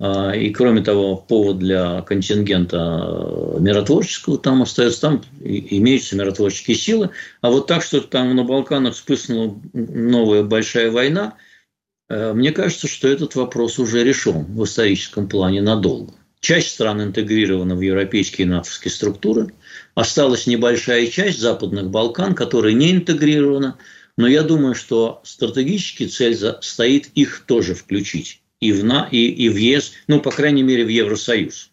и, 0.00 0.48
кроме 0.50 0.80
того, 0.80 1.16
повод 1.16 1.58
для 1.58 2.00
контингента 2.00 2.78
э, 2.78 3.60
миротворческого 3.60 4.38
там 4.38 4.62
остается, 4.62 5.02
там 5.02 5.22
имеются 5.40 6.16
миротворческие 6.16 6.76
силы. 6.76 7.10
А 7.42 7.50
вот 7.50 7.66
так, 7.66 7.82
что 7.82 8.00
там 8.00 8.34
на 8.34 8.44
Балканах 8.44 8.94
вспыхнула 8.94 9.60
новая 9.74 10.42
большая 10.42 10.90
война, 10.90 11.34
э, 12.08 12.32
мне 12.32 12.50
кажется, 12.50 12.88
что 12.88 13.08
этот 13.08 13.34
вопрос 13.34 13.78
уже 13.78 14.02
решен 14.02 14.46
в 14.46 14.64
историческом 14.64 15.28
плане 15.28 15.60
надолго. 15.60 16.14
Часть 16.40 16.70
стран 16.70 17.02
интегрирована 17.02 17.74
в 17.74 17.82
европейские 17.82 18.46
и 18.46 18.50
натовские 18.50 18.90
структуры. 18.90 19.52
Осталась 19.94 20.46
небольшая 20.46 21.08
часть 21.08 21.38
Западных 21.38 21.90
Балкан, 21.90 22.34
которая 22.34 22.72
не 22.72 22.92
интегрирована. 22.92 23.76
Но 24.16 24.26
я 24.26 24.44
думаю, 24.44 24.74
что 24.74 25.20
стратегически 25.24 26.06
цель 26.06 26.38
стоит 26.62 27.10
их 27.14 27.44
тоже 27.46 27.74
включить 27.74 28.39
и 28.60 28.72
в, 28.72 28.84
На, 28.84 29.08
и, 29.10 29.26
и 29.26 29.48
в 29.48 29.56
ЕС, 29.56 29.92
ну, 30.06 30.20
по 30.20 30.30
крайней 30.30 30.62
мере, 30.62 30.84
в 30.84 30.88
Евросоюз. 30.88 31.70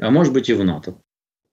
А 0.00 0.10
может 0.10 0.32
быть 0.32 0.48
и 0.48 0.54
в 0.54 0.64
НАТО 0.64 0.96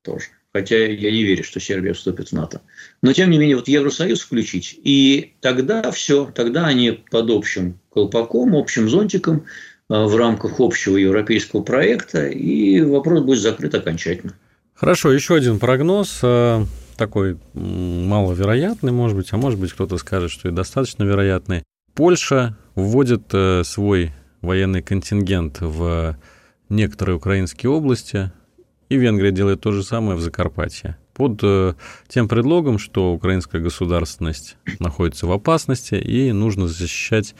тоже. 0.03 0.27
Хотя 0.53 0.77
я 0.77 1.11
не 1.11 1.23
верю, 1.23 1.43
что 1.43 1.59
Сербия 1.59 1.93
вступит 1.93 2.29
в 2.29 2.31
НАТО. 2.31 2.61
Но, 3.01 3.13
тем 3.13 3.29
не 3.29 3.37
менее, 3.37 3.57
вот 3.57 3.67
Евросоюз 3.67 4.21
включить. 4.21 4.79
И 4.83 5.33
тогда 5.41 5.91
все, 5.91 6.31
тогда 6.33 6.65
они 6.65 7.03
под 7.11 7.29
общим 7.29 7.79
колпаком, 7.89 8.55
общим 8.55 8.89
зонтиком 8.89 9.45
э, 9.89 10.03
в 10.03 10.15
рамках 10.15 10.59
общего 10.59 10.97
европейского 10.97 11.61
проекта, 11.61 12.27
и 12.27 12.81
вопрос 12.81 13.23
будет 13.23 13.39
закрыт 13.39 13.75
окончательно. 13.75 14.33
Хорошо, 14.73 15.11
еще 15.11 15.35
один 15.35 15.59
прогноз, 15.59 16.19
э, 16.23 16.63
такой 16.97 17.37
маловероятный, 17.53 18.91
может 18.91 19.17
быть, 19.17 19.27
а 19.31 19.37
может 19.37 19.59
быть, 19.59 19.73
кто-то 19.73 19.97
скажет, 19.97 20.31
что 20.31 20.47
и 20.47 20.51
достаточно 20.51 21.03
вероятный. 21.03 21.63
Польша 21.93 22.55
вводит 22.75 23.23
э, 23.33 23.63
свой 23.63 24.11
военный 24.41 24.81
контингент 24.81 25.57
в 25.61 26.17
некоторые 26.69 27.15
украинские 27.15 27.69
области, 27.71 28.31
и 28.89 28.95
Венгрия 28.97 29.31
делает 29.31 29.61
то 29.61 29.71
же 29.71 29.83
самое 29.83 30.17
в 30.17 30.21
Закарпатье. 30.21 30.97
Под 31.13 31.39
э, 31.43 31.73
тем 32.07 32.27
предлогом, 32.27 32.77
что 32.77 33.11
украинская 33.13 33.61
государственность 33.61 34.55
находится 34.79 35.27
в 35.27 35.31
опасности 35.31 35.95
и 35.95 36.31
нужно 36.31 36.67
защищать 36.67 37.35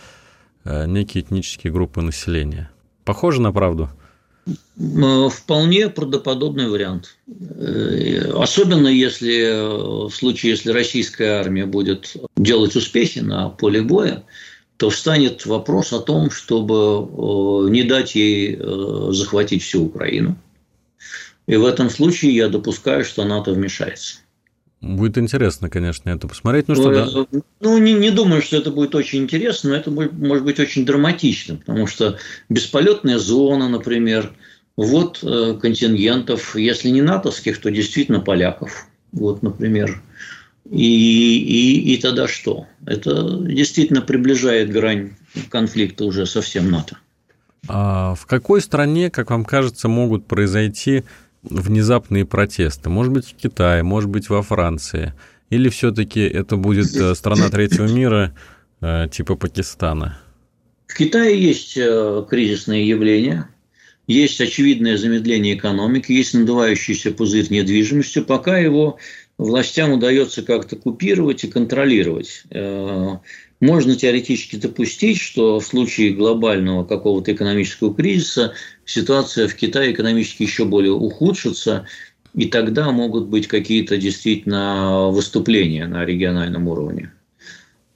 э, 0.64 0.88
некие 0.88 1.24
этнические 1.24 1.72
группы 1.72 2.02
населения. 2.02 2.72
Похоже 3.06 3.42
на 3.42 3.54
правду? 3.54 3.90
Вполне 4.76 5.90
правдоподобный 5.90 6.70
вариант. 6.70 7.18
Э, 7.28 8.32
особенно 8.36 8.88
если 8.88 10.08
в 10.08 10.12
случае, 10.12 10.52
если 10.52 10.72
российская 10.72 11.40
армия 11.40 11.66
будет 11.66 12.16
делать 12.36 12.76
успехи 12.76 13.20
на 13.20 13.50
поле 13.50 13.82
боя, 13.82 14.24
то 14.78 14.90
встанет 14.90 15.46
вопрос 15.46 15.92
о 15.92 16.00
том, 16.00 16.30
чтобы 16.30 17.70
не 17.70 17.84
дать 17.84 18.16
ей 18.16 18.56
э, 18.56 19.10
захватить 19.12 19.64
всю 19.64 19.86
Украину. 19.86 20.38
И 21.48 21.56
в 21.56 21.66
этом 21.66 21.90
случае 21.90 22.36
я 22.36 22.48
допускаю, 22.48 23.04
что 23.04 23.24
НАТО 23.26 23.54
вмешается. 23.54 24.18
Будет 24.80 25.18
интересно, 25.18 25.70
конечно, 25.70 26.10
это 26.10 26.28
посмотреть. 26.28 26.68
Ну, 26.68 26.76
что, 26.76 26.92
да? 26.92 27.08
Э, 27.32 27.40
ну 27.62 27.78
не, 27.80 27.94
не 27.94 28.12
думаю, 28.12 28.44
что 28.44 28.58
это 28.58 28.70
будет 28.70 28.94
очень 28.94 29.24
интересно, 29.24 29.72
но 29.72 29.76
это 29.76 29.90
будет, 29.90 30.14
может 30.14 30.46
быть 30.46 30.60
очень 30.60 30.86
драматично, 30.86 31.56
потому 31.56 31.88
что 31.88 32.20
бесполетная 32.48 33.18
зона, 33.18 33.70
например, 33.70 34.34
вот 34.76 35.20
э, 35.24 35.58
контингентов, 35.60 36.56
если 36.56 36.90
не 36.90 37.02
натовских, 37.02 37.60
то 37.60 37.72
действительно 37.72 38.20
поляков. 38.20 38.88
Вот, 39.12 39.42
например, 39.42 40.04
и, 40.72 41.38
и, 41.38 41.94
и 41.94 41.98
тогда 41.98 42.28
что? 42.28 42.66
Это 42.86 43.40
действительно 43.40 44.02
приближает 44.02 44.72
грань 44.72 45.12
конфликта 45.50 46.06
уже 46.06 46.26
совсем 46.26 46.70
НАТО. 46.70 46.98
А 47.68 48.16
в 48.16 48.26
какой 48.26 48.62
стране, 48.62 49.10
как 49.10 49.30
вам 49.30 49.46
кажется, 49.46 49.88
могут 49.88 50.28
произойти 50.28 51.04
внезапные 51.44 52.26
протесты? 52.26 52.90
Может 52.90 53.14
быть, 53.14 53.26
в 53.26 53.36
Китае, 53.36 53.84
может 53.84 54.10
быть, 54.10 54.30
во 54.30 54.42
Франции? 54.42 55.14
Или 55.50 55.70
все-таки 55.70 56.22
это 56.22 56.58
будет 56.58 56.94
э, 56.96 57.16
страна 57.16 57.50
третьего 57.50 57.88
мира, 57.88 58.36
э, 58.82 59.08
типа 59.12 59.36
Пакистана? 59.36 60.20
В 60.88 60.96
Китае 60.96 61.42
есть 61.42 61.78
э, 61.78 62.26
кризисные 62.30 62.88
явления, 62.88 63.50
есть 64.08 64.40
очевидное 64.40 64.98
замедление 64.98 65.56
экономики, 65.56 66.12
есть 66.12 66.34
надувающийся 66.34 67.12
пузырь 67.12 67.48
недвижимости, 67.50 68.20
пока 68.20 68.58
его 68.58 68.98
властям 69.38 69.92
удается 69.92 70.42
как-то 70.42 70.76
купировать 70.76 71.44
и 71.44 71.48
контролировать. 71.48 72.44
Э, 72.50 73.18
можно 73.60 73.96
теоретически 73.96 74.56
допустить, 74.56 75.20
что 75.20 75.60
в 75.60 75.66
случае 75.66 76.14
глобального 76.14 76.84
какого-то 76.84 77.34
экономического 77.34 77.94
кризиса 77.94 78.54
ситуация 78.86 79.48
в 79.48 79.56
Китае 79.56 79.94
экономически 79.94 80.44
еще 80.44 80.66
более 80.66 80.94
ухудшится, 80.94 81.88
и 82.34 82.46
тогда 82.46 82.92
могут 82.92 83.28
быть 83.28 83.48
какие-то 83.48 83.98
действительно 83.98 85.08
выступления 85.08 85.88
на 85.88 86.06
региональном 86.06 86.68
уровне. 86.68 87.12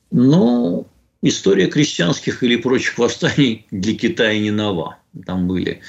Но 0.10 0.88
история 1.22 1.68
крестьянских 1.68 2.44
или 2.44 2.56
прочих 2.56 2.98
восстаний 2.98 3.66
для 3.72 3.96
Китая 3.96 4.40
не 4.40 4.52
нова. 4.52 4.98
Там 5.26 5.48
были 5.48 5.82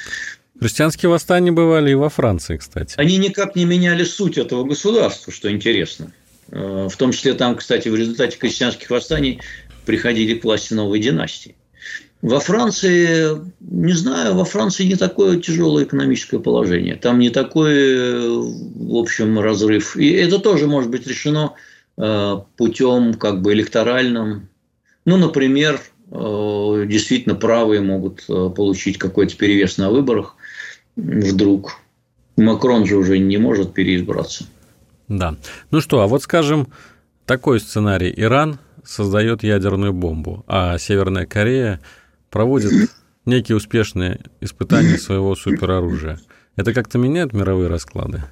Христианские 0.62 1.10
восстания 1.10 1.50
бывали 1.50 1.90
и 1.90 1.94
во 1.94 2.08
Франции, 2.08 2.56
кстати. 2.56 2.94
Они 2.96 3.16
никак 3.16 3.56
не 3.56 3.64
меняли 3.64 4.04
суть 4.04 4.38
этого 4.38 4.62
государства, 4.62 5.32
что 5.32 5.50
интересно. 5.50 6.12
Э, 6.52 6.88
в 6.88 6.96
том 6.96 7.10
числе 7.10 7.34
там, 7.34 7.56
кстати, 7.56 7.88
в 7.88 7.96
результате 7.96 8.38
крестьянских 8.38 8.88
восстаний 8.88 9.40
приходили 9.86 10.34
к 10.34 10.44
власти 10.44 10.74
новые 10.74 11.02
династии. 11.02 11.56
Во 12.20 12.38
Франции, 12.38 13.30
не 13.60 13.94
знаю, 13.94 14.34
во 14.34 14.44
Франции 14.44 14.84
не 14.84 14.94
такое 14.94 15.40
тяжелое 15.40 15.82
экономическое 15.82 16.38
положение. 16.38 16.94
Там 16.94 17.18
не 17.18 17.30
такой, 17.30 18.28
в 18.28 18.94
общем, 18.94 19.40
разрыв. 19.40 19.96
И 19.96 20.10
это 20.12 20.38
тоже 20.38 20.68
может 20.68 20.90
быть 20.90 21.08
решено 21.08 21.54
э, 21.98 22.36
путем 22.56 23.14
как 23.14 23.42
бы 23.42 23.52
электоральным. 23.52 24.48
Ну, 25.06 25.16
например, 25.16 25.80
э, 26.12 26.84
действительно 26.86 27.34
правые 27.34 27.80
могут 27.80 28.26
получить 28.26 28.98
какой-то 28.98 29.36
перевес 29.36 29.76
на 29.76 29.90
выборах 29.90 30.36
вдруг. 30.96 31.78
Макрон 32.36 32.86
же 32.86 32.96
уже 32.96 33.18
не 33.18 33.36
может 33.36 33.74
переизбраться. 33.74 34.46
Да. 35.08 35.36
Ну 35.70 35.80
что, 35.80 36.00
а 36.00 36.06
вот 36.06 36.22
скажем, 36.22 36.68
такой 37.26 37.60
сценарий. 37.60 38.12
Иран 38.16 38.58
создает 38.84 39.42
ядерную 39.42 39.92
бомбу, 39.92 40.44
а 40.46 40.78
Северная 40.78 41.26
Корея 41.26 41.80
проводит 42.30 42.72
некие 43.26 43.56
успешные 43.56 44.20
испытания 44.40 44.96
своего 44.96 45.34
супероружия. 45.36 46.18
Это 46.56 46.72
как-то 46.72 46.98
меняет 46.98 47.32
мировые 47.32 47.68
расклады? 47.68 48.22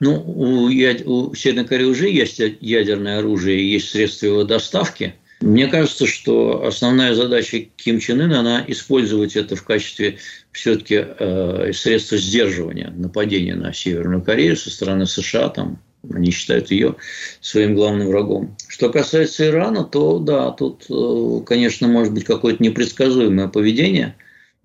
Ну, 0.00 0.14
у, 0.14 0.66
у 0.66 1.34
Северной 1.34 1.66
Кореи 1.66 1.86
уже 1.86 2.08
есть 2.08 2.40
ядерное 2.60 3.18
оружие, 3.18 3.70
есть 3.70 3.90
средства 3.90 4.26
его 4.26 4.44
доставки– 4.44 5.14
мне 5.44 5.66
кажется, 5.66 6.06
что 6.06 6.64
основная 6.64 7.14
задача 7.14 7.66
Ким 7.76 8.00
Чен 8.00 8.22
Ына, 8.22 8.40
она 8.40 8.64
использовать 8.66 9.36
это 9.36 9.56
в 9.56 9.62
качестве 9.62 10.16
все-таки 10.52 11.04
э, 11.04 11.72
средства 11.74 12.16
сдерживания 12.16 12.90
нападения 12.96 13.54
на 13.54 13.74
Северную 13.74 14.22
Корею 14.22 14.56
со 14.56 14.70
стороны 14.70 15.04
США. 15.04 15.50
Там, 15.50 15.82
они 16.10 16.30
считают 16.30 16.70
ее 16.70 16.96
своим 17.42 17.74
главным 17.74 18.08
врагом. 18.08 18.56
Что 18.68 18.88
касается 18.88 19.46
Ирана, 19.46 19.84
то 19.84 20.18
да, 20.18 20.50
тут, 20.50 20.86
э, 20.88 21.40
конечно, 21.44 21.88
может 21.88 22.14
быть 22.14 22.24
какое-то 22.24 22.62
непредсказуемое 22.62 23.48
поведение. 23.48 24.16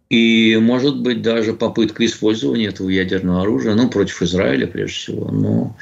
И 0.09 0.57
может 0.61 1.01
быть 1.01 1.21
даже 1.21 1.53
попытка 1.53 2.05
использования 2.05 2.67
этого 2.67 2.87
ядерного 2.87 3.41
оружия, 3.41 3.75
ну, 3.75 3.89
против 3.89 4.21
Израиля 4.21 4.65
прежде 4.65 4.93
всего. 4.93 5.29
Но 5.29 5.77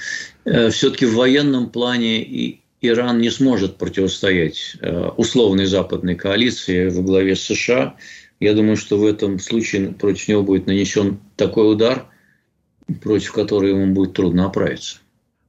э, 0.46 0.72
все-таки 0.72 1.06
в 1.06 1.14
военном 1.14 1.70
плане 1.70 2.24
и 2.24 2.62
Иран 2.88 3.20
не 3.20 3.30
сможет 3.30 3.78
противостоять 3.78 4.78
э, 4.82 5.10
условной 5.18 5.66
западной 5.66 6.16
коалиции 6.16 6.90
во 6.90 7.02
главе 7.02 7.36
с 7.36 7.42
США. 7.42 7.96
Я 8.40 8.54
думаю, 8.54 8.78
что 8.78 8.98
в 8.98 9.06
этом 9.06 9.40
случае 9.40 9.90
против 9.90 10.28
него 10.28 10.44
будет 10.44 10.68
нанесен 10.68 11.20
такой 11.36 11.72
удар, 11.72 12.06
против 13.02 13.34
которого 13.34 13.70
ему 13.70 13.94
будет 13.94 14.14
трудно 14.14 14.46
оправиться. 14.46 14.98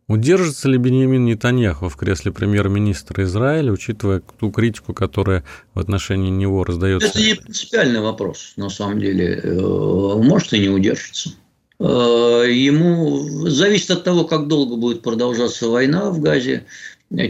Удержится 0.08 0.68
ли 0.70 0.78
Беньямин 0.78 1.26
Нетаньяху 1.26 1.90
в 1.90 1.96
кресле 1.96 2.32
премьер-министра 2.32 3.24
Израиля, 3.24 3.72
учитывая 3.72 4.22
ту 4.38 4.50
критику, 4.50 4.94
которая 4.94 5.44
в 5.74 5.80
отношении 5.80 6.30
него 6.30 6.64
раздается? 6.64 7.08
Это 7.08 7.20
не 7.20 7.34
принципиальный 7.34 8.00
вопрос, 8.00 8.54
на 8.56 8.70
самом 8.70 9.00
деле. 9.00 9.38
Э, 9.42 10.14
может 10.16 10.54
и 10.54 10.60
не 10.60 10.70
удержится. 10.70 11.30
ему 11.78 13.46
зависит 13.48 13.90
от 13.90 14.04
того, 14.04 14.24
как 14.24 14.48
долго 14.48 14.76
будет 14.76 15.02
продолжаться 15.02 15.68
война 15.68 16.10
в 16.10 16.20
Газе, 16.20 16.64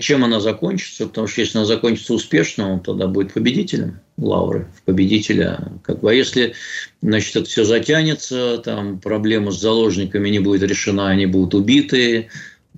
чем 0.00 0.24
она 0.24 0.40
закончится, 0.40 1.06
потому 1.06 1.28
что 1.28 1.40
если 1.40 1.58
она 1.58 1.66
закончится 1.66 2.14
успешно, 2.14 2.72
он 2.72 2.80
тогда 2.80 3.06
будет 3.06 3.32
победителем 3.32 4.00
лавры, 4.16 4.66
победителя. 4.84 5.72
Как 5.84 6.00
бы, 6.00 6.10
а 6.10 6.14
если 6.14 6.54
значит, 7.00 7.36
это 7.36 7.48
все 7.48 7.64
затянется, 7.64 8.58
там 8.58 8.98
проблема 8.98 9.52
с 9.52 9.60
заложниками 9.60 10.28
не 10.30 10.40
будет 10.40 10.62
решена, 10.62 11.10
они 11.10 11.26
будут 11.26 11.54
убиты, 11.54 12.28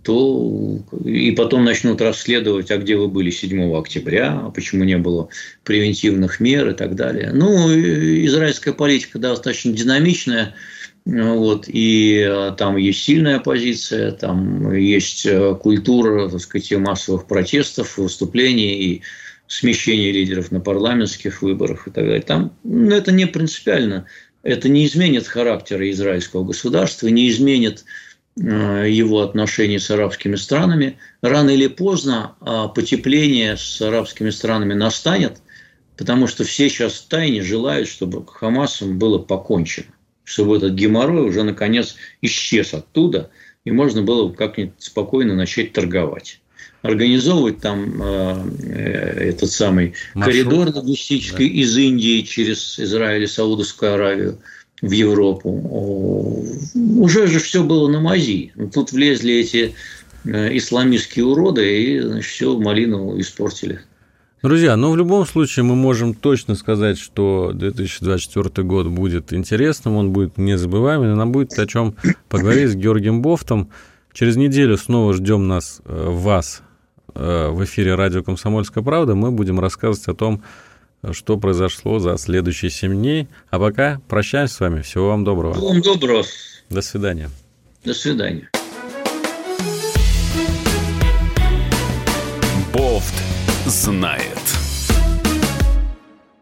то 0.03 0.79
и 1.05 1.31
потом 1.33 1.65
начнут 1.65 2.01
расследовать, 2.01 2.71
а 2.71 2.79
где 2.79 2.97
вы 2.97 3.09
были 3.09 3.31
7 3.31 3.75
октября, 3.77 4.41
а 4.45 4.51
почему 4.51 4.85
не 4.85 4.97
было 4.97 5.29
превентивных 5.65 6.41
мер 6.41 6.71
и 6.71 6.75
так 6.75 6.95
далее. 6.95 7.31
Ну, 7.33 7.69
израильская 8.25 8.73
политика 8.73 9.19
достаточно 9.19 9.73
динамичная, 9.73 10.55
вот, 11.07 11.65
и 11.67 12.27
э, 12.29 12.53
там 12.57 12.77
есть 12.77 13.03
сильная 13.03 13.37
оппозиция, 13.37 14.13
там 14.13 14.73
есть 14.73 15.25
э, 15.25 15.55
культура, 15.55 16.29
так 16.29 16.41
сказать, 16.41 16.73
массовых 16.73 17.27
протестов, 17.27 17.97
выступлений 17.97 18.75
и 18.75 19.03
смещения 19.47 20.13
лидеров 20.13 20.53
на 20.53 20.61
парламентских 20.61 21.43
выборах 21.43 21.89
и 21.89 21.91
так 21.91 22.05
далее. 22.05 22.23
Там 22.23 22.53
ну, 22.65 22.95
это 22.95 23.13
не 23.13 23.27
принципиально. 23.27 24.07
Это 24.43 24.69
не 24.69 24.87
изменит 24.87 25.27
характера 25.27 25.91
израильского 25.91 26.45
государства, 26.45 27.09
не 27.09 27.31
изменит 27.31 27.85
э, 28.39 28.87
его 28.89 29.23
отношений 29.23 29.79
с 29.79 29.91
арабскими 29.91 30.37
странами. 30.37 30.99
Рано 31.23 31.51
или 31.51 31.67
поздно 31.67 32.37
а, 32.41 32.69
потепление 32.69 33.57
с 33.57 33.81
арабскими 33.81 34.31
странами 34.31 34.75
настанет, 34.75 35.39
потому 35.97 36.27
что 36.27 36.45
все 36.45 36.69
сейчас 36.69 36.95
в 36.95 37.09
тайне 37.09 37.43
желают, 37.43 37.89
чтобы 37.89 38.25
Хамасом 38.27 38.99
было 38.99 39.19
покончено 39.19 39.93
чтобы 40.31 40.59
этот 40.59 40.75
геморрой 40.75 41.29
уже 41.29 41.43
наконец 41.43 41.97
исчез 42.23 42.73
оттуда, 42.73 43.31
и 43.65 43.73
можно 43.73 44.03
было 44.03 44.33
как-нибудь 44.33 44.75
спокойно 44.79 45.35
начать 45.35 45.73
торговать. 45.73 46.41
Организовывать 46.83 47.59
там 47.59 48.01
э, 48.01 48.51
э 48.63 49.29
этот 49.31 49.51
самый 49.51 49.95
Маршрут. 50.15 50.35
коридор 50.35 50.77
логистический 50.77 51.49
да. 51.49 51.55
из 51.55 51.77
Индии 51.77 52.21
через 52.23 52.79
Израиль 52.79 53.25
и 53.25 53.27
Саудовскую 53.27 53.95
Аравию 53.95 54.39
в 54.81 54.91
Европу. 54.91 55.51
Уже 56.75 57.27
же 57.27 57.41
все 57.41 57.65
было 57.65 57.89
на 57.89 58.01
мази. 58.01 58.53
Тут 58.73 58.93
влезли 58.93 59.35
эти 59.35 59.75
э, 60.25 60.57
исламистские 60.57 61.25
уроды 61.25 61.83
и 61.83 62.01
значит, 62.01 62.31
все 62.31 62.57
малину 62.57 63.21
испортили. 63.21 63.81
Друзья, 64.43 64.75
ну 64.77 64.91
в 64.91 64.97
любом 64.97 65.27
случае 65.27 65.65
мы 65.65 65.75
можем 65.75 66.15
точно 66.15 66.55
сказать, 66.55 66.99
что 66.99 67.53
2024 67.53 68.67
год 68.67 68.87
будет 68.87 69.35
интересным, 69.35 69.97
он 69.97 70.13
будет 70.13 70.39
незабываемым, 70.39 71.13
и 71.13 71.15
нам 71.15 71.31
будет 71.31 71.59
о 71.59 71.67
чем 71.67 71.95
поговорить 72.31 72.71
с 72.71 72.75
Георгием 72.75 73.21
Бофтом. 73.21 73.71
Через 74.15 74.37
неделю 74.37 74.79
снова 74.79 75.13
ждем 75.13 75.47
нас, 75.47 75.83
э, 75.85 76.07
вас, 76.09 76.63
э, 77.15 77.49
в 77.51 77.63
эфире 77.65 77.97
радио 77.97 78.23
«Комсомольская 78.23 78.83
правда». 78.83 79.15
Мы 79.15 79.31
будем 79.31 79.61
рассказывать 79.61 80.09
о 80.09 80.15
том, 80.15 80.43
что 81.13 81.37
произошло 81.37 81.99
за 81.99 82.17
следующие 82.17 82.71
семь 82.71 82.95
дней. 82.95 83.29
А 83.51 83.59
пока 83.59 84.01
прощаемся 84.09 84.55
с 84.55 84.61
вами. 84.61 84.81
Всего 84.81 85.09
вам 85.09 85.23
доброго. 85.23 85.53
Всего 85.53 85.69
вам 85.69 85.83
доброго. 85.83 86.25
До 86.71 86.81
свидания. 86.81 87.29
До 87.85 87.93
свидания. 87.93 88.51
Бофт 92.73 93.15
знает. 93.67 94.30